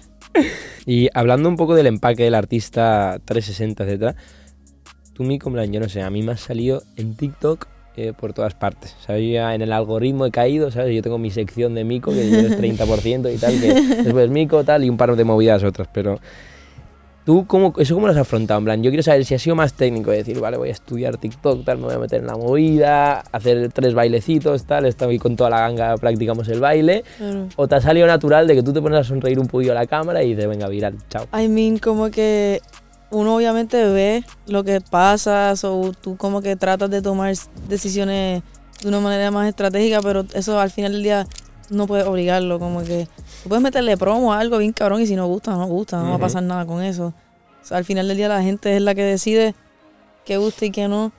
y 0.87 1.09
hablando 1.15 1.49
un 1.49 1.57
poco 1.57 1.75
del 1.75 1.87
empaque 1.87 2.25
del 2.25 2.35
artista 2.35 3.19
360, 3.25 3.85
etcétera, 3.85 4.17
tú, 5.13 5.25
en 5.25 5.39
plan, 5.39 5.73
yo 5.73 5.81
no 5.81 5.89
sé, 5.89 6.03
a 6.03 6.11
mí 6.11 6.23
me 6.23 6.33
has 6.33 6.41
salido 6.41 6.83
en 6.97 7.15
TikTok 7.17 7.67
eh, 7.99 8.13
por 8.13 8.33
todas 8.33 8.55
partes. 8.55 8.95
¿sabes? 9.05 9.23
Yo 9.23 9.51
en 9.51 9.61
el 9.61 9.73
algoritmo 9.73 10.25
he 10.25 10.31
caído, 10.31 10.71
¿sabes? 10.71 10.95
Yo 10.95 11.03
tengo 11.03 11.19
mi 11.19 11.33
sección 11.33 11.75
de 11.75 11.83
Mico, 11.83 12.13
que 12.13 12.21
es 12.21 12.57
30% 12.57 13.35
y 13.35 13.39
tal, 13.39 13.61
que 13.61 13.75
después 14.05 14.31
Mico, 14.31 14.63
tal, 14.63 14.85
y 14.85 14.89
un 14.89 14.97
par 14.97 15.17
de 15.17 15.25
movidas 15.25 15.65
otras, 15.65 15.89
pero... 15.93 16.21
¿Tú 17.25 17.45
cómo, 17.47 17.75
eso 17.77 17.95
cómo 17.95 18.07
lo 18.07 18.13
has 18.13 18.19
afrontado? 18.19 18.59
En 18.59 18.65
plan, 18.65 18.83
yo 18.83 18.91
quiero 18.91 19.03
saber 19.03 19.25
si 19.25 19.35
ha 19.35 19.39
sido 19.39 19.57
más 19.57 19.75
técnico 19.75 20.13
de 20.13 20.19
decir, 20.19 20.39
vale, 20.41 20.57
voy 20.57 20.69
a 20.69 20.73
estudiar 20.73 21.17
TikTok, 21.17 21.65
tal, 21.65 21.79
me 21.79 21.85
voy 21.85 21.95
a 21.95 21.99
meter 21.99 22.21
en 22.21 22.27
la 22.29 22.37
movida, 22.37 23.21
hacer 23.33 23.71
tres 23.73 23.93
bailecitos, 23.95 24.65
tal, 24.65 24.87
estoy 24.87 25.19
con 25.19 25.35
toda 25.35 25.51
la 25.51 25.61
ganga, 25.61 25.97
practicamos 25.97 26.49
el 26.49 26.61
baile, 26.61 27.05
Pero, 27.19 27.49
o 27.57 27.67
te 27.67 27.75
ha 27.75 27.81
salido 27.81 28.07
natural 28.07 28.47
de 28.47 28.55
que 28.55 28.63
tú 28.63 28.73
te 28.73 28.81
pones 28.81 29.01
a 29.01 29.05
sonreír 29.05 29.41
un 29.41 29.49
poquillo 29.49 29.73
a 29.73 29.75
la 29.75 29.87
cámara 29.87 30.23
y 30.23 30.31
dices, 30.31 30.49
venga, 30.49 30.69
viral, 30.69 30.97
chao. 31.11 31.27
I 31.39 31.49
mean, 31.49 31.79
como 31.79 32.11
que 32.11 32.63
uno 33.11 33.37
obviamente 33.37 33.83
ve 33.85 34.25
lo 34.47 34.65
que 34.65 34.81
pasa, 34.81 35.55
o 35.63 35.93
tú 35.93 36.17
como 36.17 36.43
que 36.43 36.57
tratas 36.57 36.91
de 36.91 37.03
tomar 37.03 37.35
decisiones 37.69 38.43
de 38.83 38.89
una 38.89 39.01
manera 39.01 39.31
más 39.31 39.49
estratégica, 39.49 40.01
pero 40.03 40.25
eso 40.35 40.59
al 40.61 40.71
final 40.71 40.93
del 40.93 41.03
día 41.03 41.27
no 41.71 41.87
puedes 41.87 42.07
obligarlo, 42.07 42.59
como 42.59 42.83
que 42.83 43.09
tú 43.43 43.49
puedes 43.49 43.63
meterle 43.63 43.97
promo 43.97 44.33
a 44.33 44.41
algo 44.41 44.59
bien 44.59 44.73
cabrón 44.73 45.03
y 45.03 45.07
si 45.07 45.17
no 45.17 45.27
gusta, 45.27 45.53
no 45.53 45.67
gusta, 45.67 46.03
no 46.03 46.11
va 46.11 46.17
a 46.17 46.19
pasar 46.19 46.43
nada 46.43 46.67
con 46.67 46.83
eso. 46.83 47.15
O 47.63 47.65
sea, 47.65 47.79
al 47.79 47.85
final 47.85 48.09
del 48.09 48.17
día 48.17 48.29
la 48.29 48.43
gente 48.43 48.75
es 48.75 48.83
la 48.83 48.95
que 48.95 49.03
decide 49.03 49.55
qué 50.25 50.37
gusta 50.37 50.67
y 50.67 50.71
qué 50.71 50.89
no. 50.89 51.13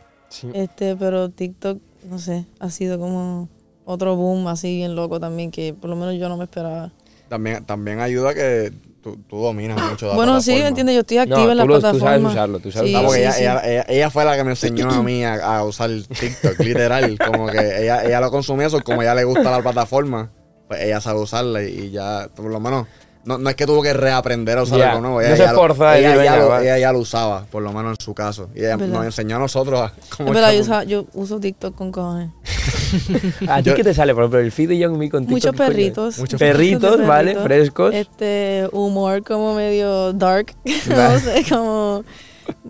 Este, 0.53 0.95
pero 0.95 1.29
TikTok, 1.29 1.79
no 2.07 2.19
sé, 2.19 2.45
ha 2.59 2.69
sido 2.69 2.99
como 2.99 3.49
otro 3.85 4.15
boom 4.15 4.47
así 4.47 4.75
bien 4.75 4.95
loco 4.95 5.19
también 5.19 5.49
que 5.49 5.73
por 5.73 5.89
lo 5.89 5.95
menos 5.95 6.15
yo 6.15 6.29
no 6.29 6.37
me 6.37 6.43
esperaba. 6.43 6.91
También, 7.27 7.65
también 7.65 7.99
ayuda 7.99 8.33
que 8.33 8.71
tú, 9.01 9.17
tú 9.27 9.37
dominas 9.37 9.81
mucho 9.89 10.07
la 10.07 10.15
Bueno, 10.15 10.41
sí, 10.41 10.51
plataforma. 10.51 10.63
¿me 10.63 10.67
entiendes? 10.69 10.95
Yo 10.95 10.99
estoy 11.01 11.17
No, 11.17 11.23
activa 11.23 11.51
en 11.51 11.57
la 11.57 11.63
tú, 11.63 11.67
lo- 11.69 11.75
tú 11.75 11.81
plataforma. 11.81 12.07
sabes 12.11 12.25
usarlo, 12.31 12.59
tú 12.59 12.71
sabes 12.71 12.89
Sí, 12.91 12.95
sí, 12.95 13.19
ella, 13.19 13.31
sí. 13.31 13.41
ella, 13.41 13.61
ella- 13.65 13.85
ella 13.87 14.09
fue 14.09 14.25
la 14.25 14.35
que 14.37 14.43
me 14.43 14.49
enseñó 14.51 14.89
a 14.91 15.03
mí 15.03 15.23
a, 15.25 15.33
a 15.57 15.63
usar 15.63 15.89
TikTok, 16.19 16.59
literal. 16.59 17.17
Como 17.25 17.47
que 17.47 17.83
ella, 17.83 18.03
ella 18.03 18.19
lo 18.21 18.31
consumía 18.31 18.67
eso, 18.67 18.81
como 18.83 19.01
a 19.01 19.03
ella 19.03 19.15
le 19.15 19.23
gusta 19.23 19.49
la 19.51 19.61
plataforma, 19.61 20.31
pues 20.67 20.81
ella 20.81 21.01
sabe 21.01 21.19
usarla 21.19 21.63
y, 21.63 21.67
y 21.85 21.91
ya, 21.91 22.29
por 22.35 22.45
lo 22.45 22.59
menos, 22.59 22.87
no, 23.25 23.37
no 23.37 23.49
es 23.49 23.55
que 23.55 23.65
tuvo 23.65 23.81
que 23.83 23.93
reaprender 23.93 24.57
a 24.57 24.63
usar 24.63 24.79
Ya, 24.79 24.89
algo 24.91 25.01
nuevo. 25.01 25.17
no 25.21 25.25
Ella, 25.25 25.35
se 25.35 25.43
ya 25.43 25.51
lo- 25.51 25.51
esforza 25.51 25.97
ella, 25.97 26.23
ya 26.23 26.37
lo, 26.37 26.49
va. 26.49 26.61
ella 26.61 26.77
ya 26.77 26.91
lo 26.93 26.99
usaba, 26.99 27.45
por 27.51 27.61
lo 27.61 27.71
menos 27.73 27.97
en 27.99 28.03
su 28.05 28.13
caso. 28.13 28.49
Y 28.55 28.59
ella 28.59 28.73
Es 28.73 28.79
verdad. 28.79 28.93
nos 28.95 29.05
enseñó 29.05 29.35
a 29.35 29.39
nosotros 29.39 29.79
a 29.81 29.85
Es 29.87 30.15
cómo 30.15 30.31
verdad, 30.31 30.51
yo, 30.53 30.59
echar- 30.59 30.63
usa- 30.63 30.83
yo 30.85 31.05
uso 31.13 31.39
TikTok 31.39 31.75
con 31.75 31.91
cojones. 31.91 32.29
¿A 33.47 33.61
ti 33.61 33.71
qué 33.75 33.83
te 33.83 33.93
sale? 33.93 34.13
Por 34.13 34.23
ejemplo, 34.23 34.39
el 34.39 34.51
feed 34.51 34.69
de 34.69 34.77
Young 34.77 34.97
Me 34.97 35.09
con 35.09 35.25
TikTok. 35.25 35.53
Muchos 35.53 35.55
perritos. 35.55 36.19
Muchos 36.19 36.39
perritos, 36.39 37.05
¿vale? 37.05 37.35
Frescos. 37.35 37.93
Este, 37.93 38.67
humor 38.71 39.23
como 39.23 39.55
medio 39.55 40.13
dark. 40.13 40.55
No 40.87 41.19
sé, 41.19 41.45
como... 41.49 42.03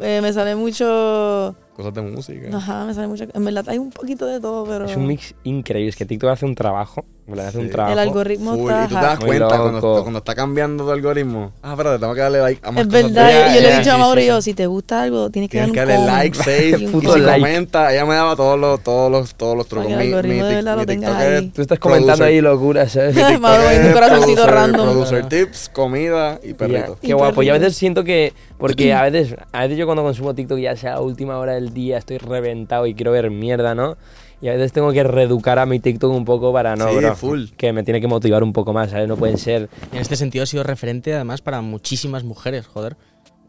eh, 0.01 0.19
me 0.21 0.33
sale 0.33 0.55
mucho... 0.55 1.55
cosas 1.79 1.93
de 1.93 2.01
música. 2.01 2.55
Ajá, 2.55 2.85
me 2.85 2.93
sale 2.93 3.07
mucho... 3.07 3.25
En 3.33 3.45
verdad 3.45 3.63
hay 3.67 3.77
un 3.77 3.89
poquito 3.91 4.25
de 4.25 4.39
todo, 4.39 4.65
pero... 4.65 4.85
Es 4.85 4.95
un 4.95 5.07
mix 5.07 5.33
increíble. 5.43 5.89
Es 5.89 5.95
que 5.95 6.05
TikTok 6.05 6.29
hace 6.31 6.45
un 6.45 6.55
trabajo. 6.55 7.05
verdad, 7.27 7.47
Hace 7.47 7.57
un 7.59 7.65
Sí. 7.65 7.71
trabajo. 7.71 7.93
El 7.93 7.99
algoritmo 7.99 8.55
Full. 8.55 8.69
está... 8.71 8.85
Y 8.85 8.87
tú 8.89 8.95
te 8.95 9.01
das 9.01 9.19
cuenta 9.19 9.47
cuando, 9.59 9.99
cuando 10.01 10.19
está 10.19 10.35
cambiando 10.35 10.83
tu 10.85 10.91
algoritmo. 10.91 11.51
Ah, 11.61 11.71
espérate, 11.71 11.99
tengo 11.99 12.13
que 12.13 12.21
darle 12.21 12.39
like 12.41 12.61
a 12.67 12.71
más 12.71 12.81
Es 12.81 12.87
cosas 12.87 13.01
de- 13.03 13.13
verdad, 13.13 13.47
yo, 13.49 13.55
yo 13.55 13.61
le 13.61 13.73
he 13.73 13.77
dicho 13.79 13.91
a 13.91 13.97
Mauro 13.97 14.21
yo, 14.21 14.41
si 14.41 14.53
te 14.53 14.67
gusta 14.67 15.01
algo, 15.03 15.29
tienes 15.29 15.49
que 15.49 15.57
Tienes 15.57 15.71
que 15.73 15.79
darle 15.79 15.93
darle 15.93 16.07
un 16.11 16.13
like, 16.17 16.37
comment. 16.37 16.57
save, 16.59 16.69
Y 16.81 16.85
un 16.85 16.89
y 16.89 16.93
puto 16.93 17.13
si 17.13 17.19
like. 17.21 17.39
comenta, 17.39 17.93
ella 17.93 18.05
me 18.05 18.15
daba 18.15 18.35
todos 18.35 18.59
los, 18.59 18.83
todos 18.83 19.11
los, 19.11 19.35
todos 19.35 19.55
los 19.57 19.67
trucos. 19.67 19.87
Que 19.87 19.95
Mi, 19.95 20.03
algoritmo 20.05 20.43
de 20.45 20.49
mi, 20.49 20.55
verdad 20.55 20.73
mi 20.75 20.79
lo 20.81 20.85
tengas 20.85 21.11
TikTok 21.11 21.27
es 21.33 21.39
ahí. 21.39 21.47
Tú 21.49 21.61
estás 21.61 21.79
comentando 21.79 22.13
producer- 22.17 22.27
ahí 22.27 22.41
locuras, 22.41 22.91
¿sabes? 22.91 23.15
mi 23.15 23.21
TikTok 23.21 23.41
Mauro, 23.41 23.63
un 23.87 23.93
corazoncito 23.93 24.47
random. 24.47 24.81
Producer 24.91 25.25
tips, 25.29 25.69
comida 25.69 26.39
y 26.43 26.53
perrito. 26.53 26.95
Ya, 27.01 27.07
Qué 27.07 27.13
guapo. 27.13 27.41
Y 27.43 27.49
a 27.49 27.53
veces 27.53 27.75
siento 27.77 28.03
que. 28.03 28.33
Porque 28.57 28.93
a 28.93 29.03
veces, 29.03 29.35
a 29.53 29.61
veces 29.61 29.77
yo 29.77 29.85
cuando 29.85 30.03
consumo 30.03 30.33
TikTok, 30.35 30.57
ya 30.59 30.75
sea 30.75 30.95
a 30.95 31.01
última 31.01 31.37
hora 31.37 31.53
del 31.53 31.68
día, 31.73 31.97
estoy 31.97 32.17
reventado 32.17 32.85
y 32.87 32.93
quiero 32.93 33.11
ver 33.11 33.29
mierda, 33.31 33.75
¿no? 33.75 33.97
Y 34.41 34.47
a 34.47 34.53
veces 34.53 34.71
tengo 34.71 34.91
que 34.93 35.03
reeducar 35.03 35.59
a 35.59 35.65
mi 35.65 35.79
TikTok 35.79 36.11
un 36.13 36.23
poco 36.25 36.53
para 36.53 36.75
no, 36.75 36.89
Sí, 36.89 36.95
bro, 36.97 37.15
full. 37.15 37.45
Que 37.57 37.73
me 37.73 37.83
tiene 37.83 37.99
que 37.99 38.07
motivar 38.07 38.41
un 38.43 38.53
poco 38.53 38.71
más, 38.73 38.91
¿sabes? 38.91 39.07
No 39.07 39.17
pueden 39.17 39.37
ser. 39.37 39.69
En 39.91 39.99
este 39.99 40.15
sentido 40.15 40.43
ha 40.43 40.45
sido 40.45 40.63
referente 40.63 41.13
además 41.13 41.41
para 41.41 41.61
muchísimas 41.61 42.23
mujeres, 42.23 42.65
joder. 42.67 42.95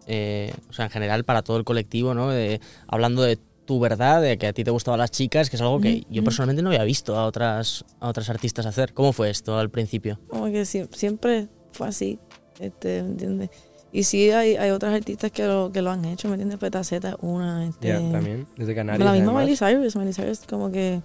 Eh, 0.06 0.52
o 0.68 0.72
sea, 0.72 0.86
en 0.86 0.90
general 0.90 1.24
para 1.24 1.42
todo 1.42 1.56
el 1.58 1.64
colectivo, 1.64 2.14
¿no? 2.14 2.30
De- 2.30 2.60
hablando 2.88 3.22
de 3.22 3.38
tu 3.66 3.78
verdad, 3.78 4.20
de 4.20 4.36
que 4.36 4.48
a 4.48 4.52
ti 4.52 4.64
te 4.64 4.72
gustaban 4.72 4.98
las 4.98 5.12
chicas, 5.12 5.48
que 5.48 5.54
es 5.54 5.62
algo 5.62 5.80
que 5.80 6.02
yo 6.10 6.24
personalmente 6.24 6.60
no 6.62 6.70
había 6.70 6.82
visto 6.82 7.16
a 7.16 7.24
otras, 7.26 7.84
a 8.00 8.08
otras 8.08 8.28
artistas 8.28 8.66
hacer. 8.66 8.92
¿Cómo 8.92 9.12
fue 9.12 9.30
esto 9.30 9.56
al 9.56 9.70
principio? 9.70 10.18
Como 10.28 10.46
que 10.46 10.62
sie- 10.62 10.88
siempre 10.92 11.46
fue 11.70 11.86
así, 11.86 12.18
este, 12.58 13.02
¿me 13.04 13.10
entiendes? 13.10 13.50
Y 13.92 14.04
sí 14.04 14.30
hay, 14.30 14.54
hay 14.56 14.70
otras 14.70 14.94
artistas 14.94 15.32
que 15.32 15.44
lo, 15.46 15.72
que 15.72 15.82
lo 15.82 15.90
han 15.90 16.04
hecho, 16.04 16.28
¿me 16.28 16.34
entiendes? 16.34 16.58
Petaceta 16.58 17.16
una, 17.20 17.66
este... 17.66 17.88
Ya, 17.88 18.12
también. 18.12 18.46
Desde 18.56 18.74
Canarias. 18.74 19.04
La 19.04 19.12
misma 19.12 19.32
además. 19.32 19.44
Miley 19.44 19.56
Cyrus, 19.56 19.96
Miley 19.96 20.12
Cyrus 20.14 20.40
como 20.48 20.70
que 20.70 21.00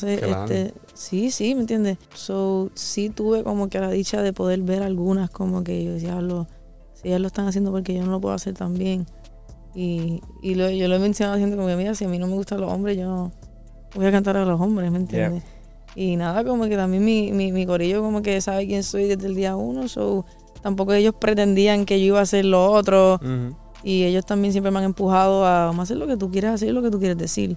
Que 0.00 0.26
la 0.28 0.44
este, 0.44 0.72
sí, 0.94 1.32
sí, 1.32 1.54
¿me 1.56 1.62
entiendes? 1.62 1.98
So, 2.14 2.70
sí 2.74 3.10
tuve 3.10 3.42
como 3.42 3.68
que 3.68 3.80
la 3.80 3.90
dicha 3.90 4.22
de 4.22 4.32
poder 4.32 4.60
ver 4.62 4.84
algunas 4.84 5.30
como 5.30 5.64
que 5.64 5.82
yo 5.84 5.92
decía, 5.94 6.20
"Lo- 6.20 6.46
si 6.94 7.08
ellas 7.08 7.20
lo 7.20 7.26
están 7.26 7.48
haciendo 7.48 7.72
porque 7.72 7.92
yo 7.94 8.04
no 8.04 8.12
lo 8.12 8.20
puedo 8.20 8.34
hacer 8.36 8.54
tan 8.54 8.74
bien. 8.74 9.06
Y, 9.74 10.20
y 10.42 10.54
lo- 10.54 10.70
yo 10.70 10.86
lo 10.86 10.94
he 10.94 10.98
mencionado 11.00 11.38
gente 11.38 11.56
como 11.56 11.66
que, 11.68 11.74
mira, 11.76 11.94
si 11.96 12.04
a 12.04 12.08
mí 12.08 12.18
no 12.18 12.28
me 12.28 12.34
gustan 12.34 12.60
los 12.60 12.70
hombres, 12.72 12.96
yo 12.96 13.06
no 13.06 13.32
voy 13.96 14.06
a 14.06 14.12
cantar 14.12 14.36
a 14.36 14.44
los 14.44 14.60
hombres, 14.60 14.92
¿me 14.92 14.98
entiendes? 14.98 15.42
Y 15.96 16.14
nada, 16.14 16.44
como 16.44 16.66
que 16.68 16.76
también 16.76 17.04
mi, 17.04 17.32
mi, 17.32 17.50
mi 17.50 17.66
corillo 17.66 18.00
como 18.00 18.22
que 18.22 18.40
sabe 18.40 18.66
quién 18.68 18.84
soy 18.84 19.08
desde 19.08 19.26
el 19.26 19.34
día 19.34 19.56
uno, 19.56 19.88
so, 19.88 20.24
tampoco 20.62 20.92
ellos 20.92 21.14
pretendían 21.18 21.84
que 21.84 22.00
yo 22.00 22.06
iba 22.06 22.18
a 22.18 22.22
hacer 22.22 22.44
lo 22.44 22.70
otro. 22.70 23.14
Ujú. 23.16 23.56
Y 23.82 24.04
ellos 24.04 24.26
también 24.26 24.52
siempre 24.52 24.70
me 24.70 24.78
han 24.78 24.84
empujado 24.84 25.46
a 25.46 25.66
vamos 25.66 25.78
a 25.80 25.82
hacer 25.84 25.96
lo 25.96 26.06
que 26.06 26.16
tú 26.16 26.30
quieras 26.30 26.54
hacer 26.54 26.72
lo 26.74 26.82
que 26.82 26.90
tú 26.90 26.98
quieres 26.98 27.16
decir. 27.16 27.56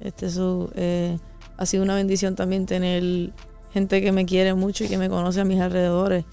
Este, 0.00 0.26
eso 0.26 0.70
eh, 0.74 1.16
ha 1.56 1.64
sido 1.66 1.82
una 1.82 1.94
bendición 1.94 2.34
también 2.34 2.66
tener 2.66 3.30
gente 3.72 4.02
que 4.02 4.12
me 4.12 4.26
quiere 4.26 4.52
mucho 4.54 4.84
y 4.84 4.88
que 4.88 4.98
me 4.98 5.08
conoce 5.08 5.40
a 5.40 5.44
mis 5.44 5.58
alrededores. 5.60 6.24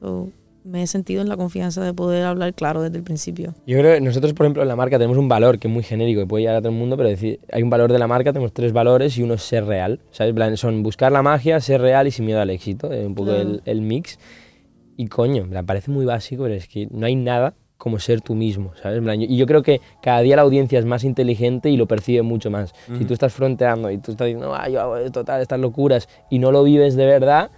So, 0.00 0.28
me 0.62 0.82
he 0.82 0.86
sentido 0.86 1.22
en 1.22 1.28
la 1.28 1.36
confianza 1.36 1.82
de 1.82 1.94
poder 1.94 2.22
hablar 2.24 2.52
claro 2.54 2.82
desde 2.82 2.98
el 2.98 3.02
principio. 3.02 3.54
Yo 3.66 3.78
creo 3.78 3.94
que 3.94 4.00
nosotros, 4.02 4.34
por 4.34 4.44
ejemplo, 4.46 4.62
en 4.62 4.68
la 4.68 4.76
marca 4.76 4.98
tenemos 4.98 5.16
un 5.16 5.26
valor 5.28 5.58
que 5.58 5.68
es 5.68 5.74
muy 5.74 5.82
genérico, 5.82 6.20
que 6.20 6.26
puede 6.26 6.42
llegar 6.42 6.56
a 6.56 6.60
todo 6.60 6.68
el 6.70 6.78
mundo, 6.78 6.96
pero 6.96 7.08
decir, 7.08 7.40
hay 7.50 7.62
un 7.62 7.70
valor 7.70 7.90
de 7.92 7.98
la 7.98 8.06
marca, 8.06 8.32
tenemos 8.32 8.52
tres 8.52 8.72
valores 8.72 9.16
y 9.16 9.22
uno 9.22 9.34
es 9.34 9.42
ser 9.42 9.64
real. 9.64 10.00
¿sabes? 10.10 10.60
Son 10.60 10.82
buscar 10.82 11.10
la 11.12 11.22
magia, 11.22 11.58
ser 11.60 11.80
real 11.80 12.06
y 12.06 12.10
sin 12.10 12.26
miedo 12.26 12.40
al 12.40 12.50
éxito, 12.50 12.92
eh, 12.92 13.06
un 13.06 13.14
poco 13.14 13.30
Claro. 13.30 13.40
el, 13.42 13.62
el 13.64 13.80
mix. 13.80 14.18
Y 15.00 15.06
coño, 15.08 15.46
me 15.46 15.64
parece 15.64 15.90
muy 15.90 16.04
básico, 16.04 16.42
pero 16.42 16.54
es 16.54 16.68
que 16.68 16.86
no 16.90 17.06
hay 17.06 17.16
nada 17.16 17.54
como 17.78 17.98
ser 17.98 18.20
tú 18.20 18.34
mismo, 18.34 18.72
¿sabes? 18.82 19.00
Y 19.18 19.38
yo 19.38 19.46
creo 19.46 19.62
que 19.62 19.80
cada 20.02 20.20
día 20.20 20.36
la 20.36 20.42
audiencia 20.42 20.78
es 20.78 20.84
más 20.84 21.04
inteligente 21.04 21.70
y 21.70 21.78
lo 21.78 21.86
percibe 21.86 22.20
mucho 22.20 22.50
más. 22.50 22.74
Si 22.98 23.06
tú 23.06 23.14
estás 23.14 23.32
fronteando 23.32 23.90
y 23.90 23.96
tú 23.96 24.10
estás 24.10 24.26
diciendo, 24.26 24.54
ah, 24.54 24.68
yo 24.68 24.78
hago 24.82 24.98
esto, 24.98 25.24
tal, 25.24 25.40
estas 25.40 25.58
locuras, 25.58 26.06
y 26.28 26.38
no 26.38 26.52
lo 26.52 26.62
vives 26.64 26.96
de 26.96 27.06
verdad, 27.06 27.50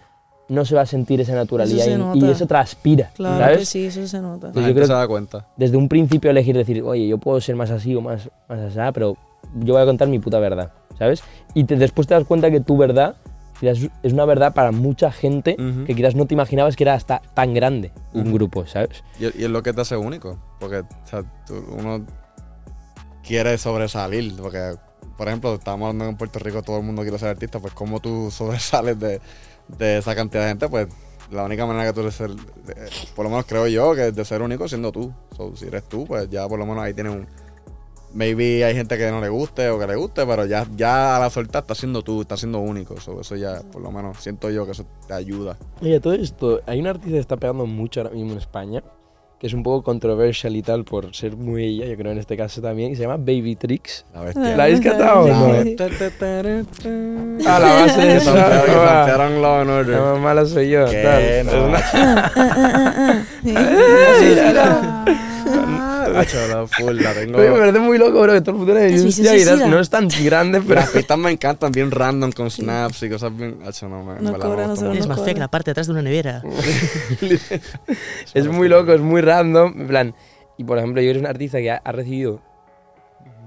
no 0.49 0.65
se 0.65 0.77
va 0.77 0.83
a 0.83 0.87
sentir 0.87 1.21
esa 1.21 1.35
naturalidad 1.35 1.85
se 1.85 1.91
y- 1.91 2.25
y, 2.25 2.31
eso 2.31 2.47
transpira, 2.47 3.11
Claro 3.17 3.37
¿sabes? 3.43 3.59
que 3.59 3.65
sí, 3.67 3.87
eso 3.87 4.07
se 4.07 4.21
nota. 4.21 4.53
Pues 4.53 4.65
yo 4.65 4.73
creo 4.75 4.87
se 4.87 4.93
da 4.93 5.09
cuenta. 5.09 5.49
desde 5.57 5.77
un 5.77 5.89
principio 5.89 6.31
elegir 6.31 6.57
decir, 6.57 6.81
oye, 6.85 7.09
yo 7.09 7.19
puedo 7.19 7.41
ser 7.41 7.57
más 7.57 7.73
así 7.73 7.93
o 7.97 8.01
más, 8.01 8.31
más 8.49 8.61
así, 8.61 8.79
pero 8.95 9.17
yo 9.59 9.73
voy 9.75 9.83
a 9.83 9.87
contar 9.87 10.07
mi 10.07 10.21
puta 10.21 10.39
verdad, 10.39 10.71
¿sabes? 10.97 11.25
Y 11.55 11.65
te- 11.65 11.75
después 11.75 12.07
te 12.07 12.15
das 12.15 12.23
cuenta 12.23 12.49
que 12.53 12.61
tu 12.61 12.77
verdad 12.77 13.17
es 13.71 14.13
una 14.13 14.25
verdad 14.25 14.53
para 14.55 14.73
mucha 14.73 15.11
gente 15.13 15.57
que 15.87 15.95
quizás 15.95 16.15
no 16.15 16.27
te 16.27 16.35
imaginabas 16.35 16.77
que 16.77 16.85
era 16.85 16.95
hasta 16.95 17.21
tan 17.35 17.55
grande 17.55 17.93
un 18.13 18.33
grupo, 18.33 18.67
¿sabes? 18.67 19.03
Y, 19.19 19.25
y 19.25 19.45
es 19.45 19.51
lo 19.51 19.63
que 19.63 19.73
te 19.73 19.81
hace 19.81 19.97
único. 19.97 20.39
Porque 20.61 20.79
o 20.81 20.87
sea, 21.07 21.23
tú- 21.47 21.65
uno 21.79 22.05
quiere 23.23 23.57
sobresalir. 23.59 24.35
Porque, 24.37 24.75
por 25.17 25.29
ejemplo, 25.29 25.55
estábamos 25.55 25.89
hablando 25.89 26.07
en 26.11 26.17
Puerto 26.17 26.39
Rico 26.39 26.63
todo 26.63 26.79
el 26.79 26.85
mundo 26.85 27.03
quiere 27.03 27.19
ser 27.19 27.29
artista. 27.29 27.61
Pues, 27.61 27.73
¿cómo 27.75 28.01
tú 28.01 28.31
sobresales 28.33 28.99
de, 28.99 29.21
de 29.79 29.99
esa 29.99 30.15
cantidad 30.15 30.43
de 30.43 30.49
gente? 30.49 30.69
Pues, 30.69 30.89
la 31.31 31.45
única 31.45 31.65
manera 31.65 31.87
que 31.87 31.93
tú 31.95 32.01
eres 32.01 32.15
ser, 32.15 32.31
por 33.17 33.25
lo 33.25 33.31
menos 33.31 33.47
creo 33.47 33.67
yo, 33.67 33.95
que 33.95 34.09
es 34.09 34.15
de 34.15 34.25
ser 34.25 34.43
único 34.43 34.69
siendo 34.69 34.93
tú. 34.93 35.13
So, 35.37 35.57
si 35.57 35.67
eres 35.67 35.85
tú, 35.89 36.05
pues 36.07 36.29
ya 36.29 36.47
por 36.47 36.59
lo 36.59 36.67
menos 36.67 36.83
ahí 36.83 36.93
tienes 36.93 37.13
un. 37.15 37.27
Maybe 38.15 38.65
hay 38.65 38.75
gente 38.75 38.99
que 38.99 39.11
no 39.11 39.21
le 39.21 39.29
guste 39.29 39.69
o 39.71 39.79
que 39.79 39.87
le 39.87 39.97
guste, 39.97 40.27
pero 40.27 40.45
ya, 40.47 40.67
ya 40.77 41.17
a 41.17 41.21
la 41.21 41.31
suelta 41.31 41.61
está 41.61 41.75
siendo 41.75 42.03
tú, 42.03 42.21
está 42.23 42.37
siendo 42.37 42.59
único. 42.59 43.01
So, 43.01 43.21
eso 43.21 43.37
ya, 43.37 43.63
por 43.73 43.81
lo 43.83 43.91
menos, 43.91 44.19
siento 44.21 44.51
yo 44.51 44.67
que 44.67 44.73
eso 44.73 44.85
te 45.07 45.15
ayuda. 45.15 45.57
Oye, 45.81 45.99
todo 46.01 46.13
esto, 46.13 46.61
hay 46.67 46.81
un 46.81 46.87
artista 46.89 47.11
que 47.13 47.19
está 47.19 47.37
pegando 47.37 47.65
mucho 47.67 48.01
ahora 48.01 48.13
mismo 48.15 48.33
en 48.33 48.39
España, 48.39 48.83
que 49.41 49.47
es 49.49 49.55
un 49.55 49.63
poco 49.65 49.83
controversial 49.83 50.55
y 50.55 50.63
tal 50.63 50.85
por 50.85 51.15
ser 51.17 51.37
muy 51.37 51.65
ella, 51.65 51.87
yo 51.87 51.97
creo 51.97 52.13
en 52.13 52.19
este 52.19 52.37
caso 52.37 52.61
también, 52.61 52.91
que 52.91 52.97
se 52.97 53.03
llama 53.03 53.17
Baby 53.17 53.57
Tricks. 53.57 54.05
La 54.15 54.21
bestia. 54.21 54.57
¿La 54.57 54.65
habéis 54.65 54.81
cantado 54.81 55.27
no? 55.27 55.47
A 57.49 57.59
la 57.59 57.73
base 57.73 58.01
de 58.01 58.21
and 58.21 59.45
Order. 59.45 59.89
La 59.97 60.13
más 60.13 60.21
mala 60.21 60.47
soy 60.47 60.69
yo. 60.71 60.85
¿Qué? 60.87 61.03
tal. 61.03 61.47
No, 61.47 61.77
Es 61.77 61.95
una- 63.45 65.07
Hacho, 66.17 66.49
la 66.49 66.67
full, 66.67 66.97
la 67.01 67.15
tengo. 67.15 67.39
Oye, 67.39 67.51
me 67.51 67.59
parece 67.59 67.79
muy 67.79 67.99
loco, 67.99 68.21
bro, 68.23 68.33
que 68.33 68.41
todo 68.41 68.57
el 68.57 68.61
futuro 68.61 68.79
de 68.79 69.11
sí, 69.11 69.23
no 69.69 69.81
es 69.81 69.91
tan 69.91 70.09
grande, 70.25 70.61
pero... 70.61 70.81
Las 70.81 70.91
pistas 70.91 71.19
me 71.19 71.31
encantan, 71.31 71.73
bien 71.73 71.91
random, 71.91 72.33
con 72.33 72.51
snaps 72.51 73.03
y 73.03 73.11
cosas 73.11 73.37
bien. 73.37 73.59
Hacho, 73.67 73.89
no, 73.89 74.05
me, 74.05 74.21
No 74.21 74.33
verdad 74.33 74.47
cobra, 74.47 74.69
me 74.69 74.75
no. 74.81 74.93
Es 74.93 75.07
más 75.07 75.23
fea 75.23 75.35
que 75.35 75.41
la 75.41 75.49
parte 75.49 75.67
de 75.67 75.73
atrás 75.73 75.87
de 75.87 75.93
una 75.93 76.03
nevera. 76.03 76.43
es 78.35 78.47
muy 78.47 78.69
loco, 78.69 78.93
es 78.93 79.01
muy 79.01 79.21
random, 79.21 79.81
en 79.81 79.87
plan... 79.87 80.15
Y 80.59 80.65
por 80.65 80.79
ejemplo, 80.79 81.01
yo 81.01 81.07
creo 81.07 81.15
que 81.15 81.19
es 81.19 81.23
un 81.23 81.31
artista 81.31 81.59
que 81.59 81.71
ha, 81.71 81.81
ha 81.83 81.93
recibido 81.93 82.41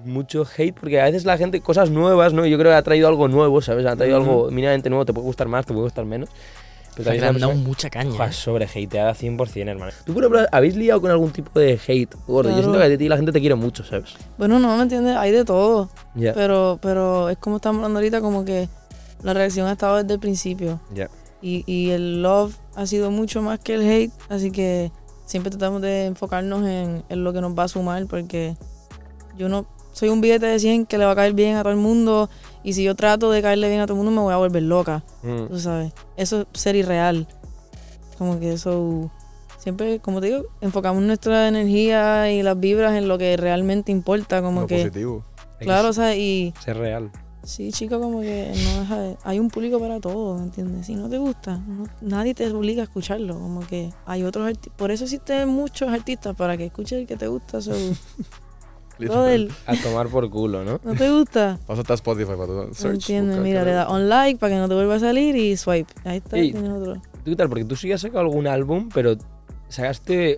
mucho 0.06 0.45
hate 0.45 0.73
porque 0.73 1.01
a 1.01 1.06
veces 1.06 1.25
la 1.25 1.38
gente, 1.38 1.62
cosas 1.62 1.89
nuevas, 1.89 2.34
¿no? 2.34 2.45
Yo 2.45 2.58
creo 2.58 2.71
que 2.71 2.78
ha 2.78 2.82
traído 2.84 3.08
algo 3.08 3.28
nuevo, 3.28 3.62
¿sabes? 3.62 3.86
Ha 3.86 3.95
traído 3.95 4.17
algo 4.17 4.49
mínimamente 4.51 4.89
nuevo, 4.89 5.06
te 5.06 5.13
puede 5.13 5.25
gustar 5.25 5.47
más, 5.47 5.65
te 5.65 5.73
puede 5.73 5.86
gustar 5.86 6.06
menos. 6.06 6.30
Pero 6.95 7.12
le 7.12 7.25
han 7.25 7.39
dado 7.39 7.53
mucha 7.55 7.89
caña. 7.89 8.12
Joder, 8.12 8.29
¿eh? 8.29 8.34
sobre 8.34 8.65
hateada 8.65 9.13
100%, 9.13 9.67
hermano. 9.69 9.91
¿Tú, 10.05 10.13
por 10.13 10.23
ejemplo, 10.23 10.45
habéis 10.51 10.75
liado 10.75 11.01
con 11.01 11.12
algún 11.12 11.31
tipo 11.31 11.60
de 11.60 11.79
hate 11.88 12.15
gordo? 12.27 12.49
Yo 12.49 12.55
Claro. 12.55 12.62
siento 12.71 12.79
que 12.79 12.93
a 12.93 12.97
ti 12.97 13.10
la 13.10 13.15
gente 13.17 13.31
te 13.31 13.39
quiere 13.39 13.55
mucho, 13.55 13.84
¿sabes? 13.84 14.13
Bueno, 14.38 14.60
no, 14.60 14.75
¿me 14.77 14.84
entiendes? 14.84 15.15
Hay 15.17 15.31
de 15.31 15.43
todo. 15.45 15.89
Ya, 16.15 16.34
Pero, 16.34 16.79
pero 16.81 17.29
es 17.29 17.38
como 17.38 17.58
estamos 17.58 17.79
hablando 17.79 17.99
ahorita, 17.99 18.21
como 18.21 18.45
que 18.45 18.69
la 19.23 19.34
reacción 19.34 19.67
ha 19.67 19.73
estado 19.73 19.97
desde 20.01 20.13
el 20.13 20.19
principio. 20.19 20.79
ya. 20.93 21.10
Y, 21.41 21.63
y 21.67 21.91
el 21.91 22.23
love 22.23 22.55
ha 22.75 22.88
sido 22.88 23.12
mucho 23.12 23.41
más 23.43 23.60
que 23.60 23.75
el 23.75 23.81
hate, 23.88 24.12
así 24.29 24.49
que 24.49 24.91
siempre 25.25 25.51
tratamos 25.51 25.79
de 25.81 26.05
enfocarnos 26.05 26.65
en, 26.67 27.03
en 27.08 27.23
lo 27.23 27.34
que 27.34 27.41
nos 27.41 27.58
va 27.58 27.63
a 27.63 27.67
sumar, 27.67 28.05
porque 28.08 28.55
yo 29.38 29.47
no 29.47 29.67
soy 29.91 30.10
un 30.10 30.21
billete 30.21 30.47
de 30.47 30.58
100 30.60 30.86
que 30.88 30.97
le 30.97 31.05
va 31.05 31.12
a 31.12 31.15
caer 31.15 31.34
bien 31.34 31.55
a 31.58 31.62
todo 31.62 31.71
el 31.71 31.77
mundo, 31.77 32.29
y 32.65 32.73
si 32.73 32.84
yo 32.84 32.95
trato 32.95 33.32
de 33.32 33.41
caerle 33.41 33.69
bien 33.69 33.80
a 33.80 33.86
todo 33.86 33.93
el 33.97 34.04
mundo 34.04 34.12
me 34.19 34.25
voy 34.25 34.34
a 34.34 34.38
volver 34.38 34.63
loca, 34.63 35.04
Mm. 35.23 35.47
tú 35.47 35.60
sabes. 35.60 35.93
Eso 36.17 36.41
es 36.54 36.60
ser 36.60 36.75
irreal. 36.75 37.28
Como 38.17 38.39
que 38.39 38.54
eso... 38.54 39.10
Siempre, 39.60 39.99
como 39.99 40.21
te 40.21 40.28
digo, 40.28 40.43
enfocamos 40.62 41.01
nuestra 41.01 41.47
energía 41.47 42.32
y 42.32 42.43
las 42.43 42.60
vibras 42.60 42.93
en 42.95 43.08
lo 43.08 43.17
que 43.17 43.36
realmente 43.38 43.91
importa, 43.91 44.41
como 44.41 44.62
Lo 44.62 44.67
que... 44.67 44.78
positivo. 44.78 45.23
Claro, 45.60 45.89
o 45.89 45.93
sea, 45.93 46.15
y... 46.15 46.54
Ser 46.63 46.78
real. 46.78 47.10
Sí, 47.43 47.71
chico, 47.71 47.99
como 47.99 48.21
que 48.21 48.51
no 48.63 48.80
deja 48.82 48.99
de- 48.99 49.17
hay 49.23 49.39
un 49.39 49.49
público 49.49 49.80
para 49.80 49.99
todo, 49.99 50.36
¿me 50.38 50.43
entiendes? 50.43 50.86
Si 50.88 50.95
no 50.95 51.10
te 51.10 51.17
gusta, 51.19 51.58
no- 51.58 51.88
nadie 52.01 52.34
te 52.36 52.47
obliga 52.51 52.82
a 52.82 52.86
escucharlo, 52.86 53.39
como 53.39 53.60
que 53.62 53.91
hay 54.06 54.23
otros 54.23 54.47
artistas, 54.47 54.73
por 54.78 54.89
eso 54.91 55.04
existen 55.04 55.49
muchos 55.49 55.89
artistas 55.89 56.36
para 56.36 56.58
que 56.58 56.65
escuches 56.65 56.99
el 56.99 57.08
que 57.08 57.15
te 57.17 57.28
gusta, 57.28 57.62
so, 57.62 57.71
brother, 58.99 59.47
A 59.67 59.75
tomar 59.75 60.08
por 60.08 60.29
culo, 60.29 60.63
¿no? 60.63 60.79
no 60.84 60.93
te 60.95 61.10
gusta, 61.10 61.60
Pásate 61.67 61.93
a 61.93 61.95
Spotify 61.95 62.31
para 62.38 62.45
tu 62.47 62.53
¿me 62.67 62.73
search. 62.73 62.93
entiendes? 62.95 63.36
buscar 63.38 63.43
Mira, 63.43 63.63
le 63.63 63.71
das 63.71 63.88
on 63.89 64.08
like 64.10 64.39
para 64.39 64.53
que 64.53 64.60
no 64.60 64.67
te 64.69 64.75
vuelva 64.75 64.95
a 64.95 64.99
salir 64.99 65.36
y 65.36 65.55
swipe, 65.58 65.91
ahí 66.03 66.17
está, 66.17 66.38
Ey. 66.38 66.51
tienes 66.51 66.71
otro. 66.71 66.93
¿Tú 66.95 67.31
qué 67.31 67.36
tal? 67.36 67.49
Porque 67.49 67.65
tú 67.65 67.75
sí 67.75 67.91
has 67.91 68.01
sacado 68.01 68.21
algún 68.21 68.47
álbum, 68.47 68.89
pero 68.93 69.15
sacaste 69.69 70.38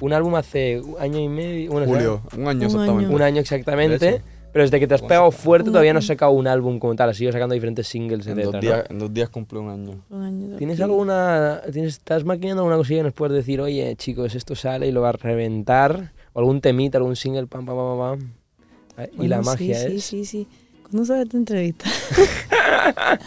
un 0.00 0.12
álbum 0.12 0.34
hace 0.34 0.80
un 0.80 0.96
año 1.00 1.18
y 1.20 1.28
medio. 1.28 1.70
Bueno, 1.72 1.86
Julio, 1.86 2.20
un 2.36 2.48
año 2.48 2.66
exactamente. 2.66 3.14
Un 3.14 3.22
año 3.22 3.40
exactamente. 3.40 4.22
Pero 4.52 4.62
desde 4.66 4.78
que 4.78 4.86
te 4.86 4.94
has 4.94 5.02
pegado 5.02 5.32
fuerte 5.32 5.70
todavía 5.70 5.92
no 5.92 5.98
has 5.98 6.04
año. 6.04 6.14
sacado 6.14 6.30
un 6.32 6.46
álbum 6.46 6.78
como 6.78 6.94
tal. 6.94 7.10
Has 7.10 7.20
ido 7.20 7.32
sacando 7.32 7.54
diferentes 7.54 7.88
singles, 7.88 8.24
En 8.28 8.38
etc. 8.38 8.50
dos, 8.52 8.60
días, 8.60 8.84
en 8.88 8.98
dos 9.00 9.12
días 9.12 9.28
cumple 9.28 9.58
un 9.58 9.68
año. 9.68 10.04
Un 10.10 10.22
año 10.22 10.56
¿Tienes 10.56 10.76
aquí. 10.76 10.82
alguna. 10.84 11.60
Tienes, 11.72 11.94
¿Estás 11.94 12.24
maquinando 12.24 12.62
alguna 12.62 12.76
cosilla 12.76 13.00
que 13.00 13.04
nos 13.04 13.14
puedes 13.14 13.34
decir, 13.36 13.60
oye, 13.60 13.96
chicos, 13.96 14.34
esto 14.36 14.54
sale 14.54 14.86
y 14.86 14.92
lo 14.92 15.00
va 15.00 15.08
a 15.08 15.12
reventar? 15.12 16.12
O 16.34 16.40
algún 16.40 16.60
temita, 16.60 16.98
algún 16.98 17.16
single, 17.16 17.46
pam, 17.46 17.64
pam, 17.64 17.76
pam, 17.76 17.98
pam. 17.98 18.18
pam. 18.18 19.24
Y 19.24 19.28
la 19.28 19.40
magia 19.40 19.78
sí, 19.78 19.96
es. 19.96 20.04
Sí, 20.04 20.24
sí, 20.24 20.24
sí. 20.24 20.48
¿Cuándo 20.82 21.04
sale 21.06 21.22
esta 21.22 21.36
entrevista? 21.36 21.86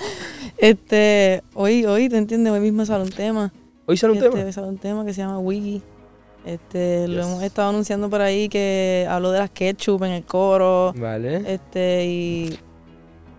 este, 0.58 1.42
hoy, 1.54 1.86
hoy, 1.86 2.10
¿te 2.10 2.18
entiendes? 2.18 2.54
Hoy 2.54 2.60
mismo 2.60 2.86
sale 2.86 3.04
un 3.04 3.10
tema. 3.10 3.52
Hoy 3.86 3.98
sale 3.98 4.14
un 4.14 4.20
este, 4.20 4.30
tema. 4.30 4.52
sale 4.52 4.68
un 4.68 4.78
tema 4.78 5.06
que 5.06 5.14
se 5.14 5.22
llama 5.22 5.40
Wiggy. 5.40 5.82
Este, 6.46 7.08
lo 7.08 7.24
hemos 7.24 7.44
estado 7.44 7.70
anunciando 7.70 8.10
por 8.10 8.22
ahí 8.22 8.48
que 8.48 9.06
habló 9.10 9.32
de 9.32 9.40
las 9.40 9.50
ketchup 9.50 10.04
en 10.04 10.12
el 10.12 10.24
coro. 10.24 10.94
Vale. 10.98 11.54
Este, 11.54 12.06
y 12.06 12.60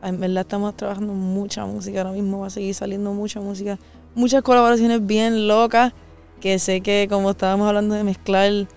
en 0.02 0.20
verdad 0.20 0.42
estamos 0.42 0.76
trabajando 0.76 1.12
mucha 1.12 1.64
música 1.64 2.00
ahora 2.00 2.12
mismo. 2.12 2.40
Va 2.40 2.48
a 2.48 2.50
seguir 2.50 2.74
saliendo 2.74 3.12
mucha 3.12 3.40
música. 3.40 3.78
Muchas 4.14 4.42
colaboraciones 4.42 5.07
bien 5.07 5.46
locas. 5.46 5.92
Que 6.40 6.59
sé 6.59 6.81
que 6.81 7.07
como 7.11 7.31
estábamos 7.31 7.66
hablando 7.68 7.94
de 7.94 8.04
mezclar 8.04 8.68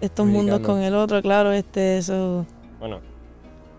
estos 0.00 0.26
mundos 0.26 0.60
con 0.60 0.80
el 0.80 0.94
otro, 0.94 1.20
claro, 1.22 1.52
este, 1.52 1.98
eso. 1.98 2.46
Bueno. 2.78 3.00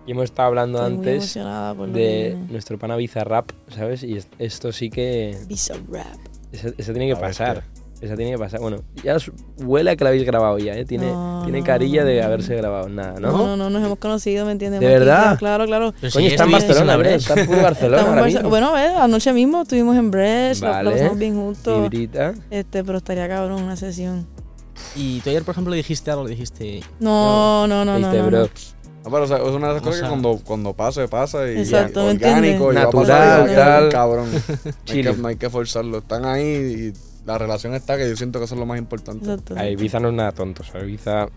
Y 0.05 0.11
hemos 0.11 0.23
estado 0.25 0.47
hablando 0.47 0.79
Estoy 0.79 0.95
antes 0.95 1.35
lo 1.35 1.87
de 1.87 2.37
nuestro 2.49 2.77
pana 2.79 2.95
Bizarrap, 2.95 3.51
¿sabes? 3.67 4.03
Y 4.03 4.15
es- 4.17 4.29
esto 4.39 4.71
sí 4.71 4.89
que. 4.89 5.37
Visa 5.47 5.73
Rap. 5.91 6.05
Eso, 6.53 6.69
eso 6.77 6.93
tiene 6.93 7.07
que 7.07 7.13
La 7.15 7.19
pasar. 7.19 7.63
Eso 7.99 8.15
tiene 8.15 8.31
que 8.31 8.37
pasar. 8.37 8.61
Bueno, 8.61 8.83
ya 9.03 9.17
huele 9.57 9.89
a 9.91 9.95
que 9.97 10.03
lo 10.05 10.09
habéis 10.09 10.23
grabado 10.25 10.59
ya, 10.59 10.75
¿eh? 10.77 10.85
Tiene, 10.85 11.07
No, 11.11 11.41
tiene 11.43 11.59
no, 11.59 11.65
carilla 11.65 12.05
de 12.05 12.21
haberse 12.21 12.55
grabado. 12.55 12.87
Nada, 12.87 13.19
¿no? 13.19 13.31
No, 13.31 13.37
no, 13.47 13.57
no, 13.57 13.69
nos 13.71 13.83
hemos 13.83 13.97
conocido, 13.97 14.45
¿me 14.45 14.51
entiendes? 14.53 14.79
¿De 14.79 14.85
verdad? 14.87 15.37
Claro, 15.39 15.65
claro. 15.65 15.93
Pero 15.99 16.13
Coño, 16.13 16.27
si 16.27 16.31
está 16.35 16.43
en 16.45 16.51
Barcelona, 16.51 16.85
la. 16.85 16.97
Brecht. 16.97 17.29
Está 17.29 17.41
en 17.41 17.61
Barcelona 17.63 18.01
en 18.03 18.07
ahora 18.07 18.21
Barce- 18.21 18.33
mismo. 18.35 18.49
Bueno, 18.49 18.73
ves, 18.73 18.91
anoche 18.95 19.33
mismo 19.33 19.63
estuvimos 19.63 19.97
en 19.97 20.11
Brecht, 20.11 20.61
la- 20.61 20.69
la 20.69 20.75
Vale. 20.77 20.91
pasamos 20.91 21.17
bien 21.17 21.35
juntos. 21.35 21.81
Librita. 21.81 22.33
Este, 22.51 22.83
pero 22.83 22.99
estaría 22.99 23.27
cabrón 23.27 23.63
una 23.63 23.75
sesión. 23.75 24.25
Y 24.95 25.19
tú 25.21 25.29
ayer, 25.29 25.43
por 25.43 25.53
ejemplo, 25.53 25.71
le 25.71 25.77
dijiste 25.77 26.11
algo, 26.11 26.23
le 26.23 26.31
dijiste... 26.31 26.81
No, 26.99 27.67
no, 27.67 27.83
no, 27.85 27.97
no. 27.99 28.09
Viste, 28.09 28.17
no, 28.21 28.27
bro. 28.27 28.39
no. 28.41 28.47
No, 29.05 29.11
pero 29.11 29.23
o 29.23 29.27
sea, 29.27 29.37
es 29.37 29.43
una 29.43 29.67
de 29.67 29.73
esas 29.73 29.81
cosas 29.83 29.99
sea- 29.99 30.07
que 30.07 30.09
cuando, 30.09 30.39
cuando 30.43 30.73
pase, 30.73 31.07
pasa 31.07 31.49
y 31.49 31.59
Exacto, 31.59 32.03
¿me 32.03 32.11
orgánico 32.11 32.71
y 32.71 32.75
Natural, 32.75 33.49
y 33.49 33.55
tal. 33.55 33.89
cabrón. 33.89 34.27
No 34.87 34.93
hay, 34.93 35.03
que, 35.03 35.13
no 35.13 35.27
hay 35.29 35.35
que 35.37 35.49
forzarlo. 35.49 35.99
Están 35.99 36.25
ahí 36.25 36.43
y 36.43 36.93
la 37.25 37.37
relación 37.37 37.73
está 37.73 37.95
que 37.97 38.09
yo 38.09 38.15
siento 38.17 38.39
que 38.39 38.45
eso 38.45 38.55
es 38.55 38.59
lo 38.59 38.65
más 38.65 38.77
importante. 38.77 39.25
Exacto. 39.31 39.55
A 39.57 39.67
Ibiza 39.69 39.99
no 40.01 40.09
es 40.09 40.13
nada 40.13 40.31
tonto, 40.33 40.63
o 40.63 40.65
sea, 40.65 40.81
Ibiza, 40.81 41.27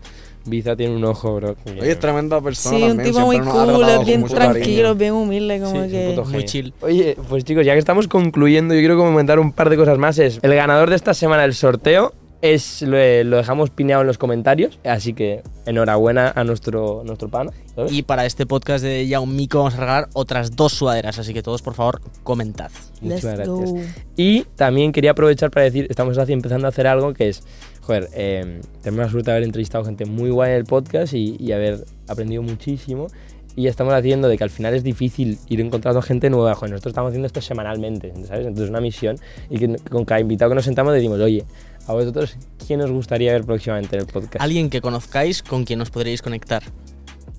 Ibiza 0.45 0.75
tiene 0.75 0.95
un 0.97 1.05
ojo, 1.05 1.35
bro. 1.35 1.55
Oye, 1.65 1.91
es 1.91 1.99
tremenda 1.99 2.41
persona 2.41 2.75
Sí, 2.77 2.83
un 2.83 2.89
también. 2.89 3.07
tipo 3.13 3.25
muy 3.25 3.35
siempre 3.37 3.51
ha 3.51 3.65
cool, 3.65 3.89
es 3.89 4.05
bien 4.05 4.23
tranquilo, 4.25 4.55
cariño. 4.89 4.95
bien 4.95 5.13
humilde, 5.13 5.59
como 5.59 5.71
Sí, 5.71 5.77
un 5.77 5.89
que... 5.91 6.13
puto 6.15 6.29
Muy 6.29 6.45
chill. 6.45 6.73
Oye, 6.81 7.17
pues 7.29 7.45
chicos, 7.45 7.65
ya 7.65 7.71
que 7.73 7.79
estamos 7.79 8.07
concluyendo, 8.09 8.73
yo 8.73 8.79
quiero 8.81 8.97
comentar 8.97 9.39
un 9.39 9.53
par 9.53 9.69
de 9.69 9.77
cosas 9.77 9.97
más. 9.97 10.17
Es 10.19 10.39
el 10.41 10.53
ganador 10.55 10.89
de 10.89 10.95
esta 10.97 11.13
semana 11.13 11.43
del 11.43 11.53
sorteo. 11.53 12.13
Es, 12.41 12.81
lo, 12.81 12.97
lo 13.23 13.37
dejamos 13.37 13.69
pineado 13.69 14.01
en 14.01 14.07
los 14.07 14.17
comentarios. 14.17 14.79
Así 14.83 15.13
que 15.13 15.43
enhorabuena 15.65 16.31
a 16.35 16.43
nuestro, 16.43 17.03
nuestro 17.05 17.29
pana. 17.29 17.51
¿sabes? 17.75 17.91
Y 17.91 18.01
para 18.03 18.25
este 18.25 18.45
podcast 18.45 18.83
de 18.83 19.07
Ya 19.07 19.19
un 19.19 19.35
Mico 19.35 19.59
vamos 19.59 19.75
a 19.75 19.77
regalar 19.77 20.09
otras 20.13 20.55
dos 20.55 20.73
sudaderas, 20.73 21.19
así 21.19 21.33
que 21.33 21.43
todos 21.43 21.61
por 21.61 21.73
favor 21.75 22.01
comentad. 22.23 22.71
Let's 23.01 23.23
Muchísimas 23.23 23.47
go. 23.47 23.57
gracias. 23.59 23.95
Y 24.17 24.43
también 24.55 24.91
quería 24.91 25.11
aprovechar 25.11 25.51
para 25.51 25.65
decir, 25.65 25.87
estamos 25.89 26.17
así 26.17 26.33
empezando 26.33 26.67
a 26.67 26.69
hacer 26.69 26.87
algo 26.87 27.13
que 27.13 27.29
es, 27.29 27.43
joder, 27.81 28.09
eh, 28.13 28.61
tenemos 28.81 29.05
la 29.05 29.11
suerte 29.11 29.31
de 29.31 29.37
haber 29.37 29.43
entrevistado 29.43 29.85
gente 29.85 30.05
muy 30.05 30.29
guay 30.29 30.51
en 30.51 30.57
el 30.57 30.65
podcast 30.65 31.13
y, 31.13 31.37
y 31.39 31.51
haber 31.51 31.85
aprendido 32.07 32.41
muchísimo. 32.41 33.07
Y 33.55 33.63
ya 33.63 33.69
estamos 33.69 33.93
haciendo 33.93 34.27
de 34.29 34.37
que 34.37 34.43
al 34.43 34.49
final 34.49 34.73
es 34.73 34.83
difícil 34.83 35.37
ir 35.49 35.59
encontrando 35.59 36.01
gente 36.01 36.29
nueva. 36.29 36.55
Joder, 36.55 36.71
nosotros 36.71 36.91
estamos 36.91 37.09
haciendo 37.09 37.27
esto 37.27 37.41
semanalmente, 37.41 38.13
¿sabes? 38.25 38.47
Entonces 38.47 38.63
es 38.65 38.69
una 38.69 38.79
misión 38.81 39.17
y 39.49 39.57
que 39.59 39.75
con 39.89 40.05
cada 40.05 40.21
invitado 40.21 40.49
que 40.51 40.55
nos 40.55 40.65
sentamos 40.65 40.93
decimos, 40.93 41.19
oye, 41.19 41.43
a 41.87 41.93
vosotros, 41.93 42.35
¿quién 42.65 42.79
os 42.81 42.91
gustaría 42.91 43.33
ver 43.33 43.43
próximamente 43.43 43.95
en 43.97 44.01
el 44.03 44.07
podcast? 44.07 44.37
Alguien 44.41 44.69
que 44.69 44.79
conozcáis 44.81 45.43
con 45.43 45.65
quien 45.65 45.81
os 45.81 45.89
podríais 45.89 46.21
conectar. 46.21 46.63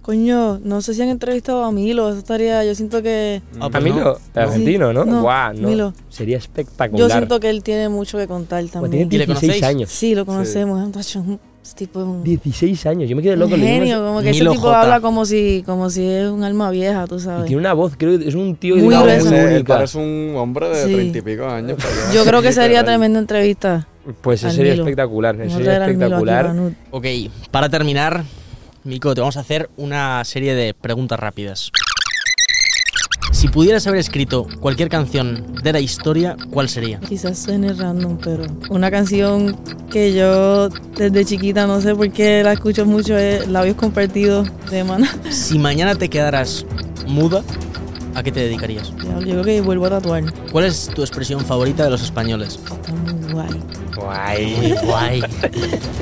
Coño, 0.03 0.59
no 0.65 0.83
sé 0.83 0.95
si 0.95 1.03
han 1.03 1.11
entrevistado 1.11 1.63
a 1.63 1.71
Milo, 1.71 2.09
eso 2.09 2.19
estaría, 2.19 2.65
yo 2.65 2.75
siento 2.75 3.03
que... 3.05 3.41
Ah, 3.61 3.67
A 3.67 3.71
pues 3.71 3.85
Milo, 3.85 4.19
no. 4.35 4.41
argentino, 4.43 4.93
¿no? 4.93 5.05
No, 5.05 5.23
Guau, 5.23 5.55
no. 5.55 5.69
Milo. 5.69 5.95
Sería 6.09 6.39
espectacular. 6.39 7.09
Yo 7.09 7.09
siento 7.09 7.39
que 7.39 7.49
él 7.49 7.63
tiene 7.63 7.89
mucho 7.89 8.19
que 8.19 8.27
contar 8.27 8.61
Pues 8.63 8.73
tiene 8.73 8.83
también. 8.89 9.09
¿Y 9.13 9.19
le 9.19 9.27
16 9.27 9.41
conocéis? 9.41 9.63
años. 9.63 9.91
Sí, 9.91 10.17
lo 10.17 10.27
conocemos, 10.27 10.83
es 11.63 11.75
tipo 11.77 12.01
un, 12.01 12.25
16 12.25 12.87
años, 12.87 13.09
yo 13.09 13.15
me 13.17 13.23
quedé 13.23 13.37
loco. 13.37 13.57
genio, 13.57 14.05
como 14.05 14.21
que 14.21 14.31
ese 14.31 14.41
tipo 14.41 14.55
J. 14.63 14.81
habla 14.83 15.01
como 15.01 15.25
si, 15.25 15.63
como 15.65 15.91
si 15.91 16.05
es 16.05 16.29
un 16.29 16.43
alma 16.43 16.71
vieja, 16.71 17.07
tú 17.07 17.17
Y 17.17 17.21
sabes. 17.21 17.47
tiene 17.47 17.61
una 17.61 17.73
voz, 17.73 17.93
creo 17.97 18.19
que 18.19 18.29
es 18.29 18.35
un 18.35 18.57
tío 18.57 18.77
Muy 18.77 18.95
de 18.95 19.65
parece 19.67 19.99
un 19.99 20.35
hombre 20.37 20.69
de 20.71 20.85
Sí. 20.87 20.93
treinta 20.93 21.19
y 21.19 21.23
pico 21.23 21.47
años. 21.47 21.79
pero 21.81 22.13
Yo 22.15 22.25
creo 22.25 22.43
que 22.43 22.53
sería 22.53 22.85
tremenda 22.85 23.19
entrevista. 23.21 23.87
Pues 24.21 24.43
eso 24.43 24.51
sería 24.51 24.73
Milo. 24.73 24.83
espectacular, 24.85 25.41
eso 25.41 25.57
sería 25.59 25.85
aquí, 25.85 25.93
espectacular. 25.93 26.53
Ok, 26.91 27.07
para 27.53 27.69
terminar, 27.69 28.25
Mico, 28.85 29.15
te 29.15 29.21
vamos 29.21 29.37
a 29.37 29.41
hacer 29.41 29.71
una 29.77 30.25
serie 30.25 30.55
de 30.57 30.75
preguntas 30.75 31.21
rápidas. 31.21 31.71
Si 33.33 33.49
pudieras 33.49 33.87
haber 33.87 33.99
escrito 33.99 34.47
cualquier 34.61 34.89
canción 34.89 35.55
de 35.63 35.73
la 35.73 35.81
historia, 35.81 36.37
¿cuál 36.51 36.69
sería? 36.69 37.01
Quizás 37.01 37.39
suene 37.39 37.73
random, 37.73 38.19
pero 38.23 38.45
una 38.69 38.91
canción 38.91 39.57
que 39.91 40.13
yo 40.13 40.69
desde 40.69 41.25
chiquita 41.25 41.67
no 41.67 41.81
sé 41.81 41.95
por 41.95 42.11
qué 42.13 42.43
la 42.45 42.53
escucho 42.53 42.85
mucho 42.85 43.17
es 43.17 43.49
Labios 43.49 43.77
Compartidos 43.77 44.49
de 44.71 44.85
Mana. 44.85 45.11
Si 45.31 45.59
mañana 45.59 45.95
te 45.95 46.09
quedaras 46.09 46.67
muda, 47.09 47.43
¿a 48.15 48.23
qué 48.23 48.31
te 48.31 48.41
dedicarías? 48.41 48.93
Yo 49.03 49.19
creo 49.19 49.43
que 49.43 49.61
vuelvo 49.63 49.87
a 49.87 49.91
tatuar. 49.91 50.25
¿Cuál 50.53 50.67
es 50.67 50.89
tu 50.95 51.01
expresión 51.01 51.41
favorita 51.41 51.85
de 51.85 51.91
los 51.91 52.03
españoles? 52.03 52.61
Está 52.63 52.93
muy 52.93 53.33
guay. 53.33 53.49
Guay. 54.03 54.75
Guay. 54.85 55.23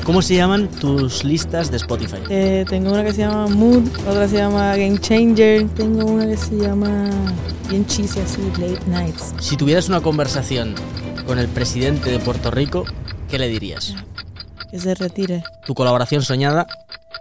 ¿Cómo 0.04 0.22
se 0.22 0.36
llaman 0.36 0.68
tus 0.68 1.24
listas 1.24 1.70
de 1.70 1.76
Spotify? 1.76 2.18
Eh, 2.30 2.64
tengo 2.68 2.92
una 2.92 3.04
que 3.04 3.12
se 3.12 3.22
llama 3.22 3.46
Mood, 3.48 3.88
otra 4.08 4.26
se 4.26 4.38
llama 4.38 4.76
Game 4.76 4.98
Changer, 4.98 5.68
tengo 5.70 6.06
una 6.06 6.26
que 6.26 6.36
se 6.36 6.56
llama 6.56 7.10
bien 7.68 7.86
cheesy 7.86 8.20
así, 8.20 8.40
Late 8.58 8.86
Nights. 8.86 9.34
Si 9.40 9.56
tuvieras 9.56 9.88
una 9.88 10.00
conversación 10.00 10.74
con 11.26 11.38
el 11.38 11.48
presidente 11.48 12.10
de 12.10 12.18
Puerto 12.18 12.50
Rico, 12.50 12.84
¿qué 13.28 13.38
le 13.38 13.48
dirías? 13.48 13.94
Que 14.70 14.78
se 14.78 14.94
retire. 14.94 15.42
Tu 15.66 15.74
colaboración 15.74 16.22
soñada, 16.22 16.66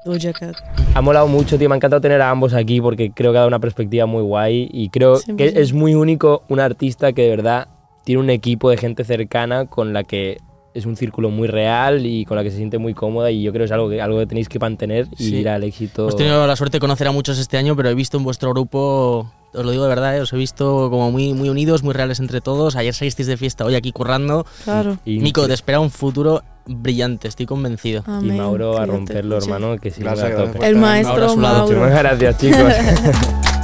Doja 0.06 0.34
Cat. 0.34 0.56
Ha 0.94 1.02
molado 1.02 1.28
mucho, 1.28 1.58
tío. 1.58 1.68
Me 1.68 1.76
ha 1.76 1.78
encantado 1.78 2.02
tener 2.02 2.22
a 2.22 2.30
ambos 2.30 2.54
aquí 2.54 2.80
porque 2.80 3.12
creo 3.12 3.32
que 3.32 3.38
ha 3.38 3.42
dado 3.42 3.48
una 3.48 3.60
perspectiva 3.60 4.06
muy 4.06 4.24
guay 4.24 4.70
y 4.72 4.90
creo 4.90 5.18
Siempre 5.18 5.54
que 5.54 5.62
es 5.62 5.74
muy 5.74 5.94
único 5.96 6.44
un 6.48 6.60
artista 6.60 7.12
que 7.12 7.24
de 7.24 7.30
verdad 7.30 7.68
tiene 8.06 8.22
un 8.22 8.30
equipo 8.30 8.70
de 8.70 8.78
gente 8.78 9.04
cercana 9.04 9.66
con 9.66 9.94
la 9.94 10.04
que 10.04 10.38
es 10.80 10.86
un 10.86 10.96
círculo 10.98 11.30
muy 11.30 11.48
real 11.48 12.06
y 12.06 12.26
con 12.26 12.36
la 12.38 12.44
que 12.44 12.52
se 12.52 12.58
siente 12.58 12.78
muy 12.78 12.94
cómoda 12.94 13.30
y 13.32 13.44
yo 13.44 13.52
creo 13.52 13.62
que 13.62 13.66
es 13.66 13.72
algo 13.72 13.90
que, 13.90 14.02
algo 14.02 14.20
que 14.20 14.26
tenéis 14.26 14.50
que 14.50 14.60
mantener 14.60 15.08
y 15.18 15.24
Sí. 15.30 15.36
ir 15.38 15.50
al 15.50 15.64
éxito. 15.64 16.04
Hemos 16.04 16.16
tenido 16.16 16.46
la 16.48 16.56
suerte 16.56 16.78
de 16.78 16.80
conocer 16.82 17.08
a 17.08 17.12
muchos 17.12 17.38
este 17.38 17.58
año, 17.58 17.76
pero 17.76 17.90
he 17.90 17.96
visto 17.96 18.18
en 18.18 18.24
vuestro 18.24 18.50
grupo, 18.52 19.32
os 19.54 19.66
lo 19.66 19.72
digo 19.72 19.84
de 19.84 19.90
verdad, 19.90 20.18
eh, 20.18 20.22
os 20.22 20.34
he 20.34 20.38
visto 20.38 20.90
como 20.90 21.12
muy, 21.12 21.34
muy 21.34 21.50
unidos, 21.50 21.84
muy 21.84 21.94
reales 21.94 22.20
entre 22.20 22.42
todos. 22.42 22.76
Ayer 22.76 22.94
salisteis 22.94 23.28
de 23.28 23.38
fiesta, 23.38 23.66
hoy 23.66 23.76
aquí 23.76 23.92
currando. 23.92 24.46
Claro. 24.64 24.98
Y, 25.06 25.20
Nico, 25.20 25.48
te 25.48 25.54
espera 25.54 25.80
un 25.80 25.90
futuro 25.92 26.42
brillante, 26.66 27.28
estoy 27.28 27.46
convencido. 27.46 28.04
y 28.08 28.12
Amén. 28.12 28.38
Mauro 28.38 28.74
Que 28.76 28.82
a 28.82 28.86
romperlo, 28.86 29.38
hermano, 29.38 29.78
que 29.78 29.92
sí 29.92 30.02
Gracias, 30.02 30.32
gracias 30.32 30.64
El 30.64 30.76
maestro 30.78 31.30
su 31.30 31.40
lado. 31.40 31.68
Mauro. 31.68 31.80
Muchísimas 31.80 31.92
gracias, 32.04 32.38
chicos. 32.38 32.74